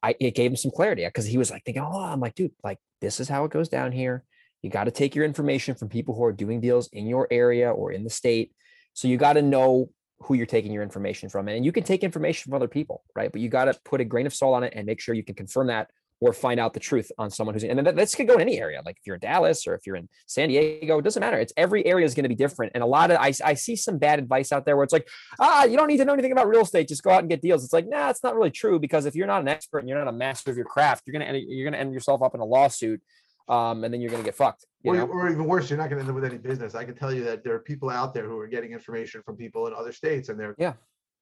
I, 0.03 0.15
it 0.19 0.35
gave 0.35 0.51
him 0.51 0.57
some 0.57 0.71
clarity 0.71 1.05
because 1.05 1.27
he 1.27 1.37
was 1.37 1.51
like 1.51 1.63
thinking, 1.65 1.83
oh, 1.83 2.01
I'm 2.01 2.21
like, 2.21 2.35
dude, 2.35 2.53
like 2.65 2.79
this 3.03 3.21
is 3.21 3.29
how 3.29 3.45
it 3.45 3.51
goes 3.51 3.69
down 3.69 3.93
here. 3.93 4.25
You 4.63 4.71
got 4.71 4.85
to 4.85 4.91
take 4.91 5.15
your 5.15 5.25
information 5.25 5.75
from 5.75 5.89
people 5.89 6.15
who 6.15 6.25
are 6.25 6.33
doing 6.33 6.61
deals 6.61 6.89
in 6.93 7.07
your 7.07 7.29
area 7.31 7.71
or 7.71 7.93
in 7.93 8.05
the 8.05 8.11
state. 8.11 8.53
So 8.95 9.09
you 9.09 9.17
got 9.17 9.35
to 9.35 9.43
know 9.43 9.91
who 10.21 10.35
you're 10.35 10.47
taking 10.47 10.73
your 10.73 10.83
information 10.83 11.29
from. 11.29 11.49
And 11.49 11.65
you 11.65 11.73
can 11.73 11.83
take 11.83 12.05
information 12.05 12.51
from 12.51 12.55
other 12.55 12.69
people, 12.69 13.03
right? 13.15 13.31
But 13.31 13.41
you 13.41 13.49
got 13.49 13.65
to 13.67 13.75
put 13.85 14.01
a 14.01 14.05
grain 14.05 14.27
of 14.27 14.35
salt 14.35 14.55
on 14.55 14.65
it 14.65 14.73
and 14.77 14.87
make 14.87 15.01
sure 15.01 15.15
you 15.15 15.25
can 15.25 15.35
confirm 15.35 15.67
that 15.67 15.91
or 16.21 16.33
find 16.33 16.61
out 16.61 16.73
the 16.73 16.79
truth 16.79 17.11
on 17.19 17.29
someone 17.29 17.53
who's 17.53 17.65
in. 17.65 17.77
And 17.77 17.99
this 17.99 18.15
could 18.15 18.29
go 18.29 18.35
in 18.35 18.41
any 18.41 18.61
area. 18.61 18.81
Like 18.87 18.97
if 18.97 19.05
you're 19.05 19.17
in 19.17 19.21
Dallas 19.21 19.67
or 19.67 19.75
if 19.75 19.85
you're 19.85 19.97
in 19.97 20.09
San 20.27 20.51
Diego, 20.51 20.99
it 20.99 21.03
doesn't 21.03 21.19
matter. 21.19 21.37
It's 21.41 21.53
every 21.57 21.85
area 21.85 22.07
is 22.07 22.15
going 22.15 22.23
to 22.23 22.29
be 22.29 22.37
different. 22.37 22.73
And 22.77 22.85
a 22.85 22.87
lot 22.87 23.11
of, 23.11 23.17
I, 23.19 23.33
I 23.45 23.55
see 23.55 23.75
some 23.75 23.99
bad 23.99 24.21
advice 24.21 24.53
out 24.53 24.65
there 24.65 24.77
where 24.77 24.85
it's 24.85 24.93
like, 24.93 25.09
ah, 25.41 25.65
you 25.65 25.77
don't 25.77 25.89
need 25.89 25.97
to 25.97 26.05
know 26.05 26.13
anything 26.13 26.31
about 26.31 26.47
real 26.47 26.61
estate. 26.61 26.87
Just 26.87 27.03
go 27.03 27.11
out 27.11 27.21
and 27.21 27.29
get 27.29 27.43
deals. 27.43 27.65
It's 27.65 27.73
like, 27.73 27.89
nah, 27.89 28.09
it's 28.09 28.23
not 28.23 28.37
really 28.37 28.53
true 28.53 28.79
because 28.79 29.05
if 29.05 29.17
you're 29.17 29.27
not 29.27 29.43
an 29.43 29.49
expert 29.49 29.81
and 29.81 29.89
you're 29.89 29.99
not 29.99 30.07
a 30.07 30.17
master 30.17 30.53
of 30.53 30.57
your 30.57 30.65
craft, 30.65 31.03
you're 31.07 31.19
going 31.19 31.33
to, 31.33 31.41
you're 31.41 31.69
going 31.69 31.75
to 31.75 31.81
end 31.81 31.93
yourself 31.93 32.23
up 32.23 32.37
in 32.37 32.41
a 32.41 32.45
lawsuit 32.45 33.03
um, 33.49 33.85
and 33.85 33.93
then 33.93 34.01
you're 34.01 34.11
going 34.11 34.23
to 34.23 34.27
get 34.27 34.35
fucked. 34.35 34.67
Or, 34.85 35.01
or, 35.01 35.31
even 35.31 35.45
worse, 35.45 35.71
you're 35.71 35.79
not 35.79 35.91
going 35.91 35.99
to 35.99 36.01
end 36.01 36.09
up 36.09 36.15
with 36.15 36.25
any 36.25 36.39
business. 36.39 36.75
I 36.75 36.85
can 36.85 36.95
tell 36.95 37.13
you 37.13 37.23
that 37.25 37.45
there 37.45 37.55
are 37.55 37.61
people 37.61 37.89
out 37.89 38.13
there 38.15 38.25
who 38.25 38.39
are 38.39 38.49
getting 38.49 38.73
information 38.73 39.23
from 39.23 39.37
people 39.37 39.67
in 39.69 39.75
other 39.75 39.93
states, 39.93 40.29
and 40.29 40.39
they're 40.39 40.55
yeah 40.59 40.75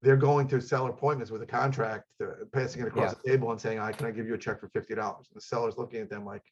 they're 0.03 0.17
going 0.17 0.49
to 0.49 0.61
seller 0.61 0.91
appointments 0.91 1.31
with 1.31 1.43
a 1.43 1.47
contract, 1.47 2.05
uh, 2.23 2.45
passing 2.53 2.83
it 2.83 2.89
across 2.89 3.13
yeah. 3.13 3.19
the 3.23 3.31
table 3.31 3.51
and 3.51 3.61
saying, 3.61 3.79
"I 3.79 3.93
can 3.93 4.07
I 4.07 4.11
give 4.11 4.27
you 4.27 4.35
a 4.35 4.39
check 4.39 4.59
for 4.61 4.69
fifty 4.69 4.95
dollars?" 4.95 5.27
And 5.31 5.37
the 5.37 5.41
seller's 5.45 5.77
looking 5.77 6.01
at 6.01 6.09
them 6.09 6.25
like, 6.25 6.43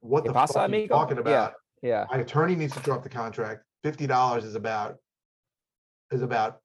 "What 0.00 0.24
the 0.24 0.32
fuck 0.32 0.56
are 0.56 0.74
you 0.74 0.88
talking 0.88 1.18
about?" 1.18 1.54
Yeah. 1.82 1.88
yeah. 1.88 2.06
My 2.10 2.22
attorney 2.22 2.54
needs 2.54 2.74
to 2.74 2.80
drop 2.80 3.02
the 3.02 3.08
contract. 3.08 3.64
Fifty 3.82 4.06
dollars 4.06 4.44
is 4.44 4.54
about 4.54 4.96
is 6.10 6.22
about 6.22 6.60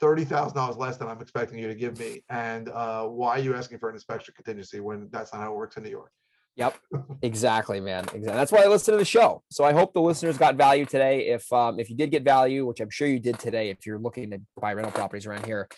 thirty 0.00 0.24
thousand 0.24 0.56
dollars 0.56 0.76
less 0.76 0.96
than 0.96 1.08
I'm 1.08 1.20
expecting 1.20 1.58
you 1.58 1.68
to 1.68 1.74
give 1.74 1.98
me. 1.98 2.22
And 2.30 2.70
uh, 2.70 3.04
why 3.04 3.32
are 3.32 3.40
you 3.40 3.54
asking 3.54 3.78
for 3.78 3.90
an 3.90 3.94
inspection 3.96 4.32
contingency 4.34 4.80
when 4.80 5.08
that's 5.10 5.32
not 5.32 5.42
how 5.42 5.52
it 5.52 5.56
works 5.56 5.76
in 5.76 5.82
New 5.82 5.90
York? 5.90 6.10
Yep, 6.56 6.76
exactly, 7.22 7.80
man. 7.80 8.04
Exactly. 8.04 8.26
That's 8.26 8.50
why 8.50 8.62
I 8.62 8.66
listen 8.66 8.92
to 8.92 8.98
the 8.98 9.04
show. 9.04 9.42
So 9.50 9.64
I 9.64 9.72
hope 9.72 9.92
the 9.92 10.00
listeners 10.00 10.38
got 10.38 10.56
value 10.56 10.86
today. 10.86 11.28
If 11.28 11.52
um, 11.52 11.78
if 11.78 11.90
you 11.90 11.96
did 11.96 12.10
get 12.10 12.24
value, 12.24 12.66
which 12.66 12.80
I'm 12.80 12.90
sure 12.90 13.06
you 13.06 13.20
did 13.20 13.38
today, 13.38 13.70
if 13.70 13.86
you're 13.86 13.98
looking 13.98 14.30
to 14.30 14.40
buy 14.60 14.72
rental 14.72 14.92
properties 14.92 15.26
around 15.26 15.44
here, 15.44 15.68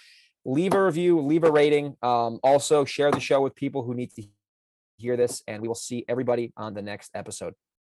leave 0.44 0.74
a 0.74 0.84
review, 0.84 1.20
leave 1.20 1.44
a 1.44 1.50
rating. 1.50 1.96
Um, 2.02 2.38
also 2.42 2.84
share 2.84 3.10
the 3.10 3.20
show 3.20 3.40
with 3.40 3.54
people 3.54 3.82
who 3.82 3.94
need 3.94 4.12
to 4.14 4.22
hear 4.98 5.16
this, 5.16 5.42
and 5.48 5.60
we 5.62 5.68
will 5.68 5.74
see 5.74 6.04
everybody 6.08 6.52
on 6.56 6.74
the 6.74 6.82
next 6.82 7.10
episode. 7.14 7.54